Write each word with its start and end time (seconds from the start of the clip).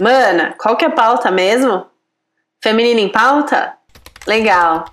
Mana, 0.00 0.54
qual 0.56 0.78
que 0.78 0.84
é 0.86 0.88
a 0.88 0.92
pauta 0.92 1.30
mesmo? 1.30 1.84
Feminina 2.62 3.00
em 3.00 3.10
pauta? 3.10 3.74
Legal! 4.26 4.86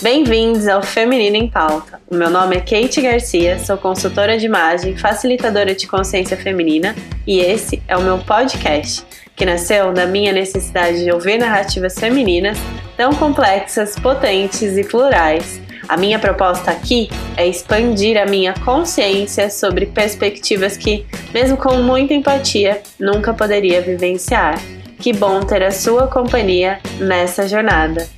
Bem-vindos 0.00 0.68
ao 0.68 0.80
Feminina 0.80 1.36
em 1.36 1.50
Pauta. 1.50 2.00
O 2.08 2.14
meu 2.14 2.30
nome 2.30 2.54
é 2.54 2.60
Kate 2.60 3.00
Garcia, 3.00 3.58
sou 3.58 3.76
consultora 3.76 4.38
de 4.38 4.46
imagem, 4.46 4.96
facilitadora 4.96 5.74
de 5.74 5.88
consciência 5.88 6.36
feminina 6.36 6.94
e 7.26 7.40
esse 7.40 7.82
é 7.88 7.96
o 7.96 8.02
meu 8.02 8.18
podcast, 8.18 9.04
que 9.34 9.44
nasceu 9.44 9.92
da 9.92 10.06
minha 10.06 10.32
necessidade 10.32 11.02
de 11.02 11.10
ouvir 11.10 11.38
narrativas 11.38 11.98
femininas 11.98 12.58
tão 12.96 13.12
complexas, 13.12 13.98
potentes 13.98 14.76
e 14.76 14.84
plurais. 14.84 15.63
A 15.86 15.98
minha 15.98 16.18
proposta 16.18 16.70
aqui 16.70 17.08
é 17.36 17.46
expandir 17.46 18.16
a 18.20 18.24
minha 18.24 18.54
consciência 18.64 19.50
sobre 19.50 19.86
perspectivas 19.86 20.78
que, 20.78 21.04
mesmo 21.32 21.58
com 21.58 21.76
muita 21.76 22.14
empatia, 22.14 22.82
nunca 22.98 23.34
poderia 23.34 23.82
vivenciar. 23.82 24.58
Que 24.98 25.12
bom 25.12 25.40
ter 25.40 25.62
a 25.62 25.70
sua 25.70 26.06
companhia 26.06 26.80
nessa 26.98 27.46
jornada. 27.46 28.08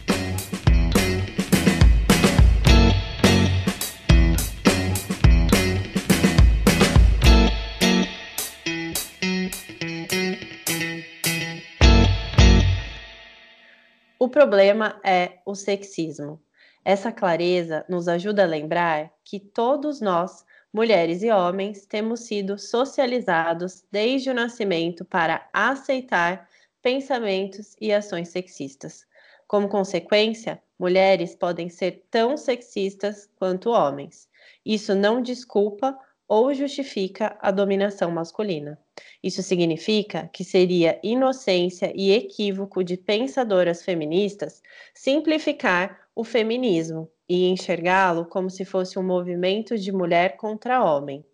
O 14.18 14.28
problema 14.28 15.00
é 15.04 15.38
o 15.44 15.54
sexismo. 15.54 16.45
Essa 16.88 17.10
clareza 17.10 17.84
nos 17.88 18.06
ajuda 18.06 18.44
a 18.44 18.46
lembrar 18.46 19.12
que 19.24 19.40
todos 19.40 20.00
nós, 20.00 20.46
mulheres 20.72 21.20
e 21.20 21.32
homens, 21.32 21.84
temos 21.84 22.20
sido 22.20 22.56
socializados 22.56 23.84
desde 23.90 24.30
o 24.30 24.34
nascimento 24.34 25.04
para 25.04 25.50
aceitar 25.52 26.48
pensamentos 26.80 27.74
e 27.80 27.92
ações 27.92 28.28
sexistas. 28.28 29.04
Como 29.48 29.68
consequência, 29.68 30.62
mulheres 30.78 31.34
podem 31.34 31.68
ser 31.68 32.06
tão 32.08 32.36
sexistas 32.36 33.28
quanto 33.34 33.70
homens. 33.70 34.28
Isso 34.64 34.94
não 34.94 35.20
desculpa 35.20 35.98
ou 36.28 36.52
justifica 36.52 37.36
a 37.40 37.50
dominação 37.50 38.10
masculina. 38.10 38.78
Isso 39.22 39.42
significa 39.42 40.28
que 40.32 40.44
seria 40.44 40.98
inocência 41.02 41.92
e 41.94 42.12
equívoco 42.12 42.82
de 42.82 42.96
pensadoras 42.96 43.82
feministas 43.82 44.62
simplificar 44.94 46.00
o 46.14 46.24
feminismo 46.24 47.10
e 47.28 47.48
enxergá-lo 47.48 48.24
como 48.26 48.48
se 48.50 48.64
fosse 48.64 48.98
um 48.98 49.02
movimento 49.02 49.76
de 49.76 49.92
mulher 49.92 50.36
contra 50.36 50.82
homem. 50.82 51.24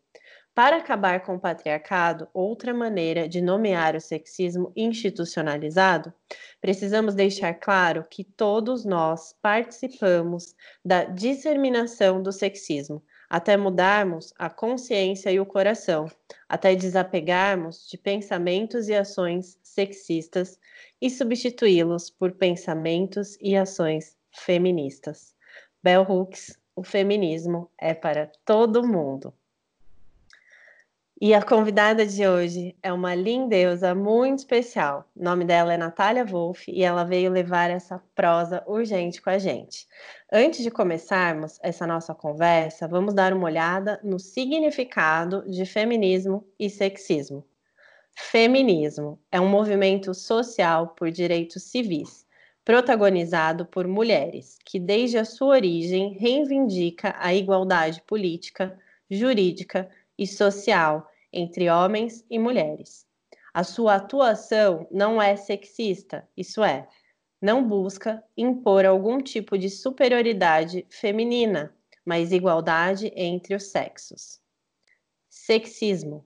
Para 0.54 0.76
acabar 0.76 1.24
com 1.24 1.36
o 1.36 1.40
patriarcado, 1.40 2.28
outra 2.34 2.74
maneira 2.74 3.26
de 3.26 3.40
nomear 3.40 3.96
o 3.96 4.00
sexismo 4.00 4.70
institucionalizado, 4.76 6.12
precisamos 6.60 7.14
deixar 7.14 7.54
claro 7.54 8.04
que 8.10 8.22
todos 8.22 8.84
nós 8.84 9.34
participamos 9.40 10.54
da 10.84 11.04
disseminação 11.04 12.22
do 12.22 12.30
sexismo, 12.30 13.02
até 13.32 13.56
mudarmos 13.56 14.34
a 14.38 14.50
consciência 14.50 15.32
e 15.32 15.40
o 15.40 15.46
coração, 15.46 16.04
até 16.46 16.74
desapegarmos 16.74 17.88
de 17.88 17.96
pensamentos 17.96 18.90
e 18.90 18.94
ações 18.94 19.58
sexistas 19.62 20.60
e 21.00 21.08
substituí-los 21.08 22.10
por 22.10 22.32
pensamentos 22.32 23.38
e 23.40 23.56
ações 23.56 24.18
feministas. 24.30 25.34
Bell 25.82 26.02
Hooks, 26.02 26.60
o 26.76 26.84
feminismo 26.84 27.70
é 27.80 27.94
para 27.94 28.30
todo 28.44 28.86
mundo. 28.86 29.32
E 31.24 31.34
a 31.34 31.40
convidada 31.40 32.04
de 32.04 32.26
hoje 32.26 32.74
é 32.82 32.92
uma 32.92 33.14
lindeusa 33.14 33.94
muito 33.94 34.40
especial. 34.40 35.08
O 35.14 35.22
nome 35.22 35.44
dela 35.44 35.72
é 35.72 35.76
Natália 35.76 36.24
Wolff 36.24 36.68
e 36.68 36.82
ela 36.82 37.04
veio 37.04 37.30
levar 37.30 37.70
essa 37.70 38.02
prosa 38.12 38.60
urgente 38.66 39.22
com 39.22 39.30
a 39.30 39.38
gente. 39.38 39.86
Antes 40.32 40.64
de 40.64 40.68
começarmos 40.68 41.60
essa 41.62 41.86
nossa 41.86 42.12
conversa, 42.12 42.88
vamos 42.88 43.14
dar 43.14 43.32
uma 43.32 43.44
olhada 43.44 44.00
no 44.02 44.18
significado 44.18 45.48
de 45.48 45.64
feminismo 45.64 46.44
e 46.58 46.68
sexismo. 46.68 47.46
Feminismo 48.16 49.16
é 49.30 49.40
um 49.40 49.48
movimento 49.48 50.12
social 50.14 50.88
por 50.88 51.08
direitos 51.08 51.62
civis, 51.62 52.26
protagonizado 52.64 53.64
por 53.64 53.86
mulheres, 53.86 54.58
que 54.64 54.80
desde 54.80 55.18
a 55.18 55.24
sua 55.24 55.54
origem 55.54 56.14
reivindica 56.18 57.14
a 57.20 57.32
igualdade 57.32 58.02
política, 58.08 58.76
jurídica 59.08 59.88
e 60.18 60.26
social 60.26 61.11
entre 61.32 61.70
homens 61.70 62.24
e 62.28 62.38
mulheres. 62.38 63.06
A 63.54 63.64
sua 63.64 63.96
atuação 63.96 64.86
não 64.90 65.20
é 65.20 65.36
sexista, 65.36 66.28
isso 66.36 66.62
é, 66.62 66.88
não 67.40 67.66
busca 67.66 68.22
impor 68.36 68.84
algum 68.84 69.18
tipo 69.18 69.58
de 69.58 69.68
superioridade 69.68 70.86
feminina, 70.90 71.74
mas 72.04 72.32
igualdade 72.32 73.12
entre 73.16 73.54
os 73.54 73.64
sexos. 73.64 74.40
Sexismo 75.28 76.24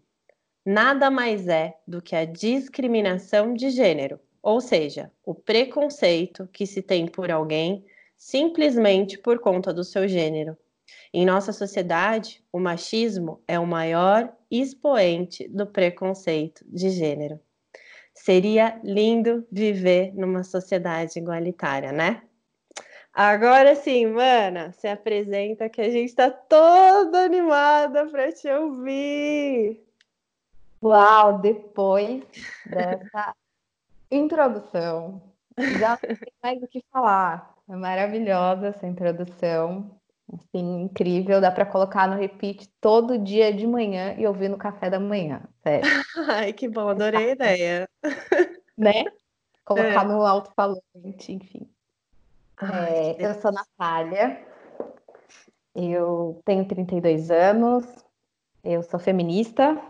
nada 0.67 1.11
mais 1.11 1.47
é 1.47 1.79
do 1.87 2.03
que 2.03 2.17
a 2.17 2.25
discriminação 2.25 3.55
de 3.55 3.71
gênero, 3.71 4.19
ou 4.43 4.61
seja, 4.61 5.13
o 5.25 5.33
preconceito 5.33 6.49
que 6.53 6.67
se 6.67 6.83
tem 6.83 7.07
por 7.07 7.31
alguém 7.31 7.85
simplesmente 8.17 9.17
por 9.17 9.39
conta 9.39 9.73
do 9.73 9.85
seu 9.85 10.09
gênero. 10.09 10.57
Em 11.13 11.25
nossa 11.25 11.53
sociedade, 11.53 12.45
o 12.53 12.59
machismo 12.59 13.43
é 13.47 13.59
o 13.59 13.67
maior 13.67 14.33
expoente 14.51 15.49
do 15.49 15.67
preconceito 15.67 16.65
de 16.67 16.91
gênero. 16.91 17.41
Seria 18.15 18.81
lindo 18.83 19.47
viver 19.51 20.15
numa 20.15 20.43
sociedade 20.43 21.19
igualitária, 21.19 21.93
né? 21.93 22.23
Agora 23.13 23.75
sim, 23.75 24.07
mana, 24.07 24.73
se 24.73 24.87
apresenta 24.87 25.71
que 25.71 25.81
a 25.81 25.91
gente 25.91 26.11
está 26.11 26.31
toda 26.31 27.25
animada 27.25 28.07
para 28.07 28.31
te 28.31 28.49
ouvir. 28.49 29.83
Uau, 30.83 31.39
depois 31.39 32.23
dessa 32.67 33.35
introdução, 34.11 35.23
já 35.79 35.91
não 35.91 36.17
tem 36.17 36.33
mais 36.43 36.63
o 36.63 36.69
que 36.69 36.85
falar. 36.93 37.55
É 37.69 37.75
maravilhosa 37.75 38.69
essa 38.69 38.87
introdução. 38.87 39.91
Assim, 40.33 40.83
incrível, 40.83 41.41
dá 41.41 41.53
para 41.53 41.65
colocar 41.65 42.09
no 42.09 42.17
repeat 42.17 42.69
todo 42.81 43.19
dia 43.19 43.53
de 43.53 43.67
manhã 43.67 44.15
e 44.19 44.27
ouvir 44.27 44.49
no 44.49 44.59
café 44.59 44.91
da 44.91 44.99
manhã, 44.99 45.43
sério. 45.63 45.89
Ai, 46.29 46.53
que 46.53 46.69
bom, 46.69 46.89
adorei 46.89 47.31
a 47.31 47.33
ideia. 47.33 47.89
Né? 48.79 49.05
Colocar 49.65 50.05
é. 50.05 50.07
no 50.07 50.21
alto-falante, 50.21 51.33
enfim. 51.33 51.67
Ai, 52.59 52.93
é, 52.93 53.17
eu 53.19 53.33
sou 53.41 53.51
Natália, 53.51 54.47
eu 55.75 56.43
tenho 56.45 56.67
32 56.67 57.31
anos, 57.31 57.87
eu 58.63 58.83
sou 58.83 58.99
feminista, 58.99 59.81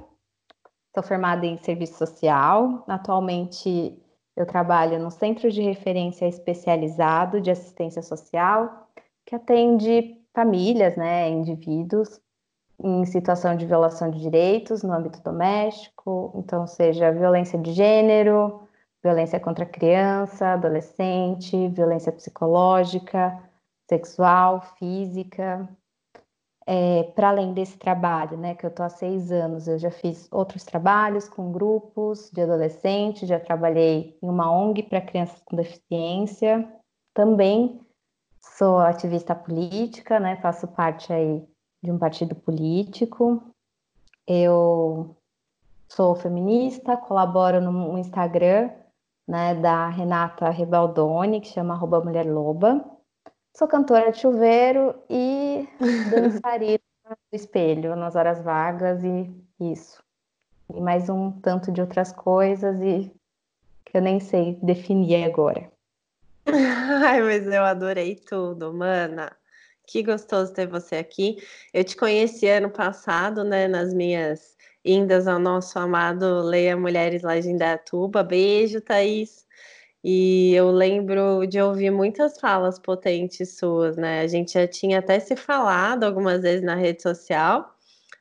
sou 0.95 1.03
formada 1.03 1.47
em 1.47 1.59
serviço 1.59 1.99
social. 1.99 2.85
Atualmente 2.89 3.97
eu 4.37 4.45
trabalho 4.45 4.99
no 4.99 5.11
Centro 5.11 5.51
de 5.51 5.63
Referência 5.63 6.27
Especializado 6.27 7.41
de 7.41 7.51
Assistência 7.51 8.03
Social, 8.03 8.89
que 9.25 9.35
atende 9.35 10.21
famílias, 10.37 10.95
né, 10.97 11.31
indivíduos 11.31 12.21
em 12.79 13.07
situação 13.07 13.57
de 13.57 13.65
violação 13.65 14.11
de 14.11 14.21
direitos 14.21 14.83
no 14.83 14.93
âmbito 14.93 15.23
doméstico, 15.23 16.31
então 16.37 16.67
seja 16.67 17.11
violência 17.11 17.59
de 17.59 17.73
gênero, 17.73 18.61
violência 19.03 19.41
contra 19.41 19.65
criança, 19.65 20.49
adolescente, 20.49 21.69
violência 21.69 22.13
psicológica, 22.13 23.43
sexual, 23.89 24.61
física. 24.79 25.67
É, 26.67 27.05
Para 27.15 27.31
além 27.31 27.55
desse 27.55 27.79
trabalho, 27.79 28.37
né, 28.37 28.55
que 28.55 28.67
eu 28.67 28.71
estou 28.71 28.85
há 28.85 28.91
seis 28.91 29.33
anos, 29.33 29.67
eu 29.67 29.79
já 29.79 29.91
fiz 29.91 30.29
outros 30.31 30.65
trabalhos 30.65 31.31
com 31.31 31.51
grupos 31.51 32.31
de 32.31 32.43
adolescentes, 32.43 33.27
já 33.27 33.41
trabalhei 33.41 34.19
em 34.23 34.29
uma 34.29 34.53
ONG 34.53 34.83
para 34.83 35.01
crianças 35.01 35.41
com 35.47 35.57
deficiência, 35.57 36.69
também 37.15 37.86
Sou 38.55 38.79
ativista 38.79 39.35
política, 39.35 40.19
né? 40.19 40.37
Faço 40.37 40.67
parte 40.69 41.13
aí 41.13 41.47
de 41.83 41.91
um 41.91 41.99
partido 41.99 42.35
político. 42.35 43.43
Eu 44.27 45.15
sou 45.89 46.15
feminista, 46.15 46.97
colaboro 46.97 47.61
no 47.61 47.99
Instagram, 47.99 48.71
né, 49.27 49.55
da 49.55 49.89
Renata 49.89 50.49
Rebaldoni, 50.51 51.41
que 51.41 51.49
chama 51.49 51.75
arroba 51.75 52.03
Mulher 52.03 52.27
Loba. 52.27 52.85
Sou 53.55 53.69
cantora 53.69 54.11
de 54.11 54.19
chuveiro 54.19 54.95
e 55.09 55.69
dançarina 56.11 56.79
do 57.09 57.37
espelho 57.37 57.95
nas 57.95 58.17
horas 58.17 58.43
vagas 58.43 59.05
e 59.05 59.31
isso. 59.61 60.03
E 60.73 60.81
mais 60.81 61.09
um 61.09 61.31
tanto 61.41 61.71
de 61.71 61.81
outras 61.81 62.11
coisas 62.11 62.81
e 62.81 63.15
que 63.85 63.97
eu 63.97 64.03
nem 64.03 64.19
sei 64.19 64.59
definir 64.63 65.25
agora. 65.25 65.71
Ai, 67.05 67.23
mas 67.23 67.47
eu 67.47 67.65
adorei 67.65 68.15
tudo, 68.17 68.73
mana. 68.73 69.37
Que 69.87 70.03
gostoso 70.03 70.53
ter 70.53 70.67
você 70.69 70.97
aqui. 70.97 71.37
Eu 71.73 71.83
te 71.85 71.97
conheci 71.97 72.47
ano 72.49 72.71
passado, 72.71 73.43
né, 73.45 73.67
nas 73.69 73.93
minhas 73.95 74.57
boas-vindas 74.85 75.27
ao 75.27 75.39
nosso 75.41 75.77
amado 75.79 76.43
Leia 76.45 76.77
Mulheres 76.77 77.23
lá 77.23 77.39
de 77.41 77.49
Indaiatuba. 77.51 78.23
Beijo, 78.23 78.81
Thaís. 78.81 79.45
E 80.05 80.55
eu 80.55 80.71
lembro 80.71 81.47
de 81.47 81.61
ouvir 81.61 81.91
muitas 81.91 82.39
falas 82.41 82.79
potentes 82.79 83.59
suas, 83.59 83.97
né? 83.97 84.21
A 84.23 84.27
gente 84.29 84.53
já 84.55 84.69
tinha 84.69 85.01
até 85.01 85.19
se 85.21 85.37
falado 85.37 86.05
algumas 86.05 86.43
vezes 86.43 86.63
na 86.65 86.77
rede 86.77 87.03
social. 87.03 87.75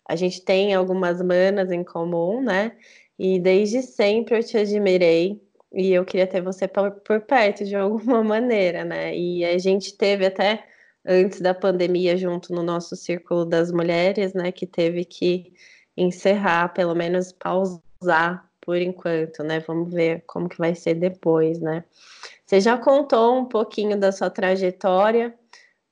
A 0.10 0.16
gente 0.16 0.44
tem 0.46 0.74
algumas 0.76 1.22
manas 1.22 1.72
em 1.72 1.84
comum, 1.84 2.42
né? 2.44 2.74
E 3.20 3.40
desde 3.40 3.82
sempre 3.84 4.38
eu 4.40 4.44
te 4.44 4.58
admirei 4.58 5.42
e 5.76 5.94
eu 5.94 6.06
queria 6.06 6.26
ter 6.26 6.42
você 6.42 6.68
por, 6.68 7.22
perto 7.22 7.66
de 7.66 7.76
alguma 7.76 8.24
maneira, 8.24 8.86
né? 8.86 9.16
E 9.16 9.44
a 9.44 9.58
gente 9.58 9.98
teve 9.98 10.26
até 10.26 10.66
antes 11.06 11.42
da 11.42 11.54
pandemia 11.54 12.18
junto 12.18 12.54
no 12.54 12.64
nosso 12.64 12.96
círculo 12.96 13.46
das 13.46 13.72
mulheres, 13.72 14.34
né, 14.34 14.52
que 14.52 14.66
teve 14.66 15.06
que 15.06 15.54
encerrar, 15.96 16.70
pelo 16.70 16.96
menos 16.96 17.32
pausar 17.32 18.50
por 18.62 18.78
enquanto, 18.78 19.44
né? 19.44 19.60
Vamos 19.60 19.94
ver 19.94 20.24
como 20.26 20.50
que 20.50 20.58
vai 20.58 20.74
ser 20.74 20.96
depois, 20.96 21.60
né? 21.60 21.84
Você 22.46 22.62
já 22.62 22.78
contou 22.78 23.38
um 23.38 23.46
pouquinho 23.46 24.00
da 24.00 24.12
sua 24.12 24.30
trajetória, 24.30 25.38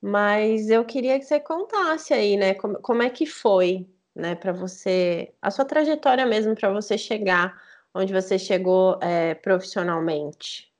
mas 0.00 0.70
eu 0.70 0.84
queria 0.84 1.18
que 1.18 1.24
você 1.26 1.38
contasse 1.38 2.14
aí, 2.14 2.36
né? 2.36 2.54
Como, 2.54 2.80
como 2.80 3.02
é 3.02 3.10
que 3.10 3.26
foi, 3.26 3.86
né, 4.14 4.34
para 4.34 4.52
você, 4.52 5.32
a 5.42 5.50
sua 5.50 5.64
trajetória 5.64 6.26
mesmo 6.26 6.54
para 6.54 6.70
você 6.72 6.96
chegar 6.98 7.60
onde 7.94 8.12
você 8.12 8.38
chegou 8.38 8.98
é, 9.00 9.34
profissionalmente? 9.34 10.72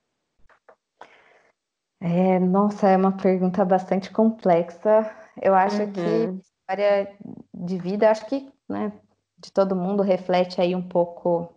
É, 2.00 2.38
nossa, 2.38 2.88
é 2.88 2.96
uma 2.96 3.16
pergunta 3.16 3.64
bastante 3.64 4.10
complexa. 4.10 5.10
Eu 5.40 5.54
acho 5.54 5.82
uhum. 5.82 5.92
que 5.92 6.40
história 6.60 7.16
de 7.54 7.78
vida, 7.78 8.10
acho 8.10 8.26
que, 8.26 8.52
né, 8.68 8.92
de 9.38 9.52
todo 9.52 9.76
mundo 9.76 10.02
reflete 10.02 10.60
aí 10.60 10.74
um 10.74 10.86
pouco 10.86 11.48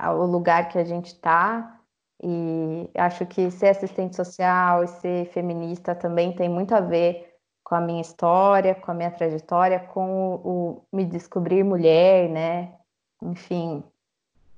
o 0.00 0.24
lugar 0.24 0.68
que 0.68 0.78
a 0.78 0.84
gente 0.84 1.06
está. 1.06 1.78
E 2.24 2.88
acho 2.96 3.26
que 3.26 3.50
ser 3.50 3.68
assistente 3.68 4.14
social 4.14 4.84
e 4.84 4.88
ser 4.88 5.26
feminista 5.32 5.94
também 5.94 6.34
tem 6.34 6.48
muito 6.48 6.72
a 6.74 6.80
ver 6.80 7.32
com 7.64 7.74
a 7.74 7.80
minha 7.80 8.00
história, 8.00 8.74
com 8.74 8.90
a 8.90 8.94
minha 8.94 9.10
trajetória, 9.10 9.80
com 9.80 10.34
o, 10.34 10.34
o 10.34 10.86
me 10.92 11.04
descobrir 11.04 11.64
mulher, 11.64 12.28
né? 12.28 12.74
Enfim, 13.22 13.82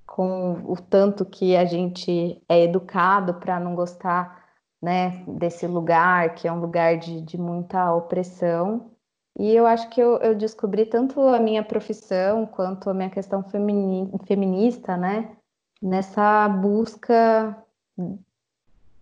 com 0.07 0.63
o 0.65 0.77
tanto 0.77 1.25
que 1.25 1.57
a 1.57 1.65
gente 1.65 2.43
é 2.49 2.63
educado 2.63 3.35
para 3.35 3.59
não 3.59 3.75
gostar 3.75 4.45
né, 4.83 5.25
desse 5.27 5.67
lugar, 5.67 6.35
que 6.35 6.47
é 6.47 6.53
um 6.53 6.61
lugar 6.61 6.99
de, 6.99 7.23
de 7.23 7.39
muita 7.39 7.95
opressão. 7.95 8.91
E 9.39 9.51
eu 9.51 9.67
acho 9.67 9.89
que 9.89 10.01
eu, 10.01 10.19
eu, 10.19 10.35
descobri 10.35 10.87
tanto 10.87 11.21
a 11.21 11.41
minha 11.41 11.63
profissão 11.65 12.47
quanto 12.47 12.89
a 12.89 12.95
minha 12.95 13.11
questão 13.11 13.43
femini, 13.43 14.13
feminista, 14.27 14.97
né, 14.97 15.37
nessa 15.83 16.49
busca 16.49 17.57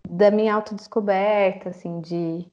da 0.07 0.31
minha 0.31 0.55
autodescoberta, 0.55 1.69
assim, 1.69 1.99
de, 2.01 2.47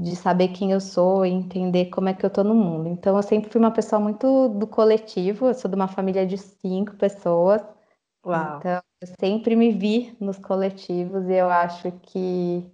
de 0.00 0.14
saber 0.14 0.48
quem 0.48 0.72
eu 0.72 0.80
sou 0.80 1.24
e 1.24 1.30
entender 1.30 1.86
como 1.86 2.08
é 2.08 2.14
que 2.14 2.24
eu 2.24 2.30
tô 2.30 2.44
no 2.44 2.54
mundo. 2.54 2.88
Então, 2.88 3.16
eu 3.16 3.22
sempre 3.22 3.50
fui 3.50 3.60
uma 3.60 3.70
pessoa 3.70 3.98
muito 4.00 4.48
do 4.50 4.66
coletivo, 4.66 5.46
eu 5.48 5.54
sou 5.54 5.70
de 5.70 5.74
uma 5.74 5.88
família 5.88 6.26
de 6.26 6.36
cinco 6.36 6.94
pessoas, 6.96 7.62
Uau. 8.26 8.58
Então, 8.58 8.82
eu 9.00 9.08
sempre 9.20 9.54
me 9.54 9.70
vi 9.70 10.16
nos 10.18 10.36
coletivos 10.38 11.28
e 11.28 11.34
eu 11.34 11.48
acho 11.48 11.92
que 12.02 12.68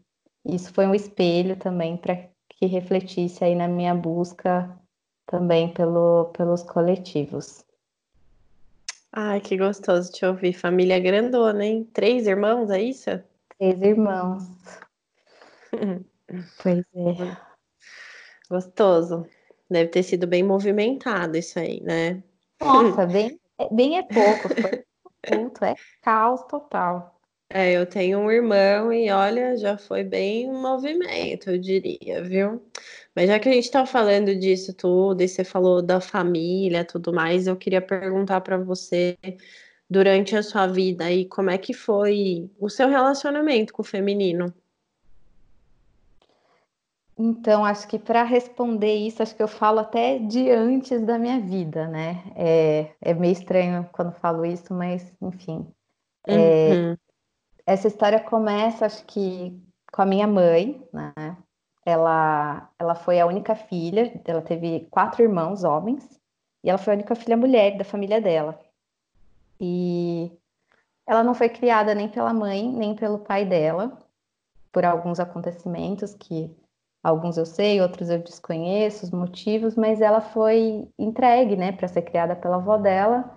isso 0.47 0.73
foi 0.73 0.87
um 0.87 0.95
espelho 0.95 1.57
também 1.57 1.97
para 1.99 2.17
que 2.49 2.65
refletisse 2.67 3.45
aí 3.45 3.55
na 3.55 3.69
minha 3.69 3.95
busca 3.95 4.75
também 5.27 5.73
pelo, 5.73 6.33
pelos 6.37 6.63
coletivos. 6.63 7.65
Ai, 9.13 9.43
que 9.43 9.59
gostoso 9.59 10.11
te 10.11 10.25
ouvir. 10.25 10.55
Família 10.55 10.99
grandona, 10.99 11.67
hein? 11.67 11.85
Três 11.93 12.27
irmãos, 12.27 12.71
é 12.71 12.81
isso? 12.81 13.11
Três 13.59 13.81
irmãos. 13.83 14.43
pois 16.63 16.85
é. 16.95 17.37
Gostoso. 18.51 19.27
Deve 19.71 19.89
ter 19.89 20.03
sido 20.03 20.27
bem 20.27 20.43
movimentado 20.43 21.37
isso 21.37 21.59
aí, 21.59 21.81
né? 21.83 22.23
Nossa, 22.61 23.07
bem, 23.07 23.41
bem 23.73 23.99
é 23.99 24.03
pouco. 24.03 24.49
Foi 24.61 24.85
culto, 25.27 25.65
é 25.65 25.75
caos 26.03 26.43
total. 26.45 27.19
É, 27.55 27.73
eu 27.73 27.85
tenho 27.85 28.19
um 28.19 28.31
irmão 28.31 28.91
e 28.93 29.11
olha, 29.11 29.57
já 29.59 29.77
foi 29.77 30.03
bem 30.03 30.49
um 30.49 30.61
movimento, 30.61 31.51
eu 31.51 31.59
diria, 31.59 32.23
viu? 32.23 32.63
Mas 33.15 33.29
já 33.29 33.39
que 33.39 33.47
a 33.47 33.53
gente 33.53 33.71
tá 33.71 33.85
falando 33.85 34.35
disso 34.35 34.73
tudo, 34.75 35.21
e 35.23 35.29
você 35.29 35.45
falou 35.45 35.83
da 35.83 36.01
família, 36.01 36.83
tudo 36.83 37.13
mais, 37.13 37.47
eu 37.47 37.55
queria 37.55 37.83
perguntar 37.83 38.41
para 38.41 38.57
você, 38.57 39.19
durante 39.89 40.35
a 40.35 40.43
sua 40.43 40.67
vida 40.67 41.05
aí, 41.05 41.27
como 41.27 41.51
é 41.51 41.59
que 41.59 41.75
foi 41.75 42.51
o 42.59 42.71
seu 42.71 42.89
relacionamento 42.89 43.75
com 43.75 43.83
o 43.83 43.85
feminino? 43.85 44.53
Então, 47.19 47.65
acho 47.65 47.87
que 47.87 47.99
para 47.99 48.23
responder 48.23 48.95
isso, 48.95 49.23
acho 49.23 49.37
que 49.37 49.43
eu 49.43 49.49
falo 49.49 49.81
até 49.81 50.19
de 50.19 50.51
antes 50.51 51.03
da 51.03 51.19
minha 51.19 51.39
vida, 51.39 51.87
né? 51.87 52.23
É, 52.35 52.95
é 53.01 53.15
meio 53.15 53.33
estranho 53.33 53.89
quando 53.93 54.13
falo 54.13 54.47
isso, 54.47 54.73
mas 54.73 55.13
enfim. 55.21 55.67
É, 56.27 56.73
uhum. 56.73 56.97
Essa 57.67 57.89
história 57.89 58.19
começa, 58.19 58.87
acho 58.87 59.05
que, 59.05 59.61
com 59.93 60.03
a 60.03 60.07
minha 60.07 60.27
mãe, 60.27 60.83
né? 60.93 61.37
Ela, 61.85 62.71
ela 62.79 62.95
foi 62.95 63.21
a 63.21 63.27
única 63.27 63.55
filha, 63.55 64.21
ela 64.25 64.41
teve 64.41 64.87
quatro 64.91 65.23
irmãos 65.23 65.65
homens, 65.65 66.09
e 66.65 66.71
ela 66.71 66.79
foi 66.79 66.95
a 66.95 66.97
única 66.97 67.15
filha 67.15 67.37
mulher 67.37 67.77
da 67.77 67.85
família 67.85 68.21
dela. 68.21 68.59
E 69.61 70.33
ela 71.07 71.23
não 71.23 71.35
foi 71.35 71.49
criada 71.49 71.95
nem 71.95 72.09
pela 72.09 72.33
mãe, 72.33 72.69
nem 72.73 72.95
pelo 72.95 73.19
pai 73.19 73.45
dela, 73.45 73.99
por 74.71 74.85
alguns 74.85 75.21
acontecimentos 75.21 76.15
que 76.15 76.51
Alguns 77.03 77.37
eu 77.37 77.45
sei, 77.45 77.81
outros 77.81 78.09
eu 78.11 78.19
desconheço 78.21 79.05
os 79.05 79.11
motivos, 79.11 79.75
mas 79.75 80.01
ela 80.01 80.21
foi 80.21 80.89
entregue, 80.97 81.57
né, 81.57 81.73
para 81.73 81.89
ser 81.89 82.03
criada 82.03 82.37
pela 82.37 82.57
avó 82.57 82.79
dela. 82.79 83.29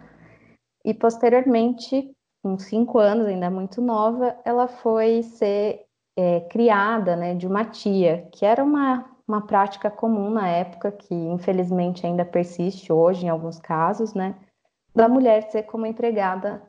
E 0.83 0.93
posteriormente, 0.93 2.11
com 2.43 2.59
cinco 2.59 2.99
anos, 2.99 3.25
ainda 3.25 3.49
muito 3.49 3.81
nova, 3.81 4.37
ela 4.45 4.67
foi 4.67 5.23
ser 5.23 5.83
é, 6.15 6.41
criada, 6.41 7.15
né, 7.15 7.33
de 7.33 7.47
uma 7.47 7.65
tia, 7.65 8.27
que 8.31 8.45
era 8.45 8.63
uma, 8.63 9.03
uma 9.27 9.41
prática 9.47 9.89
comum 9.89 10.29
na 10.29 10.47
época, 10.47 10.91
que 10.91 11.15
infelizmente 11.15 12.05
ainda 12.05 12.23
persiste 12.23 12.93
hoje 12.93 13.25
em 13.25 13.29
alguns 13.29 13.57
casos, 13.59 14.13
né, 14.13 14.35
da 14.93 15.09
mulher 15.09 15.41
ser 15.49 15.63
como 15.63 15.87
empregada 15.87 16.61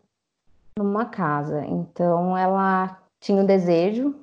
numa 0.78 1.04
casa. 1.04 1.62
Então, 1.66 2.36
ela 2.36 3.02
tinha 3.20 3.42
o 3.42 3.46
desejo 3.46 4.14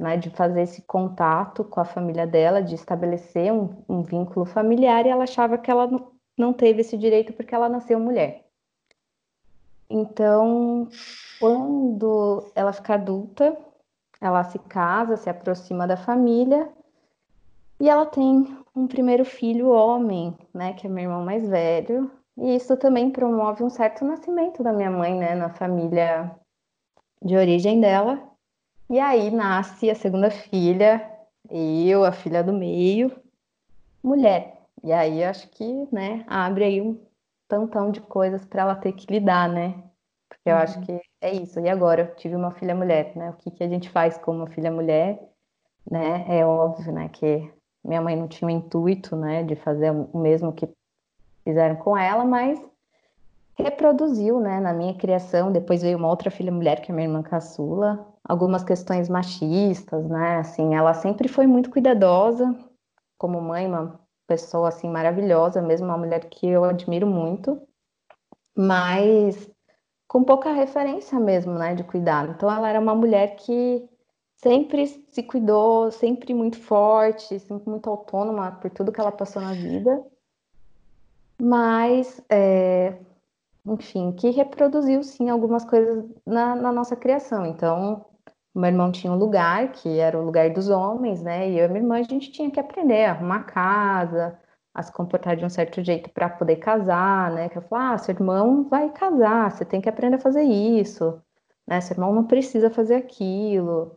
né, 0.00 0.16
de 0.16 0.30
fazer 0.30 0.62
esse 0.62 0.80
contato 0.80 1.62
com 1.62 1.78
a 1.78 1.84
família 1.84 2.26
dela, 2.26 2.62
de 2.62 2.74
estabelecer 2.74 3.52
um, 3.52 3.84
um 3.86 4.02
vínculo 4.02 4.46
familiar, 4.46 5.04
e 5.04 5.10
ela 5.10 5.24
achava 5.24 5.58
que 5.58 5.70
ela 5.70 5.90
não, 6.38 6.54
teve 6.54 6.80
esse 6.80 6.96
direito 6.96 7.34
porque 7.34 7.54
ela 7.54 7.68
nasceu 7.68 8.00
mulher. 8.00 8.46
Então, 9.90 10.88
quando 11.38 12.50
ela 12.54 12.72
fica 12.72 12.94
adulta, 12.94 13.54
ela 14.22 14.42
se 14.44 14.58
casa, 14.58 15.18
se 15.18 15.28
aproxima 15.28 15.86
da 15.86 15.98
família 15.98 16.72
e 17.78 17.86
ela 17.86 18.06
tem 18.06 18.56
um 18.74 18.86
primeiro 18.86 19.24
filho 19.24 19.68
homem, 19.68 20.34
né, 20.54 20.72
que 20.72 20.86
é 20.86 20.90
meu 20.90 21.04
irmão 21.04 21.22
mais 21.22 21.46
velho. 21.46 22.10
E 22.38 22.56
isso 22.56 22.74
também 22.78 23.10
promove 23.10 23.62
um 23.62 23.68
certo 23.68 24.02
nascimento 24.02 24.62
da 24.62 24.72
minha 24.72 24.90
mãe, 24.90 25.14
né, 25.14 25.34
na 25.34 25.50
família 25.50 26.34
de 27.22 27.36
origem 27.36 27.80
dela. 27.80 28.29
E 28.90 28.98
aí 28.98 29.30
nasce 29.30 29.88
a 29.88 29.94
segunda 29.94 30.32
filha, 30.32 31.08
eu, 31.48 32.04
a 32.04 32.10
filha 32.10 32.42
do 32.42 32.52
meio, 32.52 33.12
mulher. 34.02 34.62
E 34.82 34.92
aí 34.92 35.22
acho 35.22 35.48
que, 35.50 35.86
né, 35.92 36.24
abre 36.26 36.64
aí 36.64 36.80
um 36.80 37.00
tantão 37.46 37.92
de 37.92 38.00
coisas 38.00 38.44
para 38.44 38.62
ela 38.62 38.74
ter 38.74 38.92
que 38.92 39.06
lidar, 39.08 39.48
né? 39.48 39.80
Porque 40.28 40.50
eu 40.50 40.56
uhum. 40.56 40.60
acho 40.60 40.80
que 40.80 41.00
é 41.20 41.32
isso. 41.32 41.60
E 41.60 41.68
agora, 41.68 42.02
eu 42.02 42.16
tive 42.16 42.34
uma 42.34 42.50
filha 42.50 42.74
mulher, 42.74 43.16
né? 43.16 43.30
O 43.30 43.34
que, 43.34 43.52
que 43.52 43.62
a 43.62 43.68
gente 43.68 43.88
faz 43.88 44.18
com 44.18 44.32
uma 44.32 44.48
filha 44.48 44.72
mulher, 44.72 45.22
né? 45.88 46.24
É 46.28 46.44
óbvio, 46.44 46.92
né, 46.92 47.08
que 47.10 47.48
minha 47.84 48.02
mãe 48.02 48.16
não 48.16 48.26
tinha 48.26 48.48
o 48.48 48.50
intuito, 48.50 49.14
né, 49.14 49.44
de 49.44 49.54
fazer 49.54 49.92
o 49.92 50.18
mesmo 50.18 50.52
que 50.52 50.68
fizeram 51.44 51.76
com 51.76 51.96
ela, 51.96 52.24
mas 52.24 52.60
reproduziu, 53.58 54.40
né, 54.40 54.60
na 54.60 54.72
minha 54.72 54.94
criação. 54.94 55.52
Depois 55.52 55.82
veio 55.82 55.98
uma 55.98 56.08
outra 56.08 56.30
filha 56.30 56.52
mulher, 56.52 56.80
que 56.80 56.90
é 56.90 56.94
minha 56.94 57.06
irmã 57.06 57.22
caçula, 57.22 58.06
algumas 58.24 58.64
questões 58.64 59.08
machistas, 59.08 60.08
né? 60.08 60.38
Assim, 60.38 60.74
ela 60.74 60.94
sempre 60.94 61.28
foi 61.28 61.46
muito 61.46 61.70
cuidadosa 61.70 62.54
como 63.18 63.40
mãe, 63.40 63.66
uma 63.66 64.00
pessoa 64.26 64.68
assim 64.68 64.88
maravilhosa, 64.88 65.60
mesmo 65.60 65.86
uma 65.88 65.98
mulher 65.98 66.28
que 66.30 66.46
eu 66.46 66.64
admiro 66.64 67.06
muito, 67.06 67.60
mas 68.56 69.50
com 70.08 70.24
pouca 70.24 70.52
referência 70.52 71.20
mesmo, 71.20 71.52
né, 71.54 71.74
de 71.74 71.84
cuidado. 71.84 72.32
Então 72.32 72.50
ela 72.50 72.68
era 72.68 72.80
uma 72.80 72.94
mulher 72.94 73.36
que 73.36 73.88
sempre 74.36 74.86
se 74.86 75.22
cuidou, 75.22 75.90
sempre 75.90 76.32
muito 76.32 76.58
forte, 76.58 77.38
sempre 77.38 77.68
muito 77.68 77.90
autônoma 77.90 78.52
por 78.52 78.70
tudo 78.70 78.90
que 78.90 79.00
ela 79.00 79.12
passou 79.12 79.42
na 79.42 79.52
vida. 79.52 80.02
Mas 81.38 82.22
é, 82.28 82.96
enfim, 83.66 84.12
que 84.12 84.30
reproduziu 84.30 85.02
sim 85.02 85.28
algumas 85.28 85.64
coisas 85.64 86.04
na, 86.26 86.54
na 86.56 86.72
nossa 86.72 86.96
criação. 86.96 87.46
Então, 87.46 88.04
meu 88.54 88.66
irmão 88.66 88.90
tinha 88.90 89.12
um 89.12 89.16
lugar 89.16 89.72
que 89.72 89.98
era 89.98 90.18
o 90.18 90.24
lugar 90.24 90.50
dos 90.50 90.68
homens, 90.68 91.22
né? 91.22 91.50
E 91.50 91.58
eu 91.58 91.66
e 91.66 91.68
minha 91.68 91.80
irmã 91.80 91.98
a 91.98 92.02
gente 92.02 92.32
tinha 92.32 92.50
que 92.50 92.60
aprender 92.60 93.04
a 93.04 93.12
arrumar 93.12 93.44
casa, 93.44 94.38
a 94.74 94.82
se 94.82 94.92
comportar 94.92 95.36
de 95.36 95.44
um 95.44 95.48
certo 95.48 95.82
jeito 95.82 96.10
para 96.10 96.28
poder 96.28 96.56
casar, 96.56 97.32
né? 97.32 97.48
Que 97.48 97.58
eu 97.58 97.62
falava, 97.62 97.94
ah, 97.94 97.98
seu 97.98 98.14
irmão 98.14 98.64
vai 98.68 98.90
casar, 98.90 99.50
você 99.50 99.64
tem 99.64 99.80
que 99.80 99.88
aprender 99.88 100.16
a 100.16 100.20
fazer 100.20 100.42
isso, 100.42 101.20
né? 101.66 101.80
Seu 101.80 101.94
irmão 101.94 102.12
não 102.12 102.24
precisa 102.24 102.70
fazer 102.70 102.96
aquilo. 102.96 103.96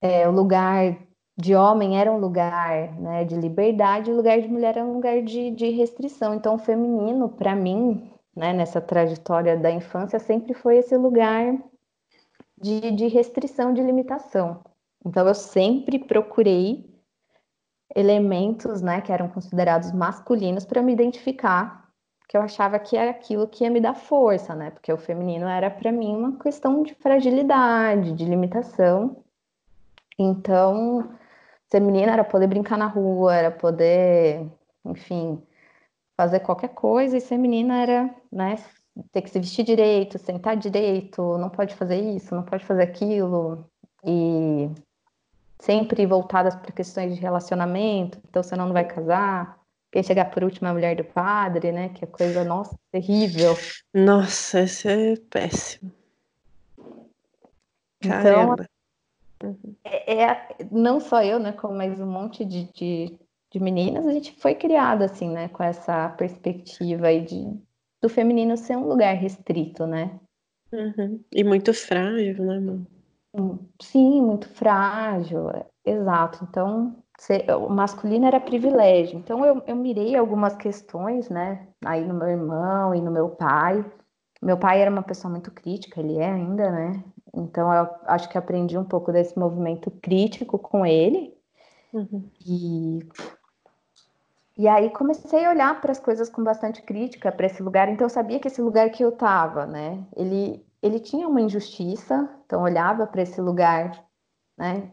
É, 0.00 0.28
o 0.28 0.32
lugar 0.32 0.96
de 1.36 1.54
homem 1.54 1.98
era 2.00 2.10
um 2.10 2.18
lugar 2.18 2.92
né, 2.98 3.24
de 3.24 3.36
liberdade, 3.36 4.10
o 4.10 4.16
lugar 4.16 4.40
de 4.40 4.48
mulher 4.48 4.76
era 4.76 4.86
um 4.86 4.94
lugar 4.94 5.22
de, 5.22 5.50
de 5.50 5.68
restrição. 5.70 6.34
Então, 6.34 6.54
o 6.54 6.58
feminino, 6.58 7.28
para 7.28 7.54
mim, 7.54 8.10
né, 8.36 8.52
nessa 8.52 8.80
trajetória 8.80 9.56
da 9.56 9.70
infância, 9.70 10.18
sempre 10.18 10.52
foi 10.52 10.76
esse 10.76 10.94
lugar 10.96 11.56
de, 12.60 12.90
de 12.92 13.06
restrição, 13.06 13.72
de 13.72 13.82
limitação. 13.82 14.62
Então, 15.04 15.26
eu 15.26 15.34
sempre 15.34 15.98
procurei 15.98 16.94
elementos 17.94 18.82
né, 18.82 19.00
que 19.00 19.10
eram 19.10 19.28
considerados 19.28 19.90
masculinos 19.92 20.66
para 20.66 20.82
me 20.82 20.92
identificar, 20.92 21.88
que 22.28 22.36
eu 22.36 22.42
achava 22.42 22.78
que 22.78 22.96
era 22.96 23.10
aquilo 23.10 23.48
que 23.48 23.64
ia 23.64 23.70
me 23.70 23.80
dar 23.80 23.94
força, 23.94 24.54
né? 24.54 24.70
Porque 24.70 24.92
o 24.92 24.98
feminino 24.98 25.46
era 25.46 25.70
para 25.70 25.92
mim 25.92 26.14
uma 26.14 26.38
questão 26.38 26.82
de 26.82 26.92
fragilidade, 26.94 28.12
de 28.12 28.24
limitação. 28.24 29.22
Então, 30.18 31.08
ser 31.70 31.80
menina 31.80 32.12
era 32.12 32.24
poder 32.24 32.48
brincar 32.48 32.76
na 32.76 32.86
rua, 32.86 33.34
era 33.34 33.50
poder, 33.50 34.50
enfim, 34.84 35.40
fazer 36.16 36.40
qualquer 36.40 36.68
coisa, 36.70 37.16
e 37.16 37.20
ser 37.20 37.38
menina 37.38 37.82
era, 37.82 38.14
né, 38.32 38.56
ter 39.12 39.22
que 39.22 39.30
se 39.30 39.38
vestir 39.38 39.64
direito, 39.64 40.18
sentar 40.18 40.56
direito, 40.56 41.36
não 41.38 41.50
pode 41.50 41.74
fazer 41.74 42.00
isso, 42.00 42.34
não 42.34 42.42
pode 42.42 42.64
fazer 42.64 42.82
aquilo, 42.82 43.68
e 44.04 44.70
sempre 45.58 46.06
voltadas 46.06 46.54
para 46.54 46.72
questões 46.72 47.14
de 47.14 47.20
relacionamento, 47.20 48.18
então 48.28 48.42
senão 48.42 48.66
não 48.66 48.72
vai 48.72 48.84
casar. 48.84 49.58
Quem 49.90 50.02
chegar 50.02 50.30
por 50.30 50.44
último 50.44 50.68
é 50.68 50.70
a 50.70 50.74
mulher 50.74 50.96
do 50.96 51.04
padre, 51.04 51.72
né? 51.72 51.88
Que 51.88 52.04
é 52.04 52.06
coisa, 52.06 52.44
nossa, 52.44 52.76
terrível. 52.92 53.56
Nossa, 53.94 54.62
isso 54.62 54.88
é 54.88 55.16
péssimo. 55.30 55.90
Então, 58.00 58.10
Caramba. 58.10 58.68
Então, 59.36 59.58
é, 59.84 60.22
é, 60.22 60.56
não 60.70 61.00
só 61.00 61.22
eu, 61.22 61.38
né? 61.38 61.52
Como 61.52 61.74
mais 61.74 61.98
um 62.00 62.06
monte 62.06 62.44
de, 62.44 62.64
de, 62.72 63.18
de 63.56 63.62
meninas, 63.62 64.06
a 64.06 64.12
gente 64.12 64.32
foi 64.38 64.54
criada 64.54 65.06
assim, 65.06 65.30
né? 65.30 65.48
Com 65.48 65.62
essa 65.62 66.10
perspectiva 66.10 67.06
aí 67.06 67.24
de, 67.24 67.58
do 68.02 68.08
feminino 68.08 68.56
ser 68.56 68.76
um 68.76 68.86
lugar 68.86 69.14
restrito, 69.14 69.86
né? 69.86 70.10
Uhum. 70.70 71.20
E 71.32 71.42
muito 71.42 71.72
frágil, 71.72 72.44
né, 72.44 72.60
mano? 72.60 72.86
Sim, 73.80 74.22
muito 74.22 74.48
frágil, 74.48 75.50
é, 75.50 75.66
exato. 75.84 76.46
Então, 76.48 76.96
ser, 77.18 77.50
o 77.50 77.68
masculino 77.68 78.26
era 78.26 78.40
privilégio. 78.40 79.18
Então, 79.18 79.44
eu, 79.44 79.62
eu 79.66 79.76
mirei 79.76 80.16
algumas 80.16 80.54
questões, 80.56 81.28
né, 81.30 81.66
aí 81.84 82.04
no 82.04 82.14
meu 82.14 82.28
irmão 82.28 82.94
e 82.94 83.00
no 83.00 83.10
meu 83.10 83.30
pai. 83.30 83.84
Meu 84.42 84.58
pai 84.58 84.82
era 84.82 84.90
uma 84.90 85.02
pessoa 85.02 85.30
muito 85.30 85.50
crítica, 85.50 86.00
ele 86.00 86.18
é 86.18 86.30
ainda, 86.30 86.70
né? 86.70 87.02
Então, 87.34 87.72
eu 87.72 87.88
acho 88.04 88.28
que 88.28 88.36
aprendi 88.36 88.76
um 88.76 88.84
pouco 88.84 89.12
desse 89.12 89.38
movimento 89.38 89.90
crítico 89.90 90.58
com 90.58 90.84
ele. 90.84 91.34
Uhum. 91.92 92.28
E, 92.44 92.98
e 94.56 94.66
aí 94.66 94.88
comecei 94.90 95.44
a 95.44 95.50
olhar 95.50 95.80
para 95.80 95.92
as 95.92 95.98
coisas 95.98 96.30
com 96.30 96.42
bastante 96.42 96.80
crítica, 96.80 97.30
para 97.30 97.46
esse 97.46 97.62
lugar. 97.62 97.88
Então, 97.88 98.06
eu 98.06 98.10
sabia 98.10 98.40
que 98.40 98.48
esse 98.48 98.62
lugar 98.62 98.88
que 98.90 99.04
eu 99.04 99.10
estava, 99.10 99.66
né, 99.66 100.02
ele, 100.16 100.64
ele 100.82 100.98
tinha 100.98 101.28
uma 101.28 101.42
injustiça, 101.42 102.28
então 102.46 102.62
olhava 102.62 103.06
para 103.06 103.22
esse 103.22 103.40
lugar, 103.40 104.02
né? 104.56 104.90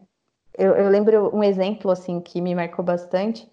Eu, 0.57 0.73
eu, 0.73 0.89
lembro 0.89 1.35
um 1.35 1.43
exemplo 1.43 1.89
assim 1.89 2.19
que 2.19 2.41
me 2.41 2.53
marcou 2.53 2.83
bastante. 2.83 3.49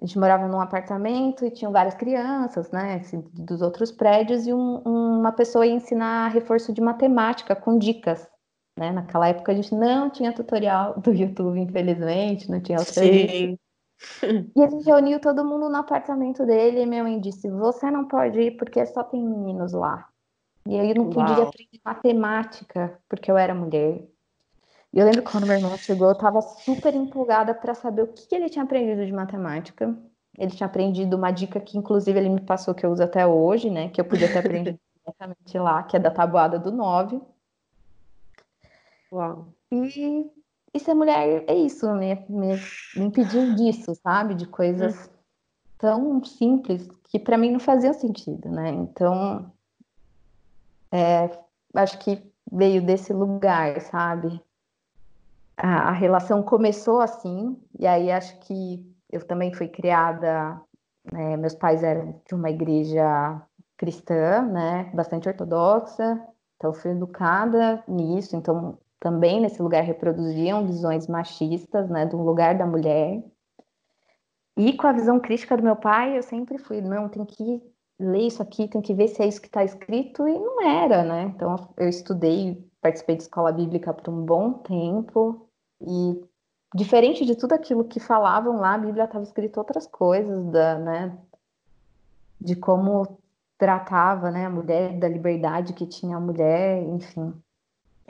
A 0.00 0.06
gente 0.06 0.18
morava 0.18 0.48
num 0.48 0.60
apartamento 0.60 1.44
e 1.44 1.50
tinham 1.50 1.70
várias 1.70 1.94
crianças, 1.94 2.70
né, 2.72 2.96
assim, 2.96 3.20
dos 3.32 3.62
outros 3.62 3.92
prédios 3.92 4.46
e 4.46 4.52
um, 4.52 4.78
uma 4.78 5.30
pessoa 5.30 5.66
ia 5.66 5.74
ensinar 5.74 6.28
reforço 6.28 6.72
de 6.72 6.80
matemática 6.80 7.54
com 7.54 7.78
dicas, 7.78 8.26
né? 8.78 8.90
Naquela 8.90 9.28
época 9.28 9.52
a 9.52 9.54
gente 9.54 9.74
não 9.74 10.10
tinha 10.10 10.32
tutorial 10.32 10.98
do 10.98 11.12
YouTube, 11.12 11.60
infelizmente, 11.60 12.50
não 12.50 12.60
tinha 12.60 12.78
Sim. 12.78 13.58
E 14.56 14.62
a 14.62 14.68
gente 14.68 14.84
reuniu 14.84 15.20
todo 15.20 15.44
mundo 15.44 15.68
no 15.68 15.76
apartamento 15.76 16.46
dele 16.46 16.80
e 16.80 16.86
minha 16.86 17.02
mãe 17.02 17.20
disse: 17.20 17.50
Você 17.50 17.90
não 17.90 18.06
pode 18.06 18.40
ir 18.40 18.56
porque 18.56 18.84
só 18.86 19.02
tem 19.02 19.22
meninos 19.22 19.72
lá. 19.72 20.08
E 20.66 20.78
aí 20.78 20.90
eu 20.90 20.96
não 20.96 21.10
podia 21.10 21.36
Uau. 21.36 21.48
aprender 21.48 21.80
matemática, 21.84 22.98
porque 23.08 23.30
eu 23.30 23.36
era 23.36 23.54
mulher. 23.54 24.02
E 24.92 24.98
eu 24.98 25.04
lembro 25.04 25.22
quando 25.24 25.46
meu 25.46 25.56
irmão 25.56 25.76
chegou, 25.76 26.06
eu 26.06 26.12
estava 26.12 26.40
super 26.40 26.94
empolgada 26.94 27.52
para 27.52 27.74
saber 27.74 28.02
o 28.02 28.12
que, 28.12 28.28
que 28.28 28.34
ele 28.34 28.48
tinha 28.48 28.64
aprendido 28.64 29.04
de 29.04 29.12
matemática. 29.12 29.94
Ele 30.38 30.50
tinha 30.50 30.66
aprendido 30.66 31.16
uma 31.16 31.30
dica 31.30 31.60
que, 31.60 31.76
inclusive, 31.76 32.18
ele 32.18 32.28
me 32.28 32.40
passou 32.40 32.74
que 32.74 32.86
eu 32.86 32.90
uso 32.90 33.02
até 33.02 33.26
hoje, 33.26 33.70
né? 33.70 33.88
Que 33.88 34.00
eu 34.00 34.04
podia 34.04 34.28
ter 34.28 34.38
aprendido 34.38 34.78
diretamente 35.04 35.58
lá, 35.58 35.82
que 35.82 35.96
é 35.96 36.00
da 36.00 36.10
tabuada 36.10 36.58
do 36.58 36.70
9. 36.70 37.20
Uau. 39.12 39.48
E, 39.70 40.30
e 40.74 40.80
ser 40.80 40.92
mulher 40.92 41.44
é 41.46 41.54
isso, 41.54 41.88
me, 41.94 42.16
me, 42.28 42.56
me 42.96 43.04
impediu 43.04 43.54
disso, 43.54 43.94
sabe? 44.02 44.34
De 44.34 44.44
coisas 44.46 45.06
hum. 45.06 45.10
tão 45.78 46.24
simples 46.24 46.88
que 47.04 47.18
para 47.18 47.38
mim 47.38 47.52
não 47.52 47.60
faziam 47.60 47.94
sentido, 47.94 48.50
né? 48.50 48.70
Então, 48.70 49.52
é, 50.90 51.30
acho 51.76 51.96
que 52.00 52.20
veio 52.50 52.84
desse 52.84 53.12
lugar, 53.12 53.80
sabe? 53.82 54.42
A, 55.56 55.90
a, 55.90 55.92
relação 55.92 56.42
começou 56.42 57.00
assim, 57.00 57.56
e 57.78 57.86
aí 57.86 58.10
acho 58.10 58.36
que 58.40 58.84
eu 59.10 59.24
também 59.24 59.54
fui 59.54 59.68
criada, 59.68 60.60
né, 61.12 61.36
meus 61.36 61.54
pais 61.54 61.84
eram 61.84 62.20
de 62.26 62.34
uma 62.34 62.50
igreja 62.50 63.40
cristã, 63.76 64.42
né, 64.42 64.90
bastante 64.92 65.28
ortodoxa, 65.28 66.20
então 66.56 66.72
fui 66.72 66.90
educada 66.90 67.84
nisso, 67.86 68.34
então 68.34 68.76
também 69.04 69.38
nesse 69.38 69.60
lugar 69.60 69.84
reproduziam 69.84 70.66
visões 70.66 71.06
machistas, 71.06 71.90
né, 71.90 72.06
do 72.06 72.16
lugar 72.16 72.56
da 72.56 72.64
mulher. 72.64 73.22
E 74.56 74.72
com 74.72 74.86
a 74.86 74.92
visão 74.92 75.20
crítica 75.20 75.58
do 75.58 75.62
meu 75.62 75.76
pai, 75.76 76.16
eu 76.16 76.22
sempre 76.22 76.56
fui, 76.56 76.80
não, 76.80 77.06
tem 77.10 77.22
que 77.26 77.62
ler 78.00 78.28
isso 78.28 78.42
aqui, 78.42 78.66
tem 78.66 78.80
que 78.80 78.94
ver 78.94 79.08
se 79.08 79.22
é 79.22 79.26
isso 79.26 79.42
que 79.42 79.46
está 79.46 79.62
escrito, 79.62 80.26
e 80.26 80.38
não 80.38 80.62
era, 80.62 81.04
né? 81.04 81.24
Então, 81.36 81.54
eu 81.76 81.86
estudei, 81.86 82.66
participei 82.80 83.16
de 83.16 83.24
escola 83.24 83.52
bíblica 83.52 83.92
por 83.92 84.08
um 84.10 84.24
bom 84.24 84.54
tempo, 84.54 85.50
e 85.82 86.24
diferente 86.74 87.26
de 87.26 87.36
tudo 87.36 87.52
aquilo 87.52 87.84
que 87.84 88.00
falavam 88.00 88.56
lá, 88.56 88.72
a 88.72 88.78
Bíblia 88.78 89.04
estava 89.04 89.22
escrito 89.22 89.58
outras 89.58 89.86
coisas, 89.86 90.46
da, 90.46 90.78
né? 90.78 91.18
De 92.40 92.56
como 92.56 93.18
tratava 93.58 94.30
né, 94.30 94.46
a 94.46 94.50
mulher, 94.50 94.98
da 94.98 95.08
liberdade 95.08 95.74
que 95.74 95.86
tinha 95.86 96.16
a 96.16 96.20
mulher, 96.20 96.82
enfim. 96.84 97.34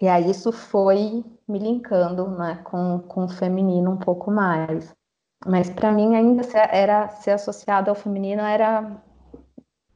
E 0.00 0.08
aí 0.08 0.30
isso 0.30 0.50
foi 0.50 1.24
me 1.46 1.58
linkando 1.58 2.28
né, 2.30 2.60
com, 2.64 3.00
com 3.00 3.24
o 3.24 3.28
feminino 3.28 3.92
um 3.92 3.98
pouco 3.98 4.30
mais. 4.30 4.94
Mas 5.46 5.70
para 5.70 5.92
mim 5.92 6.14
ainda 6.16 6.42
era 6.70 7.08
ser 7.08 7.32
associado 7.32 7.90
ao 7.90 7.96
feminino 7.96 8.42
era 8.42 9.02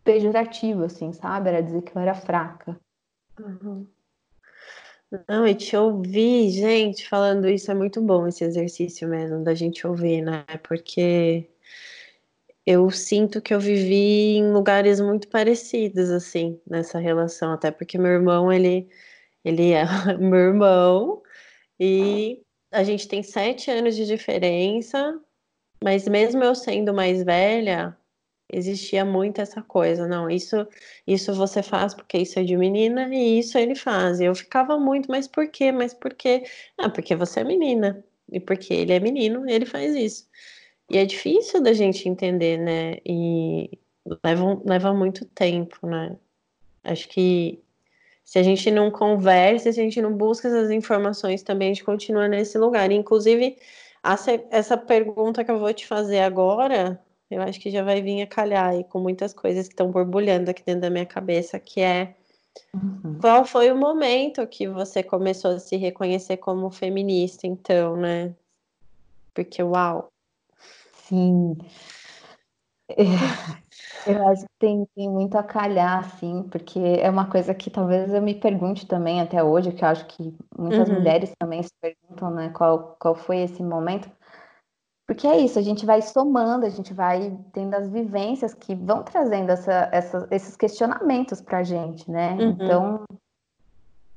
pejorativo, 0.05 0.85
assim, 0.85 1.13
sabe? 1.13 1.49
Era 1.49 1.63
dizer 1.63 1.83
que 1.83 1.97
eu 1.97 2.01
era 2.01 2.15
fraca. 2.15 2.79
Uhum. 3.41 3.87
Não, 5.27 5.47
e 5.47 5.55
te 5.55 5.75
ouvir, 5.75 6.51
gente, 6.51 7.09
falando 7.09 7.49
isso 7.49 7.71
é 7.71 7.75
muito 7.75 8.01
bom 8.01 8.27
esse 8.27 8.45
exercício 8.45 9.09
mesmo, 9.09 9.43
da 9.43 9.55
gente 9.55 9.87
ouvir, 9.87 10.21
né? 10.21 10.45
Porque 10.63 11.49
eu 12.67 12.91
sinto 12.91 13.41
que 13.41 13.55
eu 13.55 13.61
vivi 13.61 14.37
em 14.37 14.53
lugares 14.53 15.01
muito 15.01 15.29
parecidos, 15.29 16.11
assim, 16.11 16.61
nessa 16.67 16.99
relação, 16.99 17.53
até 17.53 17.71
porque 17.71 17.97
meu 17.97 18.13
irmão, 18.13 18.53
ele, 18.53 18.91
ele 19.49 19.73
é 19.73 19.85
meu 20.19 20.39
irmão, 20.39 21.23
e 21.81 22.43
a 22.73 22.83
gente 22.85 23.09
tem 23.09 23.23
sete 23.23 23.71
anos 23.71 23.97
de 23.97 24.07
diferença, 24.07 25.21
mas 25.83 26.07
mesmo 26.09 26.43
eu 26.45 26.55
sendo 26.55 26.93
mais 26.95 27.23
velha, 27.23 27.97
existia 28.53 29.05
muito 29.05 29.41
essa 29.41 29.63
coisa, 29.63 30.07
não, 30.07 30.31
isso 30.31 30.67
isso 31.07 31.35
você 31.35 31.63
faz 31.63 31.95
porque 31.95 32.19
isso 32.19 32.39
é 32.39 32.45
de 32.45 32.57
menina 32.57 33.09
e 33.15 33.39
isso 33.41 33.59
ele 33.59 33.75
faz. 33.75 34.21
E 34.21 34.25
eu 34.25 34.35
ficava 34.35 34.79
muito, 34.79 35.11
mas 35.11 35.29
por 35.29 35.49
quê? 35.49 35.73
Mas 35.73 35.95
por 35.95 36.15
quê? 36.15 36.45
Ah, 36.79 36.91
porque 36.91 37.15
você 37.17 37.41
é 37.41 37.45
menina 37.45 38.05
e 38.31 38.41
porque 38.41 38.75
ele 38.75 38.93
é 38.93 39.01
menino, 39.01 39.49
ele 39.49 39.67
faz 39.67 39.95
isso. 39.95 40.29
E 40.91 40.99
é 40.99 41.05
difícil 41.07 41.63
da 41.63 41.73
gente 41.73 42.09
entender, 42.09 42.59
né? 42.59 42.99
E 43.07 43.79
leva, 44.25 44.63
leva 44.65 44.95
muito 44.95 45.25
tempo, 45.27 45.87
né? 45.87 46.17
Acho 46.85 47.09
que 47.09 47.63
se 48.29 48.39
a 48.39 48.43
gente 48.43 48.71
não 48.71 48.91
conversa, 48.91 49.73
se 49.73 49.81
a 49.81 49.83
gente 49.83 50.03
não 50.03 50.13
busca 50.13 50.49
essas 50.49 50.71
informações 50.71 51.43
também, 51.43 51.71
a 51.71 51.73
gente 51.73 51.83
continua 51.83 52.29
nesse 52.29 52.59
lugar. 52.59 52.93
Inclusive, 52.93 53.57
essa 54.51 54.77
pergunta 54.77 55.43
que 55.43 55.51
eu 55.51 55.59
vou 55.59 55.73
te 55.73 55.87
fazer 55.87 56.21
agora 56.21 57.03
Eu 57.31 57.41
acho 57.41 57.59
que 57.59 57.71
já 57.71 57.83
vai 57.83 58.03
vir 58.03 58.21
a 58.21 58.27
calhar 58.27 58.69
aí 58.69 58.85
com 58.85 59.01
muitas 59.01 59.33
coisas 59.33 59.67
que 59.67 59.73
estão 59.73 59.91
borbulhando 59.91 60.51
aqui 60.51 60.63
dentro 60.63 60.83
da 60.83 60.91
minha 60.91 61.07
cabeça, 61.07 61.59
que 61.59 61.81
é 61.81 62.15
uhum. 62.75 63.19
qual 63.19 63.47
foi 63.47 63.73
o 63.73 63.77
momento 63.77 64.47
que 64.47 64.69
você 64.69 65.03
começou 65.03 65.53
a 65.53 65.59
se 65.59 65.77
reconhecer 65.77 66.37
como 66.37 66.71
feminista, 66.71 67.47
então, 67.47 67.97
né? 67.97 68.35
Porque, 69.33 69.63
uau! 69.63 70.09
Sim. 70.93 71.57
Eu 74.07 74.27
acho 74.29 74.43
que 74.43 74.59
tem, 74.59 74.87
tem 74.95 75.11
muito 75.11 75.37
a 75.37 75.43
calhar, 75.43 75.99
assim, 75.99 76.43
porque 76.51 76.79
é 76.79 77.11
uma 77.11 77.29
coisa 77.29 77.55
que 77.55 77.71
talvez 77.71 78.13
eu 78.13 78.23
me 78.23 78.35
pergunte 78.35 78.87
também 78.87 79.21
até 79.21 79.43
hoje, 79.43 79.73
que 79.73 79.85
eu 79.85 79.89
acho 79.89 80.07
que 80.07 80.35
muitas 80.57 80.89
uhum. 80.89 80.95
mulheres 80.95 81.33
também 81.39 81.63
se 81.63 81.73
perguntam, 81.81 82.31
né, 82.31 82.51
qual, 82.51 82.97
qual 82.99 83.15
foi 83.15 83.39
esse 83.39 83.63
momento. 83.63 84.11
Porque 85.07 85.27
é 85.27 85.39
isso, 85.39 85.59
a 85.59 85.63
gente 85.63 85.87
vai 85.87 86.03
somando, 86.03 86.67
a 86.67 86.69
gente 86.69 86.93
vai 86.93 87.37
tendo 87.53 87.75
as 87.75 87.89
vivências 87.89 88.53
que 88.53 88.75
vão 88.75 89.03
trazendo 89.03 89.51
essa, 89.51 89.89
essa, 89.91 90.29
esses 90.31 90.55
questionamentos 90.55 91.41
para 91.41 91.59
a 91.59 91.63
gente, 91.63 92.11
né? 92.11 92.33
Uhum. 92.33 92.49
Então, 92.51 93.05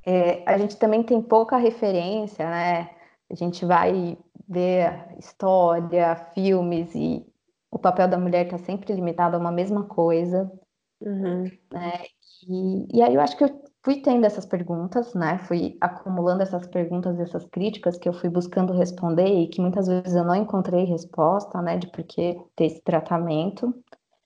é, 0.05 0.43
a 0.45 0.57
gente 0.57 0.75
também 0.75 1.01
tem 1.01 1.21
pouca 1.21 1.55
referência, 1.55 2.49
né? 2.49 2.89
A 3.29 3.35
gente 3.35 3.65
vai 3.65 4.17
ver 4.49 5.05
história, 5.17 6.13
filmes 6.33 6.93
e 6.93 7.25
o 7.71 7.79
papel 7.79 8.07
da 8.07 8.17
mulher 8.17 8.45
está 8.45 8.57
sempre 8.57 8.93
limitado 8.93 9.35
a 9.35 9.39
uma 9.39 9.51
mesma 9.51 9.85
coisa. 9.85 10.51
Uhum. 10.99 11.43
Né? 11.71 12.03
E, 12.47 12.97
e 12.97 13.01
aí 13.01 13.15
eu 13.15 13.21
acho 13.21 13.37
que 13.37 13.43
eu 13.45 13.63
fui 13.83 14.01
tendo 14.01 14.25
essas 14.25 14.45
perguntas, 14.45 15.13
né? 15.13 15.39
Fui 15.39 15.77
acumulando 15.79 16.43
essas 16.43 16.67
perguntas, 16.67 17.19
essas 17.19 17.45
críticas 17.45 17.97
que 17.97 18.07
eu 18.07 18.13
fui 18.13 18.29
buscando 18.29 18.73
responder 18.73 19.27
e 19.27 19.47
que 19.47 19.61
muitas 19.61 19.87
vezes 19.87 20.13
eu 20.13 20.23
não 20.23 20.35
encontrei 20.35 20.83
resposta, 20.83 21.61
né? 21.61 21.77
De 21.77 21.87
por 21.87 22.03
que 22.03 22.39
ter 22.55 22.65
esse 22.65 22.81
tratamento. 22.81 23.73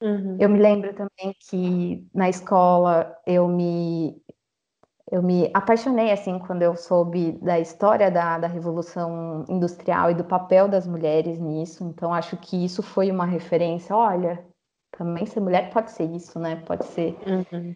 Uhum. 0.02 0.38
Eu 0.40 0.50
me 0.50 0.60
lembro 0.60 0.94
também 0.94 1.34
que 1.50 2.06
na 2.14 2.30
escola 2.30 3.16
eu 3.26 3.48
me 3.48 4.22
eu 5.12 5.22
me 5.22 5.50
apaixonei 5.54 6.12
assim 6.12 6.40
quando 6.40 6.62
eu 6.62 6.76
soube 6.76 7.34
da 7.34 7.60
história 7.60 8.10
da, 8.10 8.40
da 8.40 8.48
revolução 8.48 9.46
industrial 9.48 10.12
e 10.12 10.16
do 10.16 10.24
papel 10.24 10.68
das 10.68 10.88
mulheres 10.88 11.40
nisso. 11.40 11.84
Então 11.84 12.14
acho 12.14 12.36
que 12.38 12.64
isso 12.66 12.82
foi 12.82 13.12
uma 13.12 13.26
referência. 13.26 13.96
Olha, 13.96 14.44
também 14.98 15.26
ser 15.26 15.40
mulher 15.40 15.72
pode 15.72 15.92
ser 15.92 16.06
isso, 16.06 16.40
né? 16.40 16.56
Pode 16.66 16.86
ser 16.86 17.18
uhum 17.26 17.76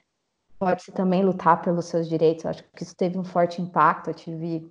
pode-se 0.59 0.91
também 0.91 1.23
lutar 1.23 1.61
pelos 1.61 1.85
seus 1.85 2.07
direitos. 2.07 2.45
Acho 2.45 2.63
que 2.75 2.83
isso 2.83 2.95
teve 2.95 3.17
um 3.17 3.23
forte 3.23 3.61
impacto. 3.61 4.09
Eu 4.09 4.13
tive 4.13 4.69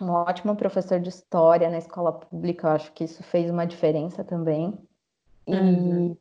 um 0.00 0.08
ótimo 0.08 0.56
professor 0.56 0.98
de 0.98 1.10
história 1.10 1.68
na 1.68 1.78
escola 1.78 2.12
pública. 2.12 2.66
Eu 2.66 2.72
acho 2.72 2.92
que 2.92 3.04
isso 3.04 3.22
fez 3.22 3.50
uma 3.50 3.66
diferença 3.66 4.24
também. 4.24 4.76
E 5.46 5.54
uhum. 5.54 6.16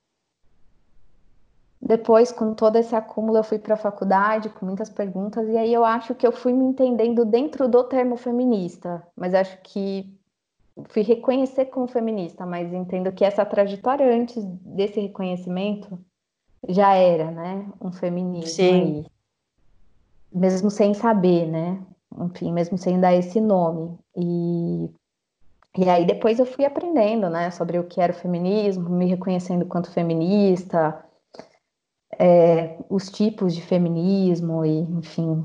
Depois, 1.82 2.32
com 2.32 2.54
todo 2.54 2.76
esse 2.76 2.96
acúmulo, 2.96 3.40
eu 3.40 3.44
fui 3.44 3.58
para 3.58 3.74
a 3.74 3.78
faculdade 3.78 4.50
com 4.50 4.68
muitas 4.68 4.90
perguntas. 4.90 5.50
E 5.50 5.58
aí 5.58 5.74
eu 5.74 5.84
acho 5.84 6.14
que 6.14 6.28
eu 6.28 6.32
fui 6.32 6.54
me 6.54 6.64
entendendo 6.64 7.26
dentro 7.26 7.68
do 7.68 7.84
termo 7.84 8.16
feminista. 8.18 9.02
Mas 9.16 9.34
acho 9.34 9.58
que 9.64 10.16
fui 10.90 11.02
reconhecer 11.02 11.66
como 11.66 11.88
feminista, 11.88 12.46
mas 12.46 12.72
entendo 12.72 13.12
que 13.12 13.26
essa 13.26 13.44
trajetória 13.44 14.16
antes 14.16 14.44
desse 14.64 15.00
reconhecimento 15.00 16.00
já 16.70 16.94
era, 16.94 17.32
né? 17.32 17.68
Um 17.82 17.92
feminismo 17.92 18.48
Sim. 18.48 18.74
aí. 18.74 19.06
Mesmo 20.32 20.70
sem 20.70 20.94
saber, 20.94 21.48
né? 21.48 21.82
Enfim, 22.20 22.54
mesmo 22.54 22.78
sem 22.78 23.00
dar 23.00 23.16
esse 23.16 23.42
nome. 23.42 23.98
E, 24.16 24.90
e 25.80 25.90
aí 25.90 26.06
depois 26.06 26.38
eu 26.38 26.46
fui 26.46 26.64
aprendendo, 26.64 27.28
né? 27.28 27.50
Sobre 27.50 27.80
o 27.80 27.86
que 27.86 28.00
era 28.00 28.14
o 28.14 28.16
feminismo, 28.16 28.88
me 28.88 29.08
reconhecendo 29.08 29.66
quanto 29.66 29.92
feminista, 29.92 31.04
é, 32.22 32.78
os 32.88 33.10
tipos 33.10 33.56
de 33.56 33.62
feminismo 33.64 34.64
e, 34.64 34.82
enfim, 34.82 35.44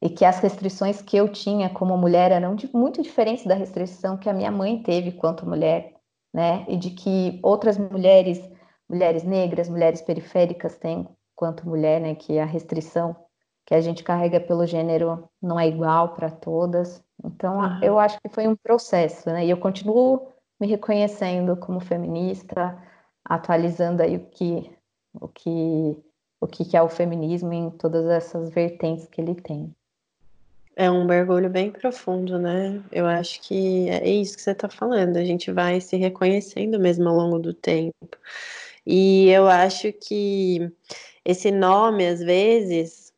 e 0.00 0.08
que 0.08 0.24
as 0.24 0.38
restrições 0.40 1.02
que 1.02 1.16
eu 1.16 1.28
tinha 1.28 1.68
como 1.68 1.98
mulher 1.98 2.32
eram 2.32 2.54
de, 2.54 2.74
muito 2.74 3.02
diferentes 3.02 3.44
da 3.44 3.54
restrição 3.54 4.16
que 4.16 4.28
a 4.28 4.32
minha 4.32 4.50
mãe 4.50 4.82
teve 4.82 5.12
quanto 5.12 5.46
mulher, 5.46 5.92
né? 6.32 6.64
E 6.66 6.78
de 6.78 6.90
que 6.90 7.38
outras 7.42 7.76
mulheres 7.76 8.42
mulheres 8.88 9.22
negras, 9.22 9.68
mulheres 9.68 10.00
periféricas 10.00 10.78
têm 10.78 11.06
quanto 11.36 11.68
mulher, 11.68 12.00
né, 12.00 12.14
que 12.14 12.38
a 12.38 12.46
restrição 12.46 13.14
que 13.66 13.74
a 13.74 13.80
gente 13.82 14.02
carrega 14.02 14.40
pelo 14.40 14.66
gênero 14.66 15.28
não 15.42 15.60
é 15.60 15.68
igual 15.68 16.14
para 16.14 16.30
todas. 16.30 17.04
Então, 17.22 17.58
uhum. 17.58 17.82
eu 17.82 17.98
acho 17.98 18.18
que 18.22 18.30
foi 18.30 18.48
um 18.48 18.56
processo, 18.56 19.28
né? 19.28 19.44
E 19.44 19.50
eu 19.50 19.58
continuo 19.58 20.32
me 20.58 20.66
reconhecendo 20.66 21.54
como 21.54 21.80
feminista, 21.80 22.82
atualizando 23.22 24.02
aí 24.02 24.16
o 24.16 24.24
que 24.30 24.77
o 25.20 25.28
que 25.28 25.96
o 26.40 26.46
que 26.46 26.76
é 26.76 26.82
o 26.82 26.88
feminismo 26.88 27.52
em 27.52 27.70
todas 27.70 28.06
essas 28.06 28.50
vertentes 28.50 29.06
que 29.08 29.20
ele 29.20 29.34
tem. 29.34 29.74
É 30.76 30.88
um 30.88 31.04
mergulho 31.04 31.50
bem 31.50 31.72
profundo, 31.72 32.38
né? 32.38 32.80
Eu 32.92 33.06
acho 33.06 33.40
que 33.42 33.88
é 33.88 34.08
isso 34.08 34.36
que 34.36 34.42
você 34.42 34.52
está 34.52 34.68
falando. 34.68 35.16
A 35.16 35.24
gente 35.24 35.50
vai 35.50 35.80
se 35.80 35.96
reconhecendo 35.96 36.78
mesmo 36.78 37.08
ao 37.08 37.16
longo 37.16 37.40
do 37.40 37.52
tempo. 37.52 38.16
E 38.86 39.28
eu 39.28 39.48
acho 39.48 39.92
que 39.92 40.70
esse 41.24 41.50
nome, 41.50 42.06
às 42.06 42.20
vezes, 42.20 43.12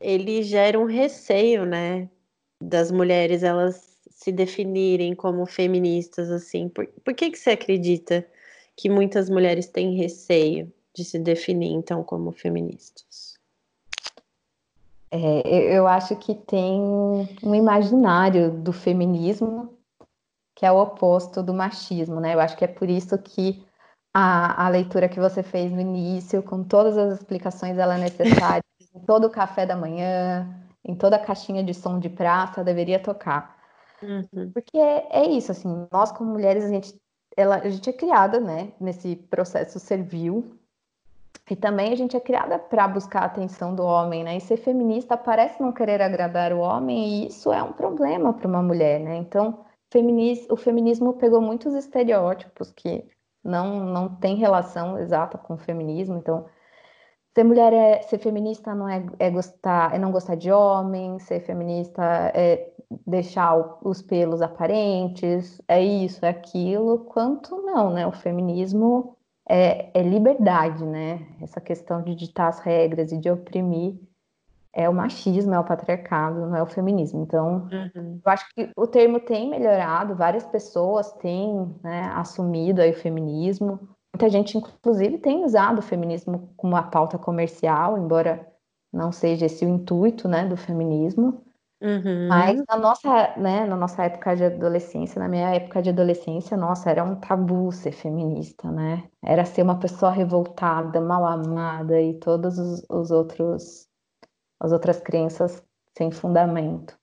ele 0.00 0.42
gera 0.42 0.78
um 0.78 0.86
receio, 0.86 1.66
né? 1.66 2.08
Das 2.58 2.90
mulheres 2.90 3.42
elas 3.42 3.98
se 4.10 4.32
definirem 4.32 5.14
como 5.14 5.44
feministas, 5.44 6.30
assim. 6.30 6.70
Por, 6.70 6.86
por 7.04 7.12
que, 7.12 7.30
que 7.30 7.38
você 7.38 7.50
acredita 7.50 8.26
que 8.74 8.88
muitas 8.88 9.28
mulheres 9.28 9.66
têm 9.66 9.94
receio 9.94 10.72
de 10.94 11.04
se 11.04 11.18
definir, 11.18 11.72
então, 11.72 12.02
como 12.04 12.30
feministas? 12.30 13.34
É, 15.10 15.76
eu 15.76 15.86
acho 15.86 16.16
que 16.16 16.34
tem 16.34 16.80
um 16.80 17.54
imaginário 17.54 18.50
do 18.50 18.72
feminismo 18.72 19.78
que 20.56 20.64
é 20.64 20.70
o 20.70 20.80
oposto 20.80 21.42
do 21.42 21.52
machismo, 21.52 22.20
né? 22.20 22.34
Eu 22.34 22.40
acho 22.40 22.56
que 22.56 22.64
é 22.64 22.68
por 22.68 22.88
isso 22.88 23.18
que 23.18 23.66
a, 24.12 24.66
a 24.66 24.68
leitura 24.68 25.08
que 25.08 25.18
você 25.18 25.42
fez 25.42 25.72
no 25.72 25.80
início, 25.80 26.42
com 26.42 26.62
todas 26.62 26.96
as 26.96 27.18
explicações 27.18 27.76
ela 27.76 27.96
é 27.96 27.98
necessária, 27.98 28.62
em 28.94 29.00
todo 29.00 29.26
o 29.26 29.30
café 29.30 29.66
da 29.66 29.76
manhã, 29.76 30.48
em 30.84 30.94
toda 30.94 31.16
a 31.16 31.24
caixinha 31.24 31.64
de 31.64 31.74
som 31.74 31.98
de 31.98 32.08
praça, 32.08 32.62
deveria 32.62 33.00
tocar. 33.00 33.56
Uhum. 34.00 34.52
Porque 34.52 34.78
é, 34.78 35.08
é, 35.10 35.26
isso, 35.26 35.50
assim, 35.50 35.86
nós 35.90 36.12
como 36.12 36.30
mulheres, 36.30 36.64
a 36.64 36.68
gente, 36.68 36.94
ela, 37.36 37.56
a 37.56 37.68
gente 37.68 37.90
é 37.90 37.92
criada, 37.92 38.38
né, 38.38 38.72
nesse 38.80 39.16
processo 39.16 39.80
servil, 39.80 40.56
e 41.50 41.56
também 41.56 41.92
a 41.92 41.96
gente 41.96 42.16
é 42.16 42.20
criada 42.20 42.58
para 42.58 42.88
buscar 42.88 43.22
a 43.22 43.26
atenção 43.26 43.74
do 43.74 43.82
homem, 43.82 44.24
né? 44.24 44.36
E 44.36 44.40
ser 44.40 44.56
feminista 44.56 45.16
parece 45.16 45.60
não 45.60 45.72
querer 45.72 46.00
agradar 46.00 46.52
o 46.52 46.60
homem, 46.60 47.24
e 47.24 47.26
isso 47.26 47.52
é 47.52 47.62
um 47.62 47.72
problema 47.72 48.32
para 48.32 48.48
uma 48.48 48.62
mulher, 48.62 49.00
né? 49.00 49.16
Então, 49.16 49.64
o 50.50 50.56
feminismo 50.56 51.12
pegou 51.14 51.40
muitos 51.40 51.74
estereótipos 51.74 52.72
que 52.72 53.06
não, 53.44 53.80
não 53.84 54.08
tem 54.16 54.36
relação 54.36 54.98
exata 54.98 55.36
com 55.38 55.54
o 55.54 55.58
feminismo. 55.58 56.16
Então, 56.16 56.46
ser 57.34 57.44
mulher 57.44 57.72
é 57.72 58.02
ser 58.02 58.18
feminista 58.18 58.74
não 58.74 58.88
é, 58.88 59.04
é 59.18 59.30
gostar, 59.30 59.94
é 59.94 59.98
não 59.98 60.12
gostar 60.12 60.36
de 60.36 60.50
homem, 60.50 61.18
ser 61.18 61.40
feminista 61.40 62.02
é 62.34 62.72
deixar 63.06 63.56
os 63.82 64.02
pelos 64.02 64.40
aparentes, 64.40 65.60
é 65.68 65.82
isso, 65.82 66.24
é 66.24 66.28
aquilo, 66.30 67.00
quanto 67.06 67.56
não, 67.62 67.92
né? 67.92 68.06
O 68.06 68.12
feminismo 68.12 69.16
é, 69.48 69.90
é 69.98 70.02
liberdade, 70.02 70.84
né? 70.84 71.26
Essa 71.40 71.60
questão 71.60 72.02
de 72.02 72.14
ditar 72.14 72.48
as 72.48 72.60
regras 72.60 73.12
e 73.12 73.18
de 73.18 73.30
oprimir 73.30 73.96
é 74.72 74.88
o 74.88 74.94
machismo, 74.94 75.54
é 75.54 75.58
o 75.58 75.64
patriarcado, 75.64 76.40
não 76.46 76.56
é 76.56 76.62
o 76.62 76.66
feminismo. 76.66 77.22
Então, 77.22 77.68
uhum. 77.72 78.20
eu 78.24 78.32
acho 78.32 78.44
que 78.54 78.70
o 78.76 78.86
termo 78.86 79.20
tem 79.20 79.48
melhorado, 79.48 80.16
várias 80.16 80.44
pessoas 80.44 81.12
têm 81.12 81.72
né, 81.82 82.10
assumido 82.16 82.82
aí 82.82 82.90
o 82.90 82.96
feminismo. 82.96 83.78
Muita 84.12 84.28
gente, 84.28 84.58
inclusive, 84.58 85.18
tem 85.18 85.44
usado 85.44 85.78
o 85.78 85.82
feminismo 85.82 86.50
como 86.56 86.74
uma 86.74 86.82
pauta 86.82 87.18
comercial, 87.18 87.96
embora 87.96 88.48
não 88.92 89.12
seja 89.12 89.46
esse 89.46 89.64
o 89.64 89.68
intuito 89.68 90.26
né, 90.26 90.44
do 90.44 90.56
feminismo. 90.56 91.43
Uhum. 91.84 92.28
Mas 92.28 92.62
na 92.66 92.78
nossa, 92.78 93.34
né, 93.36 93.66
na 93.66 93.76
nossa 93.76 94.04
época 94.04 94.34
de 94.34 94.44
adolescência, 94.44 95.20
na 95.20 95.28
minha 95.28 95.54
época 95.54 95.82
de 95.82 95.90
adolescência, 95.90 96.56
nossa, 96.56 96.88
era 96.90 97.04
um 97.04 97.16
tabu 97.16 97.70
ser 97.70 97.92
feminista, 97.92 98.70
né? 98.70 99.04
Era 99.22 99.44
ser 99.44 99.60
uma 99.60 99.78
pessoa 99.78 100.10
revoltada, 100.10 100.98
mal 100.98 101.26
amada 101.26 102.00
e 102.00 102.14
todos 102.14 102.58
os, 102.58 102.82
os 102.88 103.10
outros 103.10 103.86
as 104.58 104.72
outras 104.72 104.98
crenças 104.98 105.62
sem 105.96 106.10
fundamento. 106.10 106.96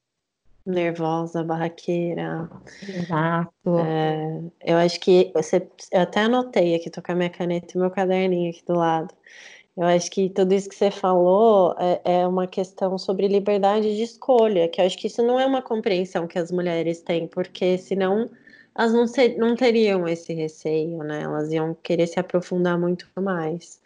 Nervosa, 0.66 1.44
barraqueira. 1.44 2.50
Exato. 2.82 3.80
É, 3.80 4.42
eu 4.64 4.78
acho 4.78 5.00
que 5.00 5.32
você, 5.34 5.68
eu 5.92 6.02
até 6.02 6.22
anotei 6.22 6.76
aqui, 6.76 6.90
tô 6.90 7.04
com 7.04 7.12
a 7.12 7.16
minha 7.16 7.30
caneta 7.30 7.76
e 7.76 7.80
meu 7.80 7.92
caderninho 7.92 8.50
aqui 8.50 8.64
do 8.66 8.74
lado. 8.74 9.14
Eu 9.78 9.84
acho 9.84 10.12
que 10.12 10.30
tudo 10.30 10.54
isso 10.54 10.68
que 10.68 10.76
você 10.76 10.92
falou 10.92 11.76
é, 11.80 12.02
é, 12.04 12.28
uma 12.28 12.46
questão 12.46 12.98
sobre 12.98 13.28
liberdade 13.28 13.96
de 13.96 14.04
escolha, 14.04 14.68
que 14.68 14.82
eu 14.82 14.86
acho 14.86 14.98
que 14.98 15.08
isso 15.08 15.24
não 15.24 15.40
é 15.40 15.46
uma 15.46 15.62
compreensão 15.62 16.28
que 16.28 16.38
as 16.38 16.52
mulheres 16.52 17.02
têm, 17.02 17.28
porque 17.28 17.78
senão 17.78 18.30
elas 18.78 18.94
não, 18.94 19.08
ser, 19.08 19.38
não 19.38 19.56
teriam 19.56 20.08
esse 20.08 20.34
receio, 20.34 21.00
né? 21.00 21.24
Elas 21.24 21.52
iam 21.52 21.74
querer 21.76 22.08
se 22.08 22.20
aprofundar 22.20 22.78
muito 22.80 23.08
mais. 23.20 23.80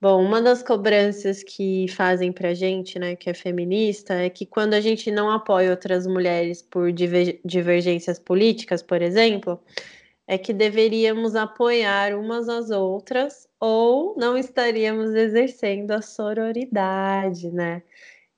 Bom, 0.00 0.22
uma 0.24 0.40
das 0.40 0.62
cobranças 0.62 1.42
que 1.42 1.88
fazem 1.88 2.30
pra 2.32 2.54
gente, 2.54 2.98
né, 3.00 3.16
que 3.16 3.28
é 3.28 3.34
feminista, 3.34 4.14
é 4.14 4.30
que 4.30 4.46
quando 4.46 4.74
a 4.74 4.80
gente 4.80 5.10
não 5.10 5.28
apoia 5.28 5.70
outras 5.72 6.06
mulheres 6.06 6.62
por 6.62 6.92
divergências 6.92 8.16
políticas, 8.16 8.80
por 8.80 9.02
exemplo, 9.02 9.60
é 10.28 10.36
que 10.36 10.52
deveríamos 10.52 11.34
apoiar 11.34 12.14
umas 12.14 12.50
às 12.50 12.70
outras 12.70 13.48
ou 13.58 14.14
não 14.18 14.36
estaríamos 14.36 15.14
exercendo 15.14 15.92
a 15.92 16.02
sororidade, 16.02 17.50
né? 17.50 17.82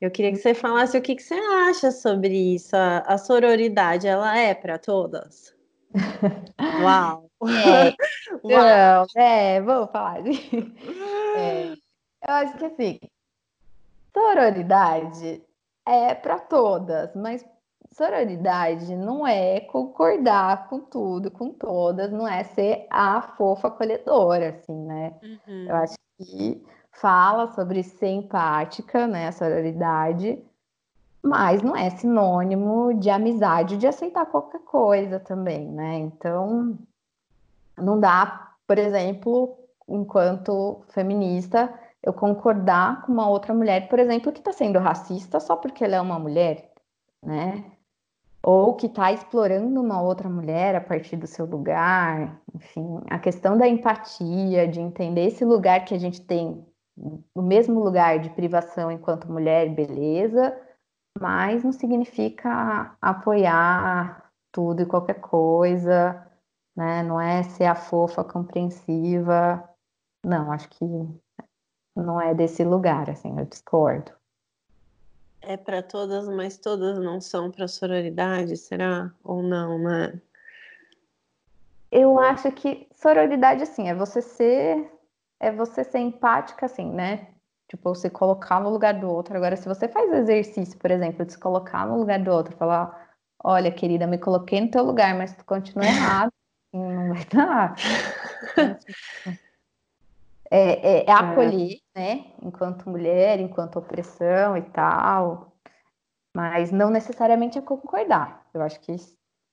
Eu 0.00 0.09
queria 0.09 0.31
que 0.31 0.38
você 0.38 0.55
falasse 0.55 0.96
o 0.96 1.03
que, 1.03 1.16
que 1.16 1.22
você 1.22 1.35
acha 1.35 1.90
sobre 1.90 2.33
isso. 2.55 2.76
A, 2.76 2.98
a 3.00 3.18
sororidade, 3.18 4.07
ela 4.07 4.38
é 4.38 4.55
para 4.55 4.79
todas? 4.79 5.53
Uau! 6.81 7.29
É, 7.42 7.92
Uau. 8.44 9.07
Não, 9.14 9.22
é, 9.22 9.61
vamos 9.61 9.90
falar. 9.90 10.22
É, 11.37 11.72
eu 11.72 12.35
acho 12.35 12.59
que 12.59 12.64
assim, 12.64 12.98
sororidade 14.12 15.40
é 15.87 16.12
para 16.12 16.40
todas, 16.40 17.14
mas 17.14 17.44
sororidade 18.00 18.96
não 18.96 19.26
é 19.26 19.60
concordar 19.60 20.68
com 20.68 20.80
tudo, 20.80 21.30
com 21.30 21.50
todas, 21.50 22.10
não 22.10 22.26
é 22.26 22.42
ser 22.44 22.86
a 22.88 23.20
fofa 23.20 23.68
acolhedora, 23.68 24.48
assim, 24.48 24.86
né? 24.86 25.12
Uhum. 25.22 25.66
Eu 25.68 25.76
acho 25.76 25.94
que 26.18 26.64
fala 26.92 27.48
sobre 27.48 27.82
ser 27.82 28.08
empática, 28.08 29.06
né, 29.06 29.28
a 29.28 29.32
sororidade, 29.32 30.42
mas 31.22 31.60
não 31.62 31.76
é 31.76 31.90
sinônimo 31.90 32.94
de 32.94 33.10
amizade, 33.10 33.76
de 33.76 33.86
aceitar 33.86 34.24
qualquer 34.24 34.60
coisa 34.60 35.20
também, 35.20 35.68
né? 35.68 35.98
Então, 35.98 36.78
não 37.76 38.00
dá, 38.00 38.54
por 38.66 38.78
exemplo, 38.78 39.58
enquanto 39.86 40.80
feminista, 40.88 41.70
eu 42.02 42.14
concordar 42.14 43.02
com 43.02 43.12
uma 43.12 43.28
outra 43.28 43.52
mulher, 43.52 43.90
por 43.90 43.98
exemplo, 43.98 44.32
que 44.32 44.38
está 44.38 44.54
sendo 44.54 44.78
racista 44.78 45.38
só 45.38 45.54
porque 45.54 45.84
ela 45.84 45.96
é 45.96 46.00
uma 46.00 46.18
mulher, 46.18 46.72
né? 47.22 47.62
Ou 48.42 48.74
que 48.74 48.87
está 48.87 49.12
explorando 49.12 49.81
uma 49.81 50.00
outra 50.00 50.29
mulher 50.29 50.74
a 50.74 50.81
partir 50.81 51.16
do 51.16 51.26
seu 51.26 51.44
lugar, 51.44 52.40
enfim, 52.55 53.00
a 53.11 53.18
questão 53.18 53.57
da 53.57 53.68
empatia, 53.68 54.66
de 54.66 54.81
entender 54.81 55.26
esse 55.26 55.44
lugar 55.44 55.85
que 55.85 55.94
a 55.94 55.98
gente 55.98 56.24
tem, 56.24 56.64
o 57.35 57.42
mesmo 57.42 57.81
lugar 57.81 58.18
de 58.18 58.31
privação 58.31 58.90
enquanto 58.90 59.31
mulher, 59.31 59.74
beleza, 59.74 60.59
mas 61.18 61.62
não 61.62 61.72
significa 61.72 62.96
apoiar 63.00 64.31
tudo 64.53 64.83
e 64.83 64.87
qualquer 64.87 65.20
coisa, 65.20 66.26
né? 66.76 67.03
Não 67.03 67.20
é 67.20 67.42
ser 67.42 67.64
a 67.64 67.74
fofa 67.74 68.24
compreensiva. 68.24 69.68
Não, 70.24 70.53
acho 70.53 70.68
que 70.70 70.85
não 71.96 72.20
é 72.20 72.35
desse 72.35 72.64
lugar, 72.64 73.11
assim, 73.11 73.38
eu 73.38 73.44
discordo. 73.44 74.12
É 75.42 75.57
para 75.57 75.83
todas, 75.83 76.29
mas 76.29 76.59
todas 76.59 76.98
não 76.98 77.20
são 77.20 77.50
para 77.50 77.66
sororidade, 77.66 78.57
será? 78.57 79.12
Ou 79.24 79.42
não, 79.42 79.79
né? 79.79 80.20
Eu 81.90 82.20
acho 82.20 82.53
que 82.53 82.87
sororidade, 82.92 83.62
assim, 83.62 83.88
é 83.88 83.94
você 83.94 84.20
ser 84.22 84.90
é 85.40 85.50
você 85.50 85.83
ser 85.83 85.98
empática, 85.98 86.66
assim, 86.66 86.90
né? 86.92 87.29
Tipo, 87.66 87.94
você 87.94 88.11
colocar 88.11 88.61
no 88.61 88.68
lugar 88.68 88.92
do 89.00 89.09
outro. 89.09 89.35
Agora, 89.35 89.57
se 89.57 89.66
você 89.66 89.88
faz 89.88 90.12
exercício, 90.12 90.79
por 90.79 90.90
exemplo, 90.90 91.24
de 91.24 91.33
se 91.33 91.38
colocar 91.38 91.87
no 91.87 91.98
lugar 91.98 92.18
do 92.18 92.31
outro, 92.31 92.55
falar, 92.57 93.11
olha, 93.42 93.72
querida, 93.72 94.07
me 94.07 94.18
coloquei 94.18 94.61
no 94.61 94.70
teu 94.70 94.85
lugar, 94.85 95.16
mas 95.16 95.35
tu 95.35 95.44
continua 95.44 95.87
errado, 95.88 96.33
não 96.74 97.14
vai 97.14 97.24
dar. 97.33 97.74
É, 100.50 100.58
é, 100.58 100.98
é, 100.98 101.04
é 101.06 101.12
acolher, 101.12 101.78
né? 101.94 102.32
Enquanto 102.42 102.90
mulher, 102.90 103.38
enquanto 103.38 103.78
opressão 103.78 104.56
e 104.56 104.62
tal, 104.62 105.52
mas 106.34 106.72
não 106.72 106.90
necessariamente 106.90 107.56
é 107.58 107.62
concordar. 107.62 108.46
Eu 108.52 108.62
acho 108.62 108.80
que, 108.80 108.94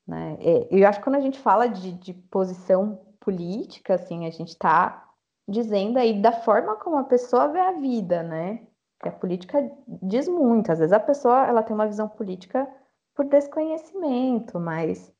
né? 0.07 0.37
É, 0.39 0.67
eu 0.71 0.87
acho 0.87 0.99
que 0.99 1.03
quando 1.03 1.17
a 1.17 1.21
gente 1.21 1.39
fala 1.39 1.67
de, 1.67 1.91
de 1.93 2.13
posição 2.13 2.99
política, 3.19 3.95
assim, 3.95 4.25
a 4.25 4.31
gente 4.31 4.49
está 4.49 5.07
dizendo 5.47 5.97
aí 5.97 6.19
da 6.21 6.31
forma 6.31 6.75
como 6.75 6.97
a 6.97 7.03
pessoa 7.03 7.47
vê 7.49 7.59
a 7.59 7.73
vida, 7.73 8.23
né? 8.23 8.65
Que 9.01 9.09
a 9.09 9.11
política 9.11 9.71
diz 10.01 10.27
muito. 10.27 10.71
Às 10.71 10.79
vezes 10.79 10.93
a 10.93 10.99
pessoa 10.99 11.45
ela 11.45 11.61
tem 11.61 11.75
uma 11.75 11.87
visão 11.87 12.09
política 12.09 12.67
por 13.15 13.25
desconhecimento, 13.25 14.59
mas 14.59 15.13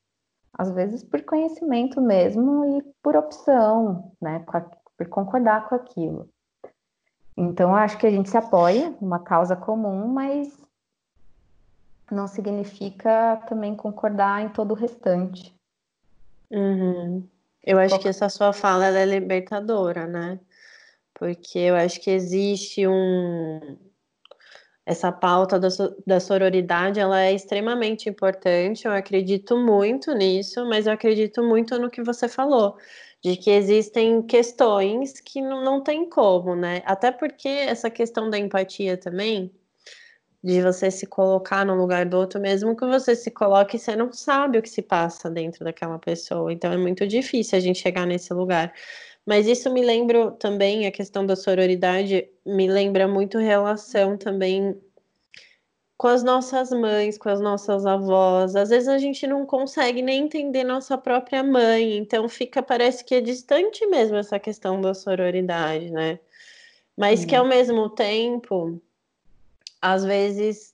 às 0.54 0.72
vezes 0.72 1.04
por 1.04 1.24
conhecimento 1.24 2.02
mesmo 2.02 2.78
e 2.78 2.84
por 3.04 3.16
opção, 3.16 4.12
né? 4.22 4.44
Por 4.98 5.08
concordar 5.08 5.70
com 5.70 5.76
aquilo. 5.76 6.30
Então, 7.38 7.76
acho 7.76 7.98
que 8.00 8.08
a 8.08 8.10
gente 8.10 8.30
se 8.30 8.38
apoia 8.38 8.96
numa 9.00 9.20
causa 9.20 9.56
comum, 9.56 10.08
mas 10.08 10.58
não 12.12 12.28
significa 12.28 13.38
também 13.48 13.76
concordar 13.76 14.42
em 14.42 14.50
todo 14.50 14.72
o 14.72 14.76
restante. 14.76 15.54
Uhum. 16.50 17.28
Eu 17.64 17.78
acho 17.80 18.00
que 18.00 18.08
essa 18.08 18.30
sua 18.30 18.54
fala 18.54 18.88
é 18.88 19.06
libertadora, 19.06 20.08
né? 20.08 20.40
Porque 21.14 21.60
eu 21.60 21.76
acho 21.76 22.00
que 22.00 22.10
existe 22.10 22.88
um. 22.88 23.78
Essa 24.86 25.12
pauta 25.12 25.60
da, 25.60 25.68
da 26.06 26.20
sororidade 26.20 26.98
ela 26.98 27.20
é 27.20 27.34
extremamente 27.34 28.08
importante. 28.08 28.86
Eu 28.86 28.94
acredito 28.94 29.58
muito 29.58 30.14
nisso, 30.14 30.66
mas 30.66 30.88
eu 30.88 30.94
acredito 30.94 31.44
muito 31.44 31.78
no 31.78 31.90
que 31.90 32.02
você 32.02 32.30
falou, 32.30 32.78
de 33.28 33.36
que 33.36 33.52
existem 33.52 34.22
questões 34.22 35.20
que 35.20 35.42
não, 35.42 35.62
não 35.62 35.84
tem 35.84 36.10
como, 36.10 36.56
né? 36.56 36.82
Até 36.86 37.12
porque 37.12 37.50
essa 37.50 37.90
questão 37.90 38.30
da 38.30 38.38
empatia 38.38 38.96
também, 38.96 39.52
de 40.42 40.62
você 40.62 40.90
se 40.90 41.06
colocar 41.06 41.66
no 41.66 41.76
lugar 41.76 42.06
do 42.06 42.16
outro, 42.16 42.40
mesmo 42.40 42.76
que 42.76 42.86
você 42.86 43.16
se 43.16 43.30
coloque, 43.30 43.78
você 43.78 43.98
não 43.98 44.14
sabe 44.14 44.58
o 44.58 44.62
que 44.62 44.70
se 44.70 44.82
passa 44.82 45.30
dentro 45.30 45.66
daquela 45.66 46.00
pessoa. 46.00 46.54
Então 46.54 46.72
é 46.72 46.78
muito 46.78 47.06
difícil 47.06 47.58
a 47.58 47.62
gente 47.62 47.80
chegar 47.80 48.06
nesse 48.08 48.34
lugar. 48.34 48.74
Mas 49.26 49.46
isso 49.46 49.70
me 49.74 49.84
lembra 49.84 50.32
também, 50.32 50.88
a 50.88 50.92
questão 50.92 51.26
da 51.26 51.36
sororidade 51.36 52.30
me 52.46 52.66
lembra 52.68 53.10
muito 53.10 53.38
relação 53.38 54.18
também 54.18 54.80
com 55.98 56.08
as 56.08 56.24
nossas 56.24 56.70
mães, 56.70 57.18
com 57.18 57.30
as 57.30 57.42
nossas 57.42 57.86
avós. 57.86 58.56
Às 58.56 58.70
vezes 58.70 58.88
a 58.88 58.98
gente 58.98 59.26
não 59.26 59.46
consegue 59.46 60.02
nem 60.02 60.24
entender 60.24 60.64
nossa 60.64 60.98
própria 60.98 61.44
mãe, 61.44 61.98
então 61.98 62.30
fica, 62.30 62.62
parece 62.62 63.04
que 63.04 63.16
é 63.16 63.22
distante 63.22 63.86
mesmo 63.88 64.16
essa 64.16 64.40
questão 64.40 64.80
da 64.80 64.94
sororidade, 64.94 65.90
né? 65.92 66.20
Mas 66.96 67.26
que 67.26 67.36
ao 67.36 67.46
mesmo 67.46 67.90
tempo 67.90 68.82
às 69.82 70.04
vezes, 70.04 70.74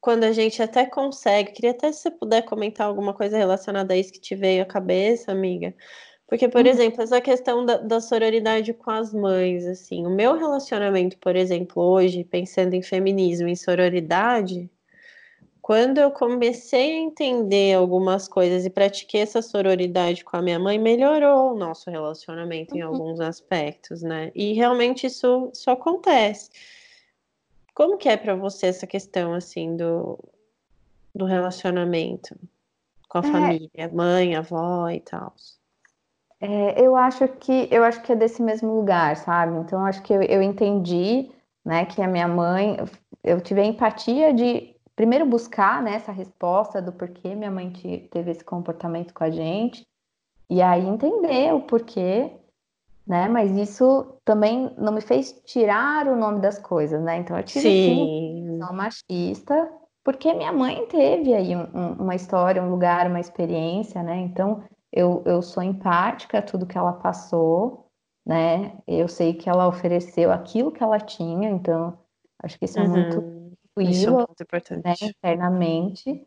quando 0.00 0.24
a 0.24 0.32
gente 0.32 0.62
até 0.62 0.86
consegue, 0.86 1.52
queria 1.52 1.70
até 1.72 1.92
se 1.92 2.02
você 2.02 2.10
puder 2.10 2.42
comentar 2.42 2.86
alguma 2.86 3.14
coisa 3.14 3.36
relacionada 3.36 3.94
a 3.94 3.96
isso 3.96 4.12
que 4.12 4.20
te 4.20 4.34
veio 4.34 4.62
à 4.62 4.66
cabeça, 4.66 5.30
amiga. 5.30 5.74
Porque, 6.30 6.48
por 6.48 6.64
uhum. 6.64 6.70
exemplo, 6.70 7.02
essa 7.02 7.20
questão 7.20 7.66
da, 7.66 7.76
da, 7.78 8.00
sororidade 8.00 8.72
com 8.72 8.92
as 8.92 9.12
mães, 9.12 9.66
assim, 9.66 10.06
o 10.06 10.10
meu 10.10 10.38
relacionamento, 10.38 11.18
por 11.18 11.34
exemplo, 11.34 11.82
hoje, 11.82 12.22
pensando 12.22 12.74
em 12.74 12.82
feminismo, 12.82 13.48
em 13.48 13.56
sororidade, 13.56 14.70
quando 15.60 15.98
eu 15.98 16.12
comecei 16.12 16.92
a 16.92 17.00
entender 17.00 17.74
algumas 17.74 18.28
coisas 18.28 18.64
e 18.64 18.70
pratiquei 18.70 19.22
essa 19.22 19.42
sororidade 19.42 20.24
com 20.24 20.36
a 20.36 20.42
minha 20.42 20.58
mãe, 20.60 20.78
melhorou 20.78 21.50
o 21.52 21.58
nosso 21.58 21.90
relacionamento 21.90 22.76
em 22.76 22.84
uhum. 22.84 22.90
alguns 22.90 23.18
aspectos, 23.18 24.00
né? 24.00 24.30
E 24.32 24.52
realmente 24.52 25.08
isso, 25.08 25.50
isso 25.52 25.68
acontece. 25.68 26.48
Como 27.74 27.98
que 27.98 28.08
é 28.08 28.16
para 28.16 28.36
você 28.36 28.66
essa 28.68 28.86
questão 28.86 29.34
assim 29.34 29.76
do, 29.76 30.16
do 31.12 31.24
relacionamento 31.24 32.36
com 33.08 33.18
a 33.18 33.20
é, 33.20 33.32
família, 33.32 33.90
mãe, 33.92 34.36
avó 34.36 34.88
e 34.90 35.00
tal? 35.00 35.34
É, 36.40 36.80
eu 36.80 36.96
acho 36.96 37.28
que 37.28 37.68
eu 37.70 37.84
acho 37.84 38.02
que 38.02 38.12
é 38.12 38.16
desse 38.16 38.42
mesmo 38.42 38.74
lugar, 38.74 39.16
sabe? 39.16 39.58
Então 39.58 39.80
eu 39.80 39.86
acho 39.86 40.02
que 40.02 40.12
eu, 40.12 40.22
eu 40.22 40.42
entendi, 40.42 41.30
né, 41.64 41.84
que 41.84 42.00
a 42.00 42.08
minha 42.08 42.26
mãe, 42.26 42.78
eu 43.22 43.40
tive 43.40 43.60
a 43.60 43.64
empatia 43.64 44.32
de 44.32 44.74
primeiro 44.96 45.26
buscar 45.26 45.82
né, 45.82 45.94
essa 45.94 46.12
resposta 46.12 46.80
do 46.80 46.92
porquê 46.92 47.34
minha 47.34 47.50
mãe 47.50 47.70
teve 48.10 48.30
esse 48.30 48.44
comportamento 48.44 49.12
com 49.12 49.24
a 49.24 49.30
gente, 49.30 49.86
e 50.48 50.62
aí 50.62 50.86
entender 50.86 51.54
o 51.54 51.60
porquê 51.60 52.32
né? 53.10 53.28
Mas 53.28 53.50
isso 53.56 54.14
também 54.24 54.72
não 54.78 54.92
me 54.92 55.00
fez 55.00 55.32
tirar 55.44 56.06
o 56.06 56.14
nome 56.14 56.40
das 56.40 56.60
coisas, 56.60 57.02
né? 57.02 57.18
Então 57.18 57.36
eu 57.36 57.42
tive 57.42 57.68
sim, 57.68 58.50
uma 58.56 58.72
machista, 58.72 59.68
porque 60.04 60.32
minha 60.32 60.52
mãe 60.52 60.86
teve 60.86 61.34
aí 61.34 61.56
um, 61.56 61.66
um, 61.74 61.92
uma 61.94 62.14
história, 62.14 62.62
um 62.62 62.70
lugar, 62.70 63.08
uma 63.08 63.18
experiência, 63.18 64.00
né? 64.04 64.16
Então 64.18 64.62
eu, 64.92 65.22
eu 65.24 65.40
sou 65.42 65.62
empática 65.62 66.38
a 66.38 66.42
tudo 66.42 66.66
que 66.66 66.76
ela 66.76 66.92
passou, 66.92 67.86
né? 68.26 68.76
Eu 68.86 69.08
sei 69.08 69.34
que 69.34 69.48
ela 69.48 69.68
ofereceu 69.68 70.30
aquilo 70.32 70.72
que 70.72 70.82
ela 70.82 70.98
tinha, 70.98 71.48
então 71.48 71.98
acho 72.42 72.58
que 72.58 72.64
isso 72.64 72.78
é 72.78 72.86
muito 72.86 73.20
tranquilo, 73.20 73.90
isso 73.90 74.08
é 74.08 74.12
muito 74.12 74.42
importante. 74.42 74.84
Né, 74.84 74.94
internamente. 75.10 76.26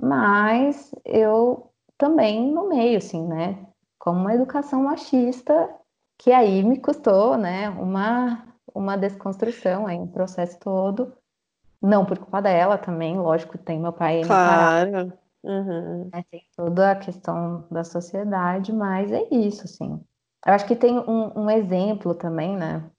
Mas 0.00 0.94
eu 1.04 1.70
também 1.98 2.52
no 2.52 2.68
meio, 2.68 2.98
assim, 2.98 3.26
né? 3.26 3.66
Como 3.98 4.20
uma 4.20 4.34
educação 4.34 4.84
machista, 4.84 5.70
que 6.18 6.32
aí 6.32 6.62
me 6.62 6.78
custou, 6.78 7.36
né, 7.36 7.70
uma, 7.70 8.46
uma 8.74 8.96
desconstrução, 8.96 9.86
aí 9.86 9.96
um 9.96 10.06
processo 10.06 10.58
todo. 10.58 11.12
Não 11.80 12.04
por 12.04 12.18
culpa 12.18 12.40
dela 12.40 12.78
também, 12.78 13.18
lógico, 13.18 13.58
tem 13.58 13.78
meu 13.78 13.92
pai 13.92 14.22
claro. 14.22 15.12
Uhum. 15.44 16.08
Né, 16.10 16.24
tem 16.30 16.42
toda 16.56 16.92
a 16.92 16.96
questão 16.96 17.66
da 17.70 17.84
sociedade, 17.84 18.72
mas 18.72 19.12
é 19.12 19.28
isso, 19.30 19.64
assim. 19.64 20.02
Eu 20.46 20.52
acho 20.54 20.66
que 20.66 20.74
tem 20.74 20.98
um, 20.98 21.38
um 21.38 21.50
exemplo 21.50 22.14
também, 22.14 22.56
né? 22.56 22.90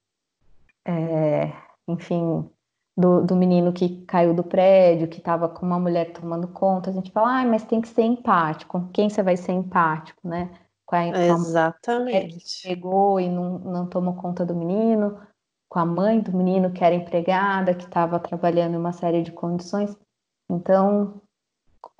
É, 0.87 1.51
enfim, 1.87 2.47
do, 2.95 3.23
do, 3.23 3.35
menino 3.35 3.73
que 3.73 4.05
caiu 4.05 4.33
do 4.33 4.43
prédio, 4.43 5.07
que 5.07 5.17
estava 5.17 5.49
com 5.49 5.65
uma 5.65 5.79
mulher 5.79 6.13
tomando 6.13 6.47
conta. 6.47 6.91
A 6.91 6.93
gente 6.93 7.11
fala, 7.11 7.41
ah, 7.41 7.45
mas 7.45 7.65
tem 7.65 7.81
que 7.81 7.87
ser 7.87 8.03
empático. 8.03 8.89
Quem 8.93 9.09
você 9.09 9.23
vai 9.23 9.35
ser 9.35 9.51
empático, 9.51 10.27
né? 10.27 10.51
Com 10.85 10.95
a, 10.95 11.07
Exatamente. 11.07 12.37
que 12.37 12.67
pegou 12.69 13.19
e 13.19 13.27
não, 13.27 13.57
não 13.57 13.89
tomou 13.89 14.13
conta 14.13 14.45
do 14.45 14.55
menino, 14.55 15.19
com 15.67 15.79
a 15.79 15.85
mãe 15.85 16.19
do 16.19 16.31
menino 16.31 16.71
que 16.71 16.83
era 16.83 16.93
empregada, 16.93 17.73
que 17.73 17.85
estava 17.85 18.19
trabalhando 18.19 18.75
em 18.75 18.77
uma 18.77 18.93
série 18.93 19.23
de 19.23 19.31
condições. 19.31 19.97
Então, 20.49 21.21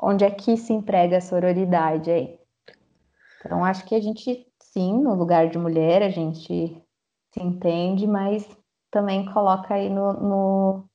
onde 0.01 0.23
é 0.23 0.31
que 0.31 0.57
se 0.57 0.73
emprega 0.73 1.17
a 1.17 1.21
sororidade 1.21 2.11
aí? 2.11 2.39
Então, 3.39 3.63
acho 3.63 3.85
que 3.85 3.95
a 3.95 4.01
gente, 4.01 4.47
sim, 4.59 4.97
no 5.01 5.13
lugar 5.13 5.49
de 5.49 5.57
mulher, 5.57 6.01
a 6.01 6.09
gente 6.09 6.81
se 7.31 7.41
entende, 7.41 8.07
mas 8.07 8.47
também 8.89 9.25
coloca 9.31 9.75
aí 9.75 9.89
no, 9.89 10.13
no, 10.13 10.85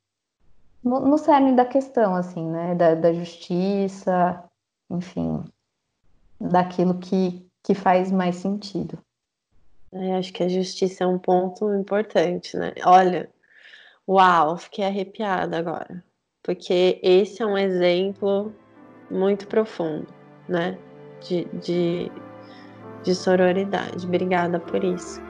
no, 0.82 1.00
no 1.00 1.18
cerne 1.18 1.54
da 1.54 1.64
questão, 1.64 2.14
assim, 2.14 2.48
né? 2.48 2.74
Da, 2.74 2.94
da 2.94 3.12
justiça, 3.12 4.42
enfim, 4.90 5.44
daquilo 6.40 6.98
que, 6.98 7.46
que 7.62 7.74
faz 7.74 8.10
mais 8.10 8.36
sentido. 8.36 8.98
Eu 9.92 10.14
acho 10.14 10.32
que 10.32 10.42
a 10.42 10.48
justiça 10.48 11.04
é 11.04 11.06
um 11.06 11.18
ponto 11.18 11.72
importante, 11.74 12.56
né? 12.56 12.72
Olha, 12.84 13.30
uau, 14.08 14.56
fiquei 14.56 14.84
arrepiada 14.84 15.58
agora. 15.58 16.04
Porque 16.42 17.00
esse 17.02 17.42
é 17.42 17.46
um 17.46 17.58
exemplo 17.58 18.52
muito 19.10 19.46
profundo, 19.46 20.06
né? 20.48 20.78
De, 21.20 21.44
de, 21.54 22.12
de 23.02 23.14
sororidade. 23.14 24.06
Obrigada 24.06 24.58
por 24.60 24.82
isso. 24.84 25.20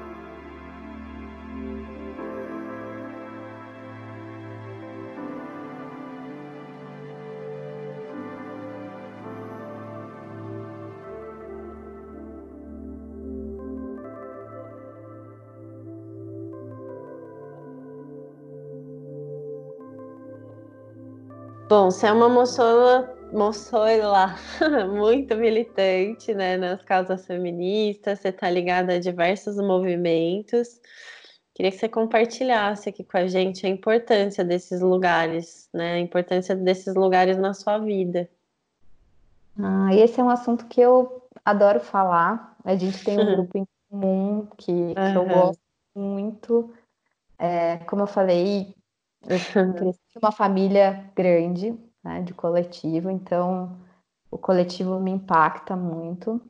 Bom, 21.70 21.88
você 21.88 22.08
é 22.08 22.12
uma 22.12 22.28
moçoila, 23.32 24.34
moçoila 24.60 24.86
muito 24.86 25.36
militante 25.36 26.34
né, 26.34 26.56
nas 26.56 26.82
causas 26.82 27.26
feministas, 27.26 28.20
você 28.20 28.28
está 28.28 28.50
ligada 28.50 28.94
a 28.94 28.98
diversos 28.98 29.56
movimentos. 29.56 30.80
Queria 31.54 31.70
que 31.70 31.78
você 31.78 31.88
compartilhasse 31.88 32.88
aqui 32.88 33.04
com 33.04 33.18
a 33.18 33.26
gente 33.26 33.66
a 33.66 33.68
importância 33.68 34.44
desses 34.44 34.80
lugares, 34.80 35.68
né? 35.74 35.94
A 35.94 35.98
importância 35.98 36.56
desses 36.56 36.94
lugares 36.94 37.36
na 37.36 37.52
sua 37.52 37.76
vida. 37.78 38.30
Ah, 39.58 39.94
esse 39.94 40.18
é 40.20 40.24
um 40.24 40.30
assunto 40.30 40.66
que 40.66 40.80
eu 40.80 41.28
adoro 41.44 41.80
falar. 41.80 42.56
A 42.64 42.74
gente 42.76 43.04
tem 43.04 43.18
um 43.20 43.26
grupo 43.36 43.58
em 43.58 43.66
comum 43.90 44.48
que, 44.56 44.72
uhum. 44.72 44.94
que 44.94 45.18
eu 45.18 45.26
gosto 45.26 45.60
muito. 45.94 46.72
É, 47.38 47.78
como 47.78 48.02
eu 48.02 48.06
falei, 48.06 48.74
eu 49.26 49.36
cresci 49.76 50.00
uma 50.20 50.32
família 50.32 51.10
grande, 51.14 51.76
né, 52.02 52.22
de 52.22 52.34
coletivo, 52.34 53.10
então 53.10 53.78
o 54.30 54.38
coletivo 54.38 54.98
me 55.00 55.10
impacta 55.10 55.76
muito. 55.76 56.40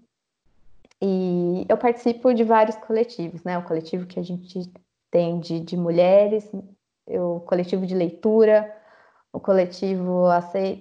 E 1.03 1.65
eu 1.69 1.79
participo 1.79 2.35
de 2.35 2.45
vários 2.45 2.77
coletivos, 2.77 3.43
né? 3.43 3.57
O 3.57 3.65
coletivo 3.65 4.07
que 4.07 4.21
a 4.21 4.23
gente 4.23 4.71
tem 5.11 5.41
de, 5.41 5.61
de 5.61 5.77
mulheres, 5.77 6.51
o 7.07 7.41
coletivo 7.41 7.87
de 7.87 7.95
leitura, 7.95 8.71
o 9.33 9.41
coletivo 9.41 10.27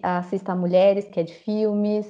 Assista 0.04 0.52
a 0.52 0.56
Mulheres, 0.56 1.08
que 1.08 1.20
é 1.20 1.24
de 1.24 1.34
filmes, 1.34 2.06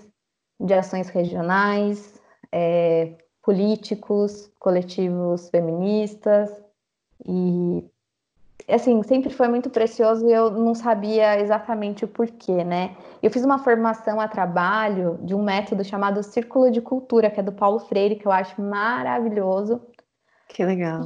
de 0.60 0.74
ações 0.74 1.10
regionais, 1.10 2.20
é, 2.52 3.16
políticos, 3.44 4.52
coletivos 4.60 5.50
feministas, 5.50 6.50
e 7.26 7.84
assim, 8.74 9.02
sempre 9.04 9.30
foi 9.32 9.48
muito 9.48 9.70
precioso 9.70 10.28
e 10.28 10.32
eu 10.32 10.52
não 10.52 10.76
sabia 10.76 11.40
exatamente 11.40 12.06
o 12.06 12.08
porquê, 12.08 12.64
né? 12.64 12.96
Eu 13.22 13.32
fiz 13.32 13.44
uma 13.44 13.60
formação 13.60 14.20
a 14.20 14.28
trabalho 14.28 15.20
de 15.24 15.34
um 15.34 15.44
método 15.44 15.84
chamado 15.84 16.24
Círculo 16.24 16.72
de 16.72 16.82
Cultura, 16.82 17.30
que 17.30 17.40
é 17.40 17.44
do 17.44 17.52
Paulo 17.52 17.80
Freire, 17.80 18.16
que 18.16 18.26
eu 18.26 18.32
acho 18.32 18.62
maravilhoso. 18.62 19.82
Que 20.48 20.64
legal. 20.66 21.06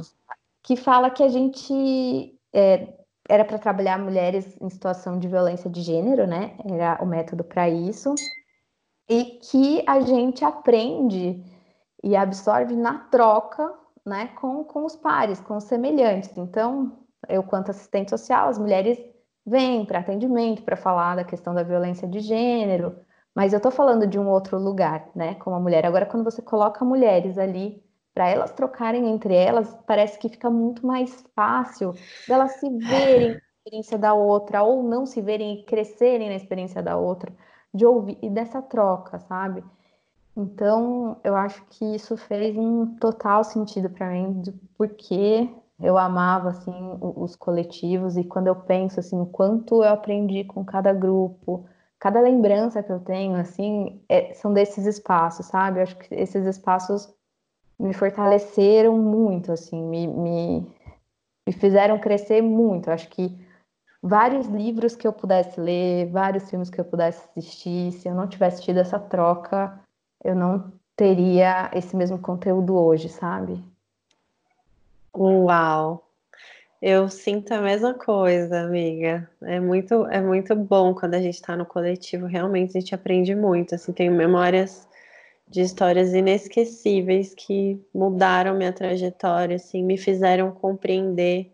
Que 0.62 0.76
fala 0.76 1.10
que 1.10 1.22
a 1.22 1.28
gente 1.28 2.38
é, 2.52 2.94
era 3.28 3.44
para 3.44 3.58
trabalhar 3.58 3.98
mulheres 3.98 4.56
em 4.60 4.68
situação 4.68 5.18
de 5.18 5.28
violência 5.28 5.70
de 5.70 5.80
gênero, 5.80 6.26
né? 6.26 6.56
Era 6.70 6.98
o 7.02 7.06
método 7.06 7.44
para 7.44 7.68
isso. 7.68 8.14
E 9.08 9.38
que 9.42 9.82
a 9.86 10.00
gente 10.00 10.44
aprende 10.44 11.42
e 12.02 12.14
absorve 12.14 12.76
na 12.76 12.98
troca, 12.98 13.72
né, 14.04 14.28
com, 14.38 14.62
com 14.64 14.84
os 14.84 14.94
pares, 14.94 15.40
com 15.40 15.56
os 15.56 15.64
semelhantes. 15.64 16.36
Então, 16.36 17.03
eu, 17.28 17.42
quanto 17.42 17.70
assistente 17.70 18.10
social, 18.10 18.48
as 18.48 18.58
mulheres 18.58 18.98
vêm 19.46 19.84
para 19.84 19.98
atendimento 19.98 20.62
para 20.62 20.76
falar 20.76 21.16
da 21.16 21.24
questão 21.24 21.54
da 21.54 21.62
violência 21.62 22.08
de 22.08 22.20
gênero, 22.20 22.96
mas 23.34 23.52
eu 23.52 23.58
estou 23.58 23.72
falando 23.72 24.06
de 24.06 24.18
um 24.18 24.28
outro 24.28 24.58
lugar, 24.58 25.08
né, 25.14 25.34
como 25.36 25.56
a 25.56 25.60
mulher. 25.60 25.84
Agora, 25.84 26.06
quando 26.06 26.24
você 26.24 26.40
coloca 26.40 26.84
mulheres 26.84 27.36
ali 27.36 27.82
para 28.14 28.28
elas 28.28 28.52
trocarem 28.52 29.08
entre 29.10 29.34
elas, 29.34 29.76
parece 29.86 30.18
que 30.18 30.28
fica 30.28 30.48
muito 30.48 30.86
mais 30.86 31.24
fácil 31.34 31.94
delas 32.28 32.52
se 32.52 32.70
verem 32.70 33.32
na 33.32 33.40
experiência 33.58 33.98
da 33.98 34.14
outra, 34.14 34.62
ou 34.62 34.82
não 34.82 35.04
se 35.04 35.20
verem 35.20 35.60
e 35.60 35.64
crescerem 35.64 36.28
na 36.28 36.36
experiência 36.36 36.82
da 36.82 36.96
outra, 36.96 37.32
de 37.72 37.84
ouvir 37.84 38.18
e 38.22 38.30
dessa 38.30 38.62
troca, 38.62 39.18
sabe? 39.18 39.64
Então, 40.36 41.16
eu 41.24 41.34
acho 41.36 41.64
que 41.66 41.84
isso 41.94 42.16
fez 42.16 42.56
um 42.56 42.96
total 42.96 43.42
sentido 43.44 43.90
para 43.90 44.10
mim, 44.10 44.42
porque 44.76 45.48
eu 45.80 45.98
amava 45.98 46.50
assim 46.50 46.72
os 47.00 47.34
coletivos 47.36 48.16
e 48.16 48.24
quando 48.24 48.46
eu 48.46 48.56
penso 48.56 49.00
assim 49.00 49.20
o 49.20 49.26
quanto 49.26 49.82
eu 49.82 49.92
aprendi 49.92 50.44
com 50.44 50.64
cada 50.64 50.92
grupo, 50.92 51.66
cada 51.98 52.20
lembrança 52.20 52.82
que 52.82 52.92
eu 52.92 53.00
tenho 53.00 53.36
assim 53.36 54.00
é, 54.08 54.32
são 54.34 54.52
desses 54.52 54.86
espaços, 54.86 55.46
sabe? 55.46 55.78
Eu 55.78 55.82
acho 55.82 55.96
que 55.96 56.14
esses 56.14 56.46
espaços 56.46 57.12
me 57.78 57.92
fortaleceram 57.92 58.96
muito, 58.96 59.50
assim, 59.50 59.82
me, 59.82 60.06
me, 60.06 60.60
me 61.46 61.52
fizeram 61.52 61.98
crescer 61.98 62.40
muito. 62.40 62.88
Eu 62.88 62.94
acho 62.94 63.08
que 63.08 63.36
vários 64.02 64.46
livros 64.46 64.94
que 64.94 65.06
eu 65.06 65.12
pudesse 65.12 65.60
ler, 65.60 66.10
vários 66.10 66.48
filmes 66.48 66.70
que 66.70 66.80
eu 66.80 66.84
pudesse 66.84 67.26
assistir, 67.28 67.92
se 67.92 68.08
eu 68.08 68.14
não 68.14 68.28
tivesse 68.28 68.62
tido 68.62 68.78
essa 68.78 68.98
troca, 68.98 69.80
eu 70.22 70.34
não 70.34 70.72
teria 70.96 71.70
esse 71.74 71.96
mesmo 71.96 72.18
conteúdo 72.18 72.76
hoje, 72.76 73.08
sabe? 73.08 73.73
Uau! 75.16 76.04
Eu 76.82 77.08
sinto 77.08 77.52
a 77.52 77.60
mesma 77.60 77.94
coisa, 77.94 78.60
amiga. 78.62 79.30
É 79.42 79.60
muito, 79.60 80.06
é 80.06 80.20
muito 80.20 80.54
bom 80.56 80.94
quando 80.94 81.14
a 81.14 81.22
gente 81.22 81.36
está 81.36 81.56
no 81.56 81.66
coletivo. 81.66 82.26
Realmente 82.26 82.76
a 82.76 82.80
gente 82.80 82.94
aprende 82.94 83.34
muito. 83.34 83.74
Assim, 83.74 83.92
tenho 83.92 84.12
memórias 84.12 84.88
de 85.48 85.62
histórias 85.62 86.14
inesquecíveis 86.14 87.34
que 87.34 87.80
mudaram 87.94 88.56
minha 88.56 88.72
trajetória, 88.72 89.56
assim, 89.56 89.84
me 89.84 89.98
fizeram 89.98 90.52
compreender 90.52 91.52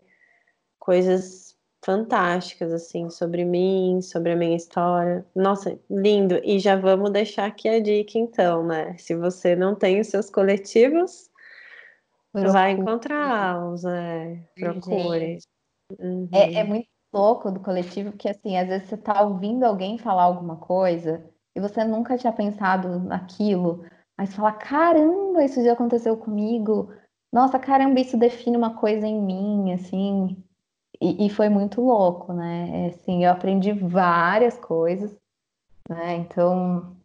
coisas 0.79 1.55
fantásticas, 1.85 2.73
assim, 2.73 3.09
sobre 3.09 3.45
mim, 3.45 4.01
sobre 4.01 4.33
a 4.33 4.35
minha 4.35 4.55
história. 4.57 5.25
Nossa, 5.35 5.79
lindo! 5.89 6.41
E 6.43 6.59
já 6.59 6.75
vamos 6.75 7.11
deixar 7.11 7.47
aqui 7.47 7.69
a 7.69 7.79
dica, 7.81 8.19
então, 8.19 8.65
né? 8.65 8.95
Se 8.99 9.15
você 9.15 9.55
não 9.55 9.75
tem 9.75 9.99
os 10.01 10.07
seus 10.07 10.29
coletivos. 10.29 11.30
Vai 12.33 12.71
encontrá-los, 12.71 13.83
é. 13.85 14.43
Procure. 14.55 15.37
Uhum. 15.99 16.29
É, 16.31 16.59
é 16.59 16.63
muito 16.63 16.87
louco 17.13 17.51
do 17.51 17.59
coletivo 17.59 18.13
que, 18.13 18.29
assim, 18.29 18.57
às 18.57 18.67
vezes 18.67 18.87
você 18.87 18.97
tá 18.97 19.21
ouvindo 19.21 19.63
alguém 19.63 19.97
falar 19.97 20.23
alguma 20.23 20.55
coisa 20.55 21.23
e 21.55 21.59
você 21.59 21.83
nunca 21.83 22.17
tinha 22.17 22.31
pensado 22.31 22.99
naquilo, 22.99 23.83
mas 24.17 24.33
fala, 24.33 24.53
caramba, 24.53 25.43
isso 25.43 25.61
já 25.63 25.73
aconteceu 25.73 26.15
comigo. 26.15 26.93
Nossa, 27.33 27.59
caramba, 27.59 27.99
isso 27.99 28.17
define 28.17 28.55
uma 28.55 28.75
coisa 28.75 29.05
em 29.05 29.21
mim, 29.21 29.73
assim. 29.73 30.37
E, 31.01 31.25
e 31.25 31.29
foi 31.29 31.49
muito 31.49 31.81
louco, 31.81 32.31
né? 32.31 32.87
Assim, 32.87 33.25
eu 33.25 33.31
aprendi 33.31 33.73
várias 33.73 34.57
coisas, 34.57 35.13
né? 35.89 36.15
Então, 36.15 36.95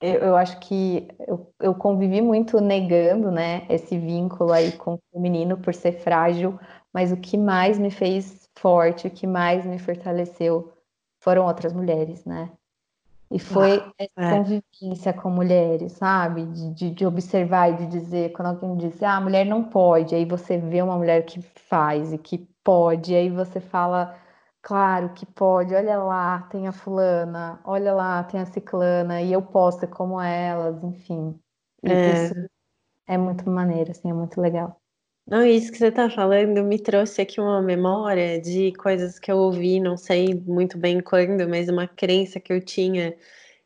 eu, 0.00 0.14
eu 0.20 0.36
acho 0.36 0.58
que 0.60 1.08
eu, 1.26 1.52
eu 1.60 1.74
convivi 1.74 2.20
muito 2.20 2.60
negando, 2.60 3.30
né, 3.30 3.66
esse 3.68 3.98
vínculo 3.98 4.52
aí 4.52 4.72
com 4.72 4.98
o 5.12 5.20
menino 5.20 5.56
por 5.56 5.74
ser 5.74 5.92
frágil, 5.92 6.58
mas 6.92 7.12
o 7.12 7.16
que 7.16 7.36
mais 7.36 7.78
me 7.78 7.90
fez 7.90 8.48
forte, 8.56 9.06
o 9.06 9.10
que 9.10 9.26
mais 9.26 9.64
me 9.64 9.78
fortaleceu 9.78 10.72
foram 11.20 11.46
outras 11.46 11.72
mulheres, 11.72 12.24
né? 12.24 12.50
E 13.30 13.38
foi 13.38 13.78
ah, 13.78 13.92
essa 13.98 14.12
é. 14.16 14.30
convivência 14.30 15.12
com 15.12 15.30
mulheres, 15.30 15.92
sabe? 15.92 16.44
De, 16.46 16.70
de, 16.74 16.90
de, 16.90 17.06
observar 17.06 17.72
e 17.72 17.76
de 17.78 17.86
dizer, 17.86 18.32
quando 18.32 18.48
alguém 18.48 18.76
diz, 18.76 19.02
ah, 19.02 19.16
a 19.16 19.20
mulher 19.20 19.44
não 19.44 19.64
pode, 19.64 20.14
aí 20.14 20.24
você 20.24 20.58
vê 20.58 20.82
uma 20.82 20.96
mulher 20.96 21.24
que 21.24 21.40
faz 21.42 22.12
e 22.12 22.18
que 22.18 22.46
pode, 22.62 23.14
aí 23.14 23.30
você 23.30 23.58
fala, 23.58 24.14
claro 24.64 25.12
que 25.12 25.26
pode, 25.26 25.74
olha 25.74 25.98
lá, 25.98 26.40
tem 26.50 26.66
a 26.66 26.72
fulana, 26.72 27.60
olha 27.64 27.92
lá, 27.92 28.24
tem 28.24 28.40
a 28.40 28.46
ciclana, 28.46 29.20
e 29.20 29.30
eu 29.30 29.42
posso 29.42 29.80
ser 29.80 29.88
como 29.88 30.20
elas, 30.20 30.82
enfim. 30.82 31.38
É. 31.82 32.24
isso 32.24 32.34
é 33.06 33.18
muito 33.18 33.48
maneiro, 33.48 33.90
assim, 33.90 34.10
é 34.10 34.14
muito 34.14 34.40
legal. 34.40 34.80
Não, 35.26 35.44
isso 35.44 35.70
que 35.70 35.78
você 35.78 35.88
está 35.88 36.08
falando 36.10 36.64
me 36.64 36.78
trouxe 36.78 37.22
aqui 37.22 37.40
uma 37.40 37.60
memória 37.62 38.40
de 38.40 38.72
coisas 38.72 39.18
que 39.18 39.30
eu 39.30 39.36
ouvi, 39.36 39.80
não 39.80 39.96
sei 39.96 40.34
muito 40.46 40.78
bem 40.78 41.00
quando, 41.00 41.48
mas 41.48 41.68
uma 41.68 41.86
crença 41.86 42.40
que 42.40 42.52
eu 42.52 42.60
tinha 42.62 43.14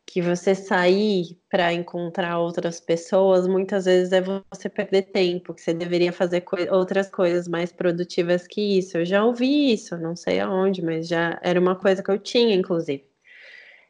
que 0.09 0.21
você 0.23 0.55
sair 0.55 1.37
para 1.51 1.71
encontrar 1.71 2.39
outras 2.39 2.79
pessoas, 2.79 3.47
muitas 3.47 3.85
vezes 3.85 4.11
é 4.11 4.19
você 4.21 4.67
perder 4.67 5.03
tempo, 5.03 5.53
que 5.53 5.61
você 5.61 5.71
deveria 5.71 6.11
fazer 6.11 6.41
co 6.41 6.57
outras 6.71 7.09
coisas 7.11 7.47
mais 7.47 7.71
produtivas 7.71 8.47
que 8.47 8.79
isso. 8.79 8.97
Eu 8.97 9.05
já 9.05 9.23
ouvi 9.23 9.71
isso, 9.71 9.95
não 9.97 10.15
sei 10.15 10.39
aonde, 10.39 10.83
mas 10.83 11.07
já 11.07 11.39
era 11.43 11.59
uma 11.59 11.75
coisa 11.75 12.01
que 12.01 12.09
eu 12.09 12.17
tinha, 12.17 12.55
inclusive. 12.55 13.05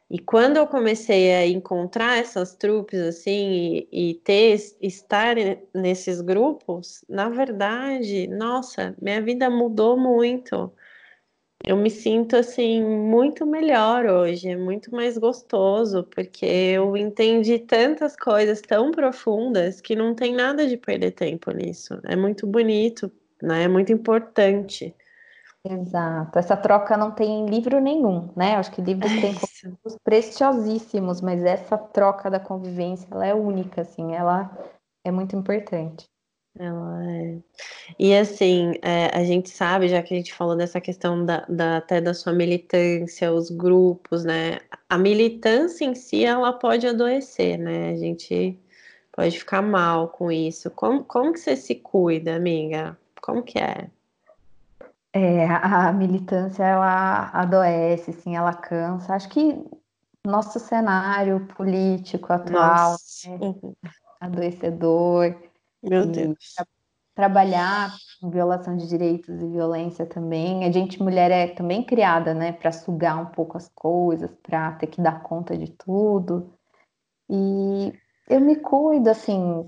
E 0.09 0.19
quando 0.19 0.57
eu 0.57 0.67
comecei 0.67 1.33
a 1.35 1.47
encontrar 1.47 2.17
essas 2.17 2.53
trupes 2.55 2.99
assim 2.99 3.87
e, 3.91 4.09
e, 4.11 4.13
ter 4.15 4.59
estar 4.81 5.35
nesses 5.73 6.19
grupos, 6.19 7.05
na 7.07 7.29
verdade, 7.29 8.27
nossa, 8.27 8.95
minha 9.01 9.21
vida 9.21 9.49
mudou 9.49 9.97
muito. 9.97 10.73
Eu 11.63 11.75
me 11.75 11.89
sinto 11.89 12.37
assim 12.37 12.81
muito 12.81 13.45
melhor 13.45 14.05
hoje, 14.05 14.47
é 14.47 14.55
muito 14.55 14.91
mais 14.91 15.17
gostoso, 15.17 16.05
porque 16.05 16.45
eu 16.45 16.95
entendi 16.95 17.59
tantas 17.59 18.15
coisas 18.15 18.61
tão 18.61 18.91
profundas 18.91 19.81
que 19.81 19.95
não 19.95 20.15
tem 20.15 20.33
nada 20.33 20.65
de 20.65 20.77
perder 20.77 21.11
tempo 21.11 21.51
nisso. 21.51 21.99
É 22.05 22.15
muito 22.15 22.47
bonito, 22.47 23.11
né? 23.41 23.63
É 23.63 23.67
muito 23.67 23.91
importante. 23.91 24.95
Exato. 25.63 26.39
Essa 26.39 26.55
troca 26.55 26.95
não 26.95 27.11
tem 27.11 27.41
em 27.41 27.45
livro 27.47 27.81
nenhum, 27.81 28.29
né? 28.35 28.55
Acho 28.55 28.71
que 28.71 28.81
livros 28.81 29.11
têm 29.11 29.33
conteúdos 29.35 29.97
preciosíssimos, 30.01 31.19
mas 31.19 31.43
essa 31.43 31.77
troca 31.77 32.29
da 32.29 32.39
convivência, 32.39 33.07
ela 33.11 33.25
é 33.25 33.33
única, 33.33 33.81
assim, 33.81 34.15
ela 34.15 34.49
é 35.03 35.11
muito 35.11 35.35
importante. 35.35 36.07
Ela 36.59 37.05
é. 37.09 37.37
E 37.97 38.13
assim, 38.13 38.73
é, 38.81 39.17
a 39.17 39.23
gente 39.23 39.49
sabe, 39.49 39.87
já 39.87 40.03
que 40.03 40.13
a 40.13 40.17
gente 40.17 40.33
falou 40.33 40.57
dessa 40.57 40.81
questão 40.81 41.25
da, 41.25 41.45
da, 41.47 41.77
até 41.77 42.01
da 42.01 42.13
sua 42.13 42.33
militância, 42.33 43.31
os 43.31 43.49
grupos, 43.49 44.25
né? 44.25 44.59
A 44.89 44.97
militância 44.97 45.85
em 45.85 45.95
si, 45.95 46.25
ela 46.25 46.51
pode 46.51 46.85
adoecer, 46.85 47.57
né? 47.57 47.91
A 47.91 47.95
gente 47.95 48.59
pode 49.13 49.39
ficar 49.39 49.61
mal 49.61 50.09
com 50.09 50.29
isso. 50.29 50.69
Como, 50.71 51.05
como 51.05 51.31
que 51.31 51.39
você 51.39 51.55
se 51.55 51.75
cuida, 51.75 52.35
amiga? 52.35 52.97
Como 53.21 53.41
que 53.41 53.57
é? 53.57 53.89
É, 55.13 55.45
a 55.45 55.93
militância 55.93 56.63
ela 56.63 57.29
adoece, 57.33 58.11
sim, 58.11 58.35
ela 58.35 58.53
cansa. 58.53 59.15
Acho 59.15 59.29
que 59.29 59.65
nosso 60.27 60.59
cenário 60.59 61.47
político 61.55 62.33
atual 62.33 62.95
é 63.25 63.87
adoecedor. 64.19 65.48
Meu 65.83 66.05
Deus. 66.05 66.37
Tra 66.55 66.65
trabalhar 67.15 67.93
violação 68.23 68.77
de 68.77 68.87
direitos 68.87 69.41
e 69.41 69.47
violência 69.47 70.05
também. 70.05 70.63
A 70.63 70.71
gente, 70.71 71.03
mulher, 71.03 71.31
é 71.31 71.47
também 71.47 71.83
criada, 71.83 72.33
né, 72.33 72.53
para 72.53 72.71
sugar 72.71 73.21
um 73.21 73.25
pouco 73.25 73.57
as 73.57 73.67
coisas, 73.75 74.33
para 74.41 74.71
ter 74.73 74.87
que 74.87 75.01
dar 75.01 75.21
conta 75.21 75.57
de 75.57 75.69
tudo. 75.71 76.53
E 77.29 77.93
eu 78.29 78.39
me 78.39 78.55
cuido, 78.55 79.09
assim, 79.09 79.65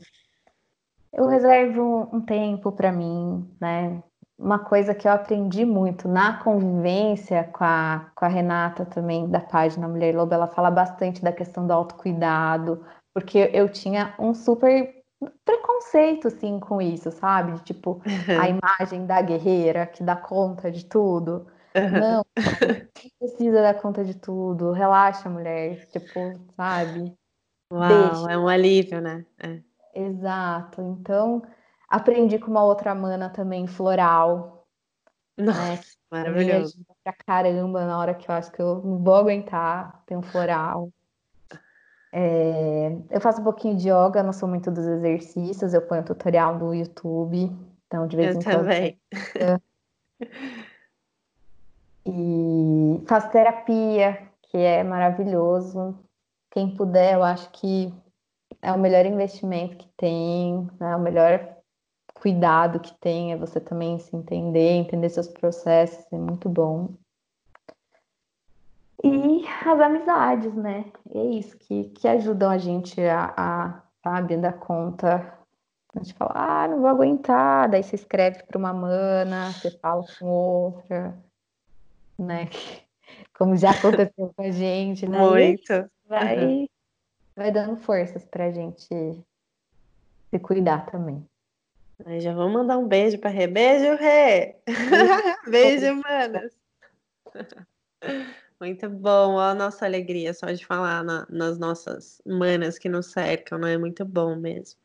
eu 1.11 1.27
reservo 1.27 1.81
um, 1.83 2.17
um 2.17 2.21
tempo 2.21 2.71
para 2.71 2.89
mim, 2.89 3.45
né? 3.59 4.01
uma 4.41 4.57
coisa 4.57 4.95
que 4.95 5.07
eu 5.07 5.11
aprendi 5.11 5.63
muito 5.63 6.07
na 6.07 6.41
convivência 6.41 7.43
com 7.53 7.63
a, 7.63 8.11
com 8.15 8.25
a 8.25 8.27
Renata 8.27 8.85
também, 8.85 9.29
da 9.29 9.39
página 9.39 9.87
Mulher 9.87 10.15
Lobo, 10.15 10.33
ela 10.33 10.47
fala 10.47 10.71
bastante 10.71 11.21
da 11.21 11.31
questão 11.31 11.67
do 11.67 11.71
autocuidado, 11.71 12.83
porque 13.13 13.51
eu 13.53 13.69
tinha 13.69 14.15
um 14.17 14.33
super 14.33 15.00
preconceito, 15.45 16.27
assim, 16.27 16.59
com 16.59 16.81
isso, 16.81 17.11
sabe? 17.11 17.53
De, 17.53 17.63
tipo, 17.63 18.01
a 18.39 18.47
imagem 18.47 19.05
da 19.05 19.21
guerreira 19.21 19.85
que 19.85 20.03
dá 20.03 20.15
conta 20.15 20.71
de 20.71 20.85
tudo. 20.85 21.47
Não, 21.75 22.25
precisa 23.19 23.61
dar 23.61 23.81
conta 23.81 24.03
de 24.03 24.15
tudo. 24.15 24.71
Relaxa, 24.71 25.29
mulher. 25.29 25.85
Tipo, 25.87 26.39
sabe? 26.55 27.13
Uau, 27.71 27.87
Deixa. 27.87 28.31
é 28.31 28.37
um 28.37 28.47
alívio, 28.47 29.01
né? 29.01 29.25
É. 29.39 29.61
Exato. 29.93 30.81
Então, 30.81 31.41
Aprendi 31.91 32.39
com 32.39 32.49
uma 32.49 32.63
outra 32.63 32.95
mana 32.95 33.29
também, 33.29 33.67
floral. 33.67 34.65
Nossa, 35.37 35.59
né? 35.59 35.79
maravilhoso. 36.09 36.85
Pra 37.03 37.11
caramba, 37.11 37.85
na 37.85 37.99
hora 37.99 38.15
que 38.15 38.31
eu 38.31 38.33
acho 38.33 38.49
que 38.49 38.61
eu 38.61 38.81
não 38.81 39.03
vou 39.03 39.15
aguentar, 39.15 40.01
tem 40.05 40.15
um 40.15 40.21
floral. 40.21 40.89
É, 42.13 42.97
eu 43.09 43.21
faço 43.21 43.41
um 43.41 43.43
pouquinho 43.43 43.77
de 43.77 43.89
yoga, 43.89 44.21
não 44.21 44.33
sou 44.33 44.47
muito 44.47 44.69
dos 44.69 44.85
exercícios, 44.85 45.73
eu 45.73 45.81
ponho 45.81 46.03
tutorial 46.03 46.57
no 46.57 46.73
YouTube, 46.73 47.49
então 47.87 48.05
de 48.05 48.17
vez 48.17 48.35
eu 48.35 48.41
em 48.41 48.43
quando. 48.43 48.57
Também. 48.57 48.99
E 52.03 53.01
faço 53.07 53.29
terapia, 53.29 54.27
que 54.43 54.57
é 54.57 54.83
maravilhoso. 54.83 55.97
Quem 56.49 56.75
puder, 56.75 57.13
eu 57.13 57.23
acho 57.23 57.49
que 57.51 57.93
é 58.61 58.71
o 58.71 58.79
melhor 58.79 59.05
investimento 59.05 59.77
que 59.77 59.87
tem, 59.95 60.67
é 60.79 60.95
o 60.95 60.99
melhor 60.99 61.57
cuidado 62.13 62.79
que 62.79 62.93
tem, 62.99 63.33
é 63.33 63.37
você 63.37 63.59
também 63.59 63.97
se 63.99 64.15
entender, 64.15 64.71
entender 64.71 65.09
seus 65.09 65.27
processos, 65.27 66.05
é 66.11 66.17
muito 66.17 66.49
bom. 66.49 66.89
E 69.03 69.45
as 69.65 69.79
amizades, 69.79 70.53
né? 70.53 70.85
É 71.13 71.23
isso 71.23 71.57
que, 71.57 71.85
que 71.89 72.07
ajudam 72.07 72.49
a 72.51 72.57
gente 72.57 73.01
a, 73.01 73.33
a 73.35 73.81
sabe, 74.03 74.37
dar 74.37 74.53
conta. 74.53 75.37
A 75.95 75.99
gente 75.99 76.13
fala, 76.13 76.31
ah, 76.35 76.67
não 76.67 76.81
vou 76.81 76.89
aguentar. 76.89 77.69
Daí 77.69 77.83
você 77.83 77.95
escreve 77.95 78.43
para 78.43 78.57
uma 78.57 78.73
mana, 78.73 79.51
você 79.51 79.71
fala 79.79 80.03
com 80.19 80.27
outra, 80.27 81.17
né? 82.17 82.47
Como 83.33 83.57
já 83.57 83.71
aconteceu 83.71 84.31
com 84.35 84.43
a 84.43 84.51
gente, 84.51 85.07
né? 85.07 85.17
Muito. 85.17 85.89
Vai, 86.07 86.67
vai 87.35 87.51
dando 87.51 87.77
forças 87.77 88.23
para 88.25 88.45
a 88.45 88.51
gente 88.51 88.85
se 88.85 90.39
cuidar 90.39 90.85
também. 90.85 91.25
Aí 92.05 92.19
já 92.19 92.33
vamos 92.33 92.53
mandar 92.53 92.77
um 92.77 92.87
beijo 92.87 93.17
para 93.19 93.29
Rê. 93.29 93.47
Beijo, 93.47 93.95
Rê! 93.95 94.55
beijo, 95.47 95.95
manas! 96.03 96.51
Muito 98.61 98.87
bom, 98.87 99.33
ó, 99.37 99.39
a 99.39 99.55
nossa 99.55 99.85
alegria 99.85 100.35
só 100.35 100.51
de 100.51 100.63
falar 100.63 101.03
na, 101.03 101.25
nas 101.31 101.57
nossas 101.57 102.21
manas 102.23 102.77
que 102.77 102.87
nos 102.87 103.07
cercam, 103.07 103.57
não 103.57 103.67
é 103.67 103.75
muito 103.75 104.05
bom 104.05 104.35
mesmo. 104.35 104.79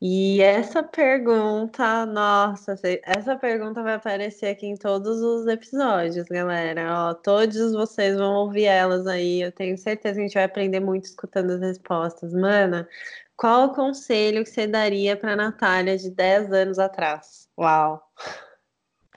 E 0.00 0.40
essa 0.40 0.82
pergunta, 0.82 2.06
nossa, 2.06 2.74
essa 3.02 3.36
pergunta 3.36 3.82
vai 3.82 3.94
aparecer 3.94 4.46
aqui 4.46 4.66
em 4.66 4.74
todos 4.74 5.20
os 5.20 5.46
episódios, 5.46 6.24
galera. 6.28 7.10
Ó, 7.10 7.14
todos 7.14 7.72
vocês 7.72 8.16
vão 8.16 8.34
ouvir 8.36 8.64
elas 8.64 9.06
aí. 9.06 9.42
Eu 9.42 9.52
tenho 9.52 9.76
certeza 9.76 10.14
que 10.14 10.20
a 10.20 10.22
gente 10.22 10.34
vai 10.34 10.44
aprender 10.44 10.80
muito 10.80 11.04
escutando 11.04 11.50
as 11.50 11.60
respostas. 11.60 12.32
Mana, 12.32 12.88
qual 13.36 13.66
o 13.66 13.74
conselho 13.74 14.42
que 14.44 14.50
você 14.50 14.66
daria 14.66 15.14
para 15.14 15.36
Natália 15.36 15.98
de 15.98 16.10
10 16.10 16.50
anos 16.54 16.78
atrás? 16.78 17.50
Uau! 17.58 18.02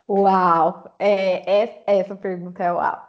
Uau! 0.10 0.94
É, 1.00 1.64
é, 1.64 1.84
essa 1.86 2.16
pergunta 2.18 2.64
é 2.64 2.74
uau! 2.74 3.09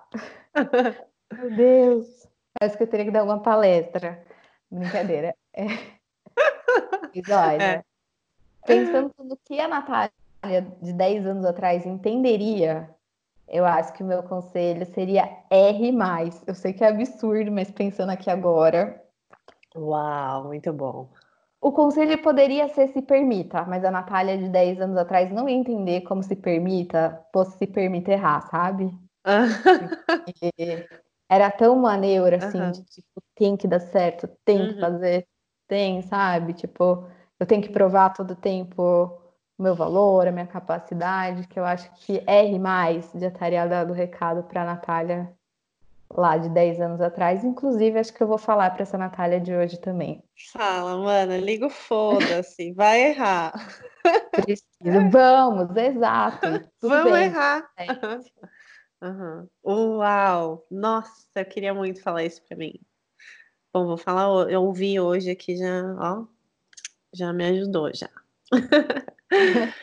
Meu 1.33 1.57
Deus! 1.57 2.29
Acho 2.61 2.77
que 2.77 2.83
eu 2.83 2.87
teria 2.89 3.07
que 3.07 3.13
dar 3.13 3.25
uma 3.25 3.41
palestra. 3.41 4.25
Brincadeira. 4.71 5.35
É. 5.53 5.67
Mas 7.15 7.29
olha, 7.29 7.63
é. 7.63 7.85
pensando 8.67 9.13
no 9.19 9.37
que 9.37 9.59
a 9.59 9.69
Natália 9.69 10.13
de 10.81 10.93
10 10.93 11.27
anos 11.27 11.45
atrás 11.45 11.85
entenderia, 11.85 12.89
eu 13.49 13.65
acho 13.65 13.93
que 13.93 14.03
o 14.03 14.07
meu 14.07 14.23
conselho 14.23 14.87
seria 14.95 15.29
R. 15.51 15.93
Eu 16.47 16.55
sei 16.55 16.73
que 16.73 16.85
é 16.85 16.89
absurdo, 16.89 17.51
mas 17.51 17.71
pensando 17.71 18.11
aqui 18.11 18.31
agora, 18.31 19.03
Uau, 19.77 20.45
muito 20.45 20.73
bom. 20.73 21.09
O 21.61 21.73
conselho 21.73 22.21
poderia 22.23 22.69
ser 22.69 22.89
se 22.89 23.03
permita, 23.03 23.65
mas 23.65 23.85
a 23.85 23.91
Natália 23.91 24.37
de 24.37 24.49
10 24.49 24.81
anos 24.81 24.97
atrás 24.97 25.31
não 25.31 25.49
ia 25.49 25.57
entender 25.57 26.01
como 26.03 26.23
se 26.23 26.35
permita, 26.35 27.25
fosse 27.33 27.59
se 27.59 27.67
permite 27.67 28.11
errar, 28.11 28.41
sabe? 28.51 28.93
Era 31.29 31.51
tão 31.51 31.77
maneiro, 31.77 32.37
assim, 32.37 32.61
uhum. 32.61 32.73
de 32.73 32.85
tipo, 32.85 33.23
tem 33.35 33.57
que 33.57 33.69
dar 33.69 33.81
certo, 33.81 34.29
tem 34.45 34.61
uhum. 34.61 34.69
que 34.75 34.81
fazer, 34.81 35.27
tem, 35.69 36.03
sabe? 36.03 36.55
Tipo, 36.55 37.07
eu 37.39 37.47
tenho 37.47 37.63
que 37.63 37.71
provar 37.71 38.11
todo 38.11 38.35
tempo 38.35 39.21
o 39.57 39.63
meu 39.63 39.75
valor, 39.75 40.27
a 40.27 40.33
minha 40.33 40.47
capacidade, 40.47 41.47
que 41.47 41.61
eu 41.61 41.65
acho 41.65 41.91
que 41.97 42.23
R 42.27 42.59
mais 42.59 43.11
já 43.15 43.29
estaria 43.29 43.67
dado 43.67 43.91
o 43.91 43.95
recado 43.95 44.43
para 44.43 44.63
a 44.63 44.65
Natália 44.65 45.31
lá 46.13 46.37
de 46.37 46.49
10 46.49 46.81
anos 46.81 47.01
atrás. 47.01 47.45
Inclusive, 47.45 47.99
acho 47.99 48.13
que 48.13 48.23
eu 48.23 48.27
vou 48.27 48.39
falar 48.39 48.71
para 48.71 48.83
essa 48.83 48.99
Natália 48.99 49.41
de 49.41 49.55
hoje 49.55 49.79
também. 49.79 50.23
Fala, 50.53 50.97
mano, 50.97 51.37
liga 51.37 51.67
o 51.67 51.71
foda-se, 51.71 52.73
vai 52.73 53.11
errar. 53.11 53.53
Preciso, 54.33 55.11
vamos, 55.11 55.77
exato. 55.77 56.65
Vamos 56.83 57.13
bem. 57.13 57.25
errar. 57.25 57.71
Uhum. 59.03 59.49
Uau! 59.65 60.67
Nossa, 60.71 61.27
eu 61.35 61.45
queria 61.45 61.73
muito 61.73 62.03
falar 62.03 62.25
isso 62.25 62.43
para 62.43 62.57
mim. 62.57 62.75
Bom, 63.73 63.87
vou 63.87 63.97
falar, 63.97 64.51
eu 64.51 64.63
ouvi 64.63 64.99
hoje 64.99 65.31
aqui 65.31 65.57
já, 65.57 65.95
ó, 65.99 66.27
já 67.13 67.33
me 67.33 67.45
ajudou 67.47 67.91
já. 67.95 68.11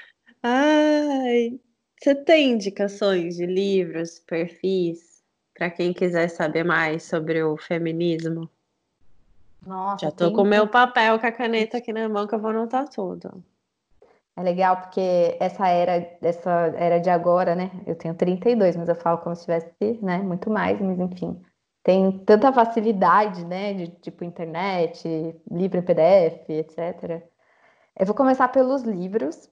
Ai, 0.44 1.60
você 2.02 2.14
tem 2.14 2.52
indicações 2.52 3.38
de 3.38 3.46
livros, 3.46 4.20
perfis 4.20 5.18
para 5.58 5.72
quem 5.72 5.92
quiser 5.92 6.28
saber 6.30 6.64
mais 6.64 7.04
sobre 7.04 7.42
o 7.42 7.58
feminismo. 7.58 8.50
Nossa, 9.66 10.06
Já 10.06 10.12
tô 10.12 10.32
com 10.32 10.44
o 10.44 10.46
meu 10.46 10.68
papel, 10.68 11.20
com 11.20 11.26
a 11.26 11.32
caneta 11.32 11.78
aqui 11.78 11.92
na 11.92 12.08
mão, 12.08 12.28
que 12.28 12.36
eu 12.36 12.40
vou 12.40 12.52
anotar 12.52 12.88
tudo. 12.88 13.44
É 14.38 14.44
legal 14.44 14.78
porque 14.78 15.36
essa 15.40 15.68
era, 15.68 15.94
essa 16.22 16.52
era 16.78 17.00
de 17.00 17.10
agora, 17.10 17.56
né? 17.56 17.72
Eu 17.88 17.96
tenho 17.96 18.14
32, 18.14 18.78
mas 18.78 18.88
eu 18.88 18.94
falo 18.94 19.18
como 19.18 19.36
se 19.36 19.42
tivesse, 19.42 20.00
né, 20.04 20.20
muito 20.20 20.48
mais, 20.52 20.80
mas 20.80 21.00
enfim. 21.00 21.42
Tem 21.82 22.20
tanta 22.20 22.54
facilidade, 22.54 23.44
né, 23.44 23.74
de 23.74 23.88
tipo 23.88 24.24
internet, 24.24 25.08
livro 25.50 25.80
em 25.80 25.82
PDF, 25.82 26.50
etc. 26.50 27.24
Eu 27.98 28.06
vou 28.06 28.14
começar 28.14 28.48
pelos 28.50 28.84
livros. 28.84 29.50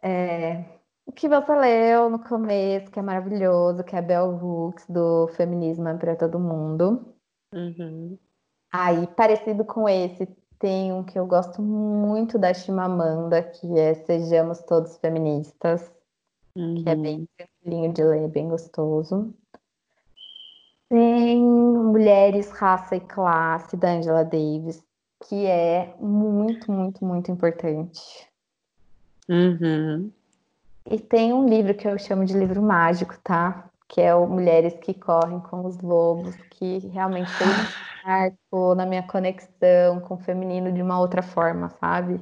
É, 0.00 0.64
o 1.04 1.10
que 1.10 1.28
você 1.28 1.56
leu 1.56 2.08
no 2.08 2.20
começo, 2.20 2.92
que 2.92 3.00
é 3.00 3.02
maravilhoso, 3.02 3.82
que 3.82 3.96
é 3.96 4.02
Bell 4.02 4.36
Hooks, 4.36 4.86
do 4.88 5.26
Feminismo 5.36 5.88
é 5.88 5.94
para 5.94 6.14
Todo 6.14 6.38
Mundo. 6.38 7.12
Uhum. 7.52 8.16
Aí, 8.72 9.06
parecido 9.16 9.64
com 9.64 9.88
esse, 9.88 10.28
tem 10.64 10.94
um 10.94 11.02
que 11.02 11.18
eu 11.18 11.26
gosto 11.26 11.60
muito 11.60 12.38
da 12.38 12.54
Chimamanda, 12.54 13.42
que 13.42 13.78
é 13.78 13.92
Sejamos 13.92 14.60
Todos 14.60 14.96
Feministas, 14.96 15.92
uhum. 16.56 16.82
que 16.82 16.88
é 16.88 16.96
bem 16.96 17.18
uhum. 17.18 17.28
tranquilinho 17.36 17.92
de 17.92 18.02
ler, 18.02 18.28
bem 18.28 18.48
gostoso. 18.48 19.34
Tem 20.88 21.38
Mulheres, 21.38 22.50
Raça 22.50 22.96
e 22.96 23.00
Classe, 23.00 23.76
da 23.76 23.90
Angela 23.90 24.24
Davis, 24.24 24.82
que 25.28 25.44
é 25.44 25.94
muito, 26.00 26.72
muito, 26.72 27.04
muito 27.04 27.30
importante. 27.30 28.26
Uhum. 29.28 30.10
E 30.90 30.98
tem 30.98 31.34
um 31.34 31.46
livro 31.46 31.74
que 31.74 31.86
eu 31.86 31.98
chamo 31.98 32.24
de 32.24 32.32
livro 32.32 32.62
mágico, 32.62 33.18
tá? 33.22 33.68
Que 33.94 34.00
é 34.00 34.12
o 34.12 34.26
Mulheres 34.26 34.74
que 34.74 34.92
Correm 34.92 35.38
com 35.38 35.64
os 35.64 35.78
Lobos, 35.78 36.34
que 36.50 36.78
realmente 36.88 37.30
fez 37.30 37.48
um 37.48 38.08
marco 38.08 38.74
na 38.74 38.84
minha 38.84 39.04
conexão 39.04 40.00
com 40.00 40.14
o 40.14 40.18
feminino 40.18 40.72
de 40.72 40.82
uma 40.82 40.98
outra 40.98 41.22
forma, 41.22 41.70
sabe? 41.78 42.20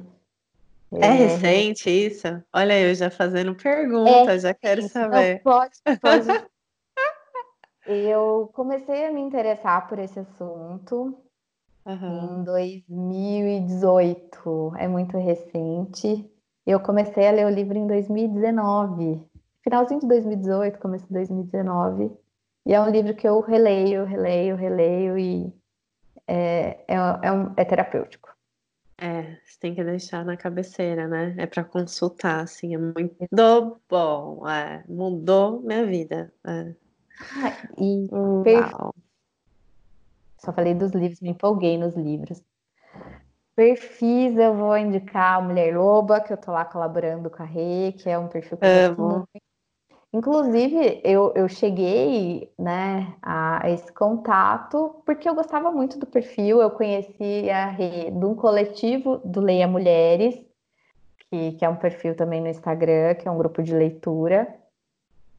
É, 0.91 1.07
é 1.07 1.11
recente 1.13 1.89
isso? 1.89 2.27
Olha, 2.53 2.79
eu 2.79 2.93
já 2.93 3.09
fazendo 3.09 3.55
pergunta, 3.55 4.35
é, 4.35 4.39
já 4.39 4.53
quero 4.53 4.87
saber. 4.87 5.41
Não, 5.43 5.51
pode, 5.51 5.73
pode. 5.99 6.27
eu 7.89 8.51
comecei 8.53 9.07
a 9.07 9.11
me 9.11 9.21
interessar 9.21 9.87
por 9.87 9.97
esse 9.97 10.19
assunto 10.19 11.17
uhum. 11.87 12.41
em 12.41 12.43
2018, 12.43 14.73
é 14.77 14.87
muito 14.87 15.17
recente. 15.17 16.23
Eu 16.67 16.79
comecei 16.79 17.27
a 17.27 17.31
ler 17.31 17.47
o 17.47 17.49
livro 17.49 17.79
em 17.79 17.87
2019, 17.87 19.32
finalzinho 19.63 20.01
de 20.01 20.07
2018, 20.07 20.79
começo 20.79 21.07
de 21.07 21.13
2019. 21.13 22.11
E 22.65 22.73
é 22.73 22.81
um 22.81 22.89
livro 22.89 23.15
que 23.15 23.27
eu 23.27 23.39
releio, 23.41 24.05
releio, 24.05 24.55
releio 24.55 25.17
e 25.17 25.53
é, 26.27 26.85
é, 26.87 26.95
é, 27.23 27.31
um, 27.31 27.53
é 27.57 27.65
terapêutico. 27.65 28.33
É, 28.97 29.37
você 29.43 29.59
tem 29.59 29.75
que 29.75 29.83
deixar 29.83 30.23
na 30.23 30.37
cabeceira, 30.37 31.07
né? 31.07 31.35
É 31.37 31.45
para 31.45 31.63
consultar, 31.63 32.41
assim, 32.41 32.75
é 32.75 32.77
muito 32.77 33.17
bom. 33.89 34.47
É, 34.47 34.83
mudou 34.87 35.61
minha 35.61 35.85
vida. 35.85 36.33
É. 36.45 36.73
Ah, 37.19 37.67
e 37.77 38.07
Uau. 38.11 38.93
Só 40.37 40.51
falei 40.51 40.73
dos 40.73 40.91
livros, 40.91 41.21
me 41.21 41.29
empolguei 41.29 41.77
nos 41.77 41.95
livros. 41.95 42.41
Perfis, 43.55 44.35
eu 44.37 44.55
vou 44.55 44.75
indicar 44.77 45.37
a 45.37 45.41
Mulher 45.41 45.77
Loba, 45.77 46.19
que 46.19 46.33
eu 46.33 46.37
tô 46.37 46.51
lá 46.51 46.65
colaborando 46.65 47.29
com 47.29 47.43
a 47.43 47.45
Rê, 47.45 47.93
que 47.93 48.09
é 48.09 48.17
um 48.17 48.27
perfil 48.27 48.57
que 48.57 48.65
eu 48.65 48.87
gosto 48.87 49.01
muito. 49.01 49.42
Inclusive, 50.13 51.01
eu, 51.03 51.33
eu 51.35 51.49
cheguei 51.49 52.53
né, 52.57 53.15
a, 53.19 53.61
esse 53.71 53.91
contato 53.91 55.01
porque 55.03 55.27
eu 55.27 55.33
gostava 55.33 55.71
muito 55.71 55.97
do 55.97 56.05
perfil. 56.05 56.61
Eu 56.61 56.69
conheci 56.69 57.49
a 57.49 57.65
Rê 57.65 58.11
de 58.11 58.23
um 58.23 58.35
coletivo 58.35 59.17
do 59.25 59.41
Leia 59.41 59.67
Mulheres, 59.67 60.39
que, 61.31 61.53
que 61.53 61.65
é 61.65 61.69
um 61.69 61.75
perfil 61.75 62.15
também 62.15 62.39
no 62.39 62.47
Instagram, 62.47 63.15
que 63.15 63.27
é 63.27 63.31
um 63.31 63.37
grupo 63.39 63.63
de 63.63 63.73
leitura. 63.73 64.55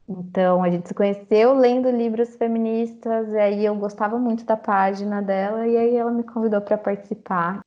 Então, 0.09 0.61
a 0.61 0.69
gente 0.69 0.89
se 0.89 0.93
conheceu 0.93 1.53
lendo 1.53 1.89
livros 1.89 2.35
feministas, 2.35 3.29
e 3.29 3.37
aí 3.37 3.65
eu 3.65 3.75
gostava 3.75 4.19
muito 4.19 4.43
da 4.43 4.57
página 4.57 5.21
dela, 5.21 5.65
e 5.65 5.77
aí 5.77 5.95
ela 5.95 6.11
me 6.11 6.23
convidou 6.23 6.59
para 6.59 6.77
participar. 6.77 7.61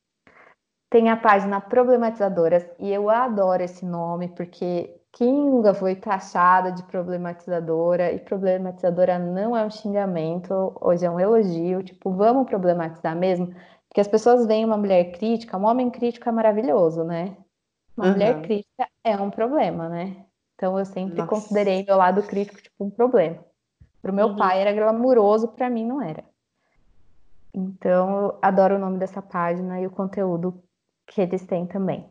Tem 0.91 1.09
a 1.09 1.17
página 1.17 1.59
Problematizadoras, 1.59 2.65
e 2.77 2.93
eu 2.93 3.09
adoro 3.09 3.63
esse 3.63 3.83
nome, 3.83 4.29
porque 4.29 4.98
quem 5.11 5.33
nunca 5.33 5.73
foi 5.73 5.95
taxada 5.95 6.71
de 6.71 6.83
problematizadora, 6.83 8.11
e 8.11 8.19
problematizadora 8.19 9.17
não 9.17 9.55
é 9.57 9.65
um 9.65 9.69
xingamento, 9.69 10.73
hoje 10.79 11.05
é 11.05 11.09
um 11.09 11.19
elogio, 11.19 11.83
tipo, 11.83 12.11
vamos 12.11 12.47
problematizar 12.47 13.15
mesmo? 13.15 13.53
Porque 13.87 14.01
as 14.01 14.07
pessoas 14.07 14.45
veem 14.45 14.65
uma 14.65 14.77
mulher 14.77 15.11
crítica, 15.11 15.57
um 15.57 15.65
homem 15.65 15.89
crítico 15.89 16.29
é 16.29 16.31
maravilhoso, 16.31 17.03
né? 17.03 17.35
Uma 17.97 18.07
uhum. 18.07 18.11
mulher 18.13 18.41
crítica 18.43 18.87
é 19.03 19.17
um 19.17 19.31
problema, 19.31 19.89
né? 19.89 20.25
Então 20.55 20.77
eu 20.77 20.85
sempre 20.85 21.17
Nossa. 21.17 21.29
considerei 21.29 21.83
meu 21.83 21.97
lado 21.97 22.21
crítico 22.23 22.61
tipo 22.61 22.85
um 22.85 22.89
problema. 22.89 23.43
Para 24.01 24.11
o 24.11 24.15
meu 24.15 24.27
uhum. 24.27 24.35
pai 24.35 24.61
era 24.61 24.73
glamuroso, 24.73 25.47
para 25.49 25.69
mim 25.69 25.85
não 25.85 26.01
era. 26.01 26.23
Então 27.53 28.21
eu 28.21 28.39
adoro 28.41 28.75
o 28.75 28.79
nome 28.79 28.99
dessa 28.99 29.21
página 29.21 29.81
e 29.81 29.87
o 29.87 29.91
conteúdo 29.91 30.63
que 31.07 31.19
eles 31.21 31.45
têm 31.45 31.65
também. 31.65 32.07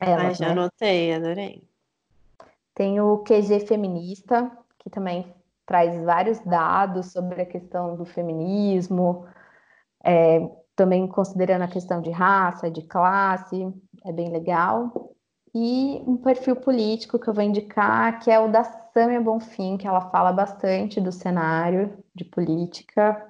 Elas, 0.00 0.36
já 0.38 0.46
né? 0.46 0.52
anotei, 0.52 1.14
adorei. 1.14 1.65
Tem 2.76 3.00
o 3.00 3.24
QG 3.24 3.60
Feminista, 3.60 4.52
que 4.78 4.90
também 4.90 5.34
traz 5.64 5.98
vários 6.04 6.38
dados 6.40 7.06
sobre 7.06 7.40
a 7.40 7.46
questão 7.46 7.96
do 7.96 8.04
feminismo, 8.04 9.26
é, 10.04 10.46
também 10.76 11.08
considerando 11.08 11.62
a 11.62 11.68
questão 11.68 12.02
de 12.02 12.10
raça, 12.10 12.70
de 12.70 12.82
classe, 12.82 13.66
é 14.04 14.12
bem 14.12 14.28
legal. 14.30 15.14
E 15.54 16.02
um 16.06 16.18
perfil 16.18 16.54
político 16.54 17.18
que 17.18 17.26
eu 17.26 17.32
vou 17.32 17.42
indicar, 17.42 18.20
que 18.20 18.30
é 18.30 18.38
o 18.38 18.52
da 18.52 18.62
Samia 18.62 19.22
Bonfim, 19.22 19.78
que 19.78 19.88
ela 19.88 20.10
fala 20.10 20.30
bastante 20.30 21.00
do 21.00 21.10
cenário 21.10 21.98
de 22.14 22.26
política, 22.26 23.26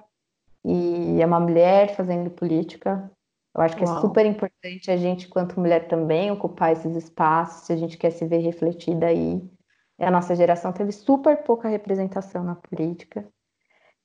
e 0.65 1.21
é 1.21 1.25
uma 1.25 1.39
mulher 1.39 1.95
fazendo 1.95 2.29
política, 2.29 3.09
eu 3.57 3.63
acho 3.63 3.75
que 3.75 3.83
é 3.83 3.87
Uau. 3.87 3.97
é 3.97 4.01
super 4.01 4.25
importante 4.25 4.91
a 4.91 4.95
gente, 4.95 5.27
quanto 5.27 5.59
mulher, 5.59 5.87
também 5.87 6.29
ocupar 6.29 6.71
esses 6.71 6.95
espaços, 6.95 7.65
se 7.65 7.73
a 7.73 7.75
gente 7.75 7.97
quer 7.97 8.11
se 8.11 8.23
ver 8.25 8.37
refletida 8.37 9.07
aí. 9.07 9.41
A 9.99 10.11
nossa 10.11 10.35
geração 10.35 10.71
teve 10.71 10.91
super 10.91 11.37
pouca 11.37 11.67
representação 11.67 12.43
na 12.43 12.55
política. 12.55 13.27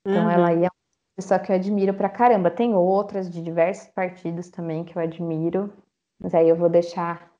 Então, 0.01 0.25
uhum. 0.25 0.31
ela 0.31 0.49
aí 0.49 0.65
é 0.65 0.69
uma 0.69 0.73
pessoa 1.15 1.39
que 1.39 1.53
eu 1.53 1.57
admiro 1.57 1.93
pra 1.93 2.09
caramba. 2.09 2.51
Tem 2.51 2.75
outras 2.75 3.29
de 3.29 3.43
diversos 3.43 3.89
partidos 3.89 4.49
também 4.49 4.85
que 4.85 4.97
eu 4.97 5.03
admiro, 5.03 5.71
mas 6.19 6.35
aí 6.35 6.49
eu 6.49 6.57
vou 6.57 6.71
deixar 6.71 7.31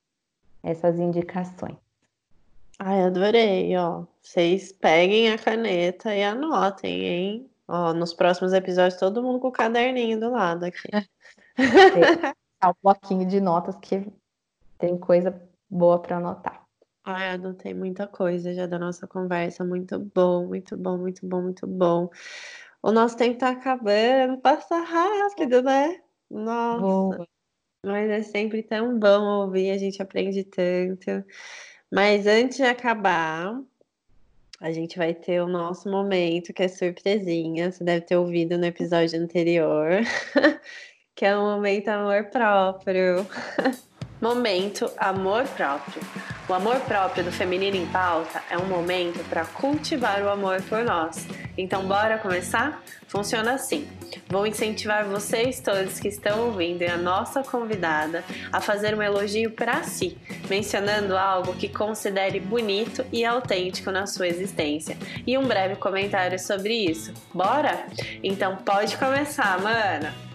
essas 0.63 0.99
indicações. 0.99 1.79
Ai, 2.79 3.05
adorei, 3.05 3.75
ó. 3.77 4.05
Vocês 4.21 4.71
peguem 4.71 5.33
a 5.33 5.39
caneta 5.39 6.15
e 6.15 6.23
anotem, 6.23 7.05
hein? 7.05 7.51
Ó, 7.67 7.95
nos 7.95 8.13
próximos 8.13 8.53
episódios, 8.53 9.01
todo 9.01 9.23
mundo 9.23 9.41
com 9.41 9.49
o 9.49 9.53
caderninho 9.53 10.21
do 10.21 10.31
lado 10.31 10.65
aqui. 10.65 10.89
um 12.65 12.73
bloquinho 12.83 13.27
de 13.27 13.41
notas 13.41 13.77
que 13.77 14.07
tem 14.79 14.99
coisa 14.99 15.41
boa 15.69 16.01
para 16.01 16.17
anotar. 16.17 16.63
Ai, 17.05 17.31
anotei 17.31 17.75
muita 17.75 18.07
coisa 18.07 18.55
já 18.55 18.67
da 18.67 18.79
nossa 18.79 19.07
conversa. 19.07 19.65
Muito 19.65 19.99
bom, 19.99 20.47
muito 20.47 20.77
bom, 20.77 20.97
muito 20.99 21.27
bom, 21.27 21.43
muito 21.43 21.67
bom. 21.67 22.09
O 22.83 22.93
nosso 22.93 23.17
tempo 23.17 23.39
tá 23.39 23.51
acabando, 23.51 24.39
passa 24.39 24.81
rápido, 24.81 25.63
né? 25.63 26.01
Nossa. 26.31 26.81
Boa. 26.81 27.29
Mas 27.85 28.09
é 28.11 28.23
sempre 28.23 28.63
tão 28.63 28.99
bom 28.99 29.25
ouvir, 29.43 29.73
a 29.73 29.79
gente 29.79 30.01
aprende 30.01 30.45
tanto. 30.45 31.25
Mas 31.91 32.27
antes 32.27 32.57
de 32.59 32.63
acabar, 32.63 33.61
a 34.61 34.71
gente 34.71 34.97
vai 34.97 35.13
ter 35.13 35.43
o 35.43 35.49
nosso 35.49 35.91
momento, 35.91 36.53
que 36.53 36.63
é 36.63 36.69
surpresinha. 36.69 37.73
Você 37.73 37.83
deve 37.83 38.07
ter 38.07 38.17
ouvido 38.17 38.57
no 38.57 38.65
episódio 38.65 39.21
anterior, 39.21 39.89
que 41.15 41.25
é 41.25 41.37
um 41.37 41.43
momento 41.43 41.89
amor 41.89 42.25
próprio. 42.25 43.27
momento 44.21 44.91
amor 44.99 45.45
próprio. 45.49 46.01
O 46.49 46.55
amor 46.55 46.77
próprio 46.81 47.25
do 47.25 47.33
Feminino 47.33 47.77
em 47.77 47.87
Pauta 47.87 48.41
é 48.49 48.57
um 48.57 48.67
momento 48.67 49.19
para 49.29 49.45
cultivar 49.45 50.23
o 50.23 50.29
amor 50.29 50.63
por 50.63 50.85
nós. 50.85 51.27
Então, 51.59 51.85
bora 51.85 52.19
começar? 52.19 52.83
Funciona 53.09 53.55
assim. 53.55 53.87
Vou 54.29 54.47
incentivar 54.47 55.05
vocês 55.05 55.61
todos 55.61 55.99
que 55.99 56.09
estão 56.09 56.47
ouvindo 56.47 56.83
e 56.83 56.87
a 56.87 56.97
nossa 56.97 57.43
convidada 57.43 58.25
a 58.53 58.61
fazer 58.61 58.95
um 58.95 59.03
elogio 59.03 59.51
para 59.51 59.83
si, 59.83 60.17
mencionando 60.49 61.17
algo 61.17 61.55
que 61.55 61.69
considere 61.69 62.39
bonito 62.41 63.05
e 63.13 63.25
autêntico 63.25 63.91
na 63.91 64.07
sua 64.07 64.29
existência 64.29 64.97
e 65.27 65.37
um 65.37 65.47
breve 65.47 65.77
comentário 65.77 66.39
sobre 66.39 66.75
isso. 66.75 67.13
Bora? 67.35 67.87
Então 68.23 68.57
pode 68.57 68.97
começar, 68.97 69.61
mana. 69.61 70.32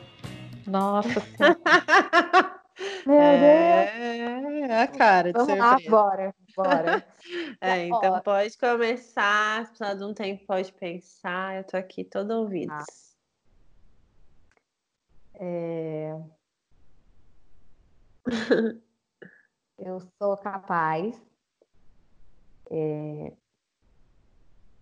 Nossa 0.67 1.09
Meu 3.05 3.17
Deus! 3.17 4.69
É 4.69 4.81
a 4.81 4.87
cara 4.87 5.31
de 5.31 5.39
Vamos 5.39 5.57
lá, 5.57 5.77
bora, 5.89 6.35
bora. 6.55 7.07
É, 7.59 7.87
então 7.87 8.21
pode 8.21 8.57
começar, 8.57 9.65
se 9.65 9.69
precisar 9.71 9.93
de 9.95 10.03
um 10.03 10.13
tempo, 10.13 10.45
pode 10.45 10.71
pensar. 10.73 11.57
Eu 11.57 11.63
tô 11.65 11.75
aqui 11.75 12.05
todo 12.05 12.31
ouvido. 12.31 12.71
Ah. 12.71 12.83
É... 15.35 16.15
eu 19.79 19.99
sou 20.17 20.37
capaz. 20.37 21.19
É... 22.71 23.33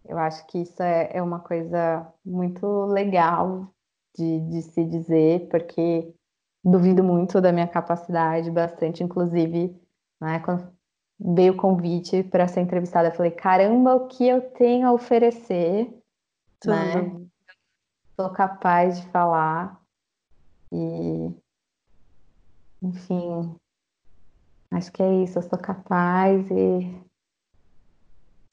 Eu 0.03 0.19
acho 0.19 0.45
que 0.47 0.59
isso 0.59 0.83
é, 0.83 1.09
é 1.13 1.21
uma 1.21 1.39
coisa 1.39 2.13
muito 2.23 2.85
legal 2.85 3.74
de, 4.15 4.39
de 4.49 4.61
se 4.61 4.83
dizer, 4.85 5.47
porque 5.49 6.13
duvido 6.63 7.03
muito 7.03 7.39
da 7.39 7.51
minha 7.51 7.67
capacidade, 7.67 8.49
bastante, 8.49 9.03
inclusive, 9.03 9.79
né, 10.19 10.39
quando 10.39 10.73
veio 11.19 11.53
o 11.53 11.57
convite 11.57 12.23
para 12.23 12.47
ser 12.47 12.61
entrevistada, 12.61 13.09
eu 13.09 13.13
falei, 13.15 13.31
caramba, 13.31 13.95
o 13.95 14.07
que 14.07 14.27
eu 14.27 14.41
tenho 14.51 14.87
a 14.87 14.91
oferecer, 14.91 15.85
Tudo. 16.59 16.73
né? 16.73 17.25
Sou 18.15 18.29
capaz 18.31 18.99
de 18.99 19.07
falar 19.07 19.79
e, 20.71 21.31
enfim, 22.81 23.55
acho 24.71 24.91
que 24.91 25.03
é 25.03 25.23
isso, 25.23 25.37
eu 25.37 25.43
sou 25.43 25.59
capaz 25.59 26.49
e 26.49 27.05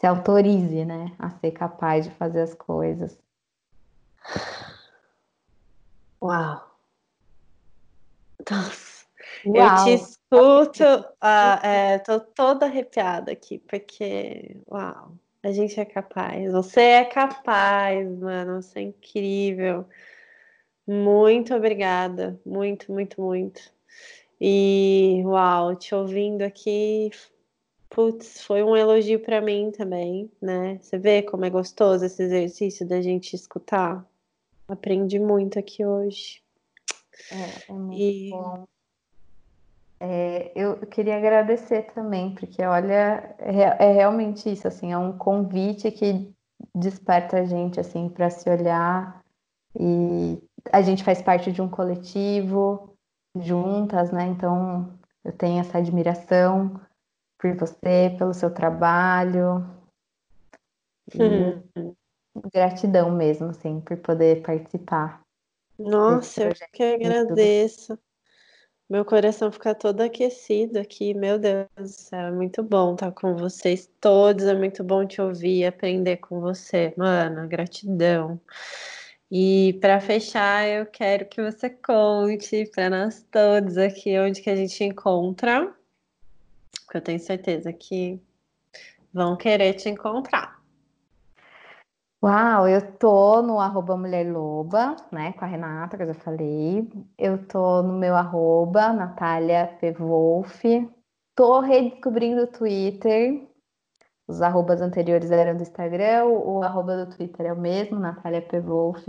se 0.00 0.06
autorize, 0.06 0.84
né, 0.84 1.14
a 1.18 1.30
ser 1.30 1.52
capaz 1.52 2.04
de 2.04 2.10
fazer 2.12 2.42
as 2.42 2.54
coisas. 2.54 3.16
Uau! 6.22 6.78
Nossa, 8.48 9.06
Uau. 9.44 9.56
eu 9.56 9.84
te 9.84 9.90
escuto, 9.90 10.84
uh, 10.84 11.58
é, 11.66 11.98
tô 11.98 12.20
toda 12.20 12.66
arrepiada 12.66 13.32
aqui, 13.32 13.58
porque, 13.58 14.56
uau, 14.70 15.18
a 15.42 15.50
gente 15.50 15.80
é 15.80 15.84
capaz, 15.84 16.52
você 16.52 16.80
é 16.80 17.04
capaz, 17.04 18.08
mano, 18.20 18.62
você 18.62 18.78
é 18.78 18.82
incrível. 18.82 19.84
Muito 20.86 21.52
obrigada, 21.56 22.40
muito, 22.46 22.92
muito, 22.92 23.20
muito. 23.20 23.60
E, 24.40 25.22
uau, 25.24 25.74
te 25.74 25.92
ouvindo 25.92 26.42
aqui, 26.42 27.10
putz, 27.90 28.42
foi 28.44 28.62
um 28.62 28.76
elogio 28.76 29.18
para 29.18 29.40
mim 29.40 29.72
também, 29.72 30.30
né? 30.40 30.78
Você 30.80 30.96
vê 30.98 31.20
como 31.20 31.44
é 31.44 31.50
gostoso 31.50 32.04
esse 32.04 32.22
exercício 32.22 32.86
da 32.86 33.02
gente 33.02 33.34
escutar? 33.34 34.06
Aprendi 34.72 35.18
muito 35.18 35.58
aqui 35.58 35.84
hoje. 35.84 36.42
É, 37.30 37.70
é 37.70 37.72
muito 37.72 38.00
e... 38.00 38.30
bom. 38.30 38.64
É, 40.00 40.50
eu 40.56 40.78
queria 40.86 41.16
agradecer 41.16 41.82
também, 41.94 42.34
porque 42.34 42.60
olha, 42.64 43.36
é, 43.38 43.86
é, 43.86 43.92
realmente 43.92 44.50
isso, 44.50 44.66
assim, 44.66 44.90
é 44.90 44.98
um 44.98 45.16
convite 45.16 45.92
que 45.92 46.34
desperta 46.74 47.38
a 47.38 47.44
gente, 47.44 47.78
assim, 47.78 48.08
para 48.08 48.28
se 48.28 48.50
olhar 48.50 49.22
e 49.78 50.42
a 50.72 50.82
gente 50.82 51.04
faz 51.04 51.22
parte 51.22 51.52
de 51.52 51.62
um 51.62 51.68
coletivo 51.68 52.96
juntas, 53.36 54.10
né? 54.10 54.26
Então 54.26 54.98
eu 55.24 55.32
tenho 55.32 55.60
essa 55.60 55.78
admiração 55.78 56.80
por 57.38 57.54
você, 57.56 58.14
pelo 58.18 58.34
seu 58.34 58.52
trabalho. 58.52 59.64
E 61.14 61.22
hum. 61.22 61.94
Gratidão 62.52 63.10
mesmo, 63.10 63.50
assim, 63.50 63.80
por 63.80 63.96
poder 63.98 64.42
participar. 64.42 65.20
Nossa, 65.78 66.44
eu 66.44 66.52
que 66.72 66.82
agradeço. 66.82 67.98
Meu 68.88 69.04
coração 69.06 69.50
fica 69.50 69.74
todo 69.74 70.02
aquecido 70.02 70.78
aqui, 70.78 71.14
meu 71.14 71.38
Deus 71.38 71.66
do 71.76 71.88
céu, 71.88 72.26
é 72.26 72.30
muito 72.30 72.62
bom 72.62 72.92
estar 72.92 73.10
com 73.12 73.34
vocês 73.34 73.90
todos, 73.98 74.44
é 74.44 74.54
muito 74.54 74.84
bom 74.84 75.06
te 75.06 75.18
ouvir, 75.20 75.64
aprender 75.64 76.18
com 76.18 76.40
você, 76.40 76.92
mano, 76.94 77.48
gratidão. 77.48 78.38
E 79.30 79.78
para 79.80 79.98
fechar, 79.98 80.68
eu 80.68 80.84
quero 80.84 81.24
que 81.24 81.42
você 81.42 81.70
conte 81.70 82.70
para 82.74 82.90
nós 82.90 83.24
todos 83.30 83.78
aqui 83.78 84.18
onde 84.18 84.42
que 84.42 84.50
a 84.50 84.56
gente 84.56 84.84
encontra, 84.84 85.74
porque 86.84 86.98
eu 86.98 87.00
tenho 87.00 87.18
certeza 87.18 87.72
que 87.72 88.20
vão 89.10 89.36
querer 89.38 89.72
te 89.72 89.88
encontrar. 89.88 90.61
Uau, 92.22 92.68
eu 92.68 92.96
tô 92.98 93.42
no 93.42 93.58
arroba 93.58 93.96
Mulher 93.96 94.24
Loba, 94.32 94.94
né, 95.10 95.32
com 95.32 95.44
a 95.44 95.48
Renata, 95.48 95.96
que 95.96 96.04
eu 96.04 96.06
já 96.06 96.14
falei. 96.14 96.88
Eu 97.18 97.46
tô 97.48 97.82
no 97.82 97.94
meu 97.94 98.14
arroba, 98.14 98.92
Natália 98.92 99.66
P. 99.80 99.92
Wolf. 99.92 100.62
Tô 101.34 101.60
redescobrindo 101.60 102.42
o 102.42 102.46
Twitter. 102.46 103.48
Os 104.28 104.40
arrobas 104.42 104.80
anteriores 104.80 105.30
eram 105.32 105.56
do 105.56 105.62
Instagram, 105.62 106.26
o 106.26 106.62
arroba 106.62 107.04
do 107.04 107.16
Twitter 107.16 107.46
é 107.46 107.52
o 107.52 107.60
mesmo, 107.60 107.98
Natália 107.98 108.42
P. 108.42 108.60
Wolf. 108.60 109.04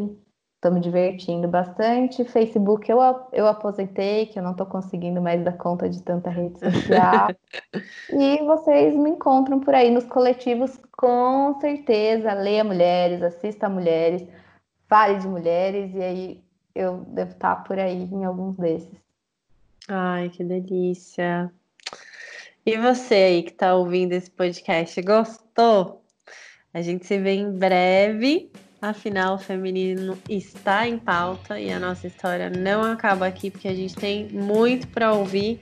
Tô 0.63 0.71
me 0.71 0.79
divertindo 0.79 1.45
bastante. 1.45 2.23
Facebook 2.23 2.89
eu, 2.89 2.97
eu 3.33 3.45
aposentei, 3.47 4.27
que 4.27 4.39
eu 4.39 4.43
não 4.43 4.53
tô 4.53 4.65
conseguindo 4.65 5.21
mais 5.21 5.43
dar 5.43 5.57
conta 5.57 5.89
de 5.89 6.01
tanta 6.01 6.29
rede 6.29 6.57
social. 6.57 7.27
e 8.09 8.37
vocês 8.45 8.95
me 8.95 9.09
encontram 9.09 9.59
por 9.59 9.75
aí 9.75 9.91
nos 9.91 10.05
coletivos, 10.05 10.79
com 10.97 11.59
certeza. 11.59 12.31
Leia 12.31 12.63
mulheres, 12.63 13.21
assista 13.21 13.67
mulheres, 13.67 14.25
fale 14.87 15.19
de 15.19 15.27
mulheres, 15.27 15.93
e 15.93 16.01
aí 16.01 16.43
eu 16.73 16.99
devo 17.09 17.31
estar 17.31 17.61
por 17.65 17.77
aí 17.77 18.07
em 18.09 18.23
alguns 18.23 18.55
desses. 18.55 18.97
Ai, 19.89 20.29
que 20.29 20.45
delícia! 20.45 21.51
E 22.65 22.77
você 22.77 23.15
aí 23.15 23.43
que 23.43 23.51
está 23.51 23.75
ouvindo 23.75 24.13
esse 24.13 24.31
podcast, 24.31 25.01
gostou? 25.01 26.01
A 26.73 26.81
gente 26.81 27.05
se 27.05 27.17
vê 27.17 27.33
em 27.33 27.51
breve 27.51 28.49
Afinal, 28.83 29.35
o 29.35 29.37
feminino 29.37 30.17
está 30.27 30.85
em 30.85 30.97
pauta 30.97 31.57
e 31.57 31.71
a 31.71 31.79
nossa 31.79 32.05
história 32.05 32.49
não 32.49 32.83
acaba 32.83 33.25
aqui 33.25 33.49
porque 33.49 33.69
a 33.69 33.73
gente 33.73 33.95
tem 33.95 34.27
muito 34.27 34.89
para 34.89 35.13
ouvir 35.13 35.61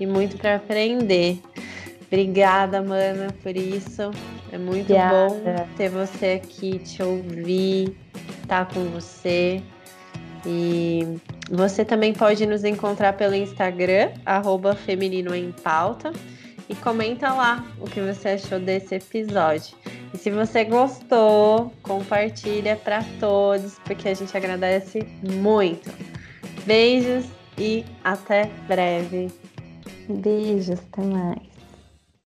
e 0.00 0.06
muito 0.06 0.38
para 0.38 0.56
aprender. 0.56 1.38
Obrigada, 2.06 2.80
mana, 2.80 3.26
por 3.42 3.54
isso. 3.54 4.10
É 4.50 4.56
muito 4.56 4.90
Obrigada. 4.90 5.28
bom 5.28 5.76
ter 5.76 5.90
você 5.90 6.40
aqui, 6.42 6.78
te 6.78 7.02
ouvir, 7.02 7.94
estar 8.40 8.64
tá 8.64 8.74
com 8.74 8.84
você. 8.86 9.62
E 10.46 11.18
você 11.50 11.84
também 11.84 12.14
pode 12.14 12.46
nos 12.46 12.64
encontrar 12.64 13.12
pelo 13.12 13.34
Instagram, 13.34 14.12
arroba 14.24 14.74
Feminino 14.74 15.34
em 15.34 15.52
Pauta 15.52 16.10
e 16.72 16.74
comenta 16.76 17.30
lá 17.34 17.62
o 17.78 17.84
que 17.84 18.00
você 18.00 18.30
achou 18.30 18.58
desse 18.58 18.94
episódio. 18.94 19.76
E 20.14 20.16
se 20.16 20.30
você 20.30 20.64
gostou, 20.64 21.70
compartilha 21.82 22.76
para 22.76 23.04
todos, 23.20 23.78
porque 23.84 24.08
a 24.08 24.14
gente 24.14 24.34
agradece 24.34 25.06
muito. 25.22 25.90
Beijos 26.64 27.26
e 27.58 27.84
até 28.02 28.50
breve. 28.66 29.30
Beijos, 30.08 30.80
até 30.80 31.02
mais. 31.02 31.51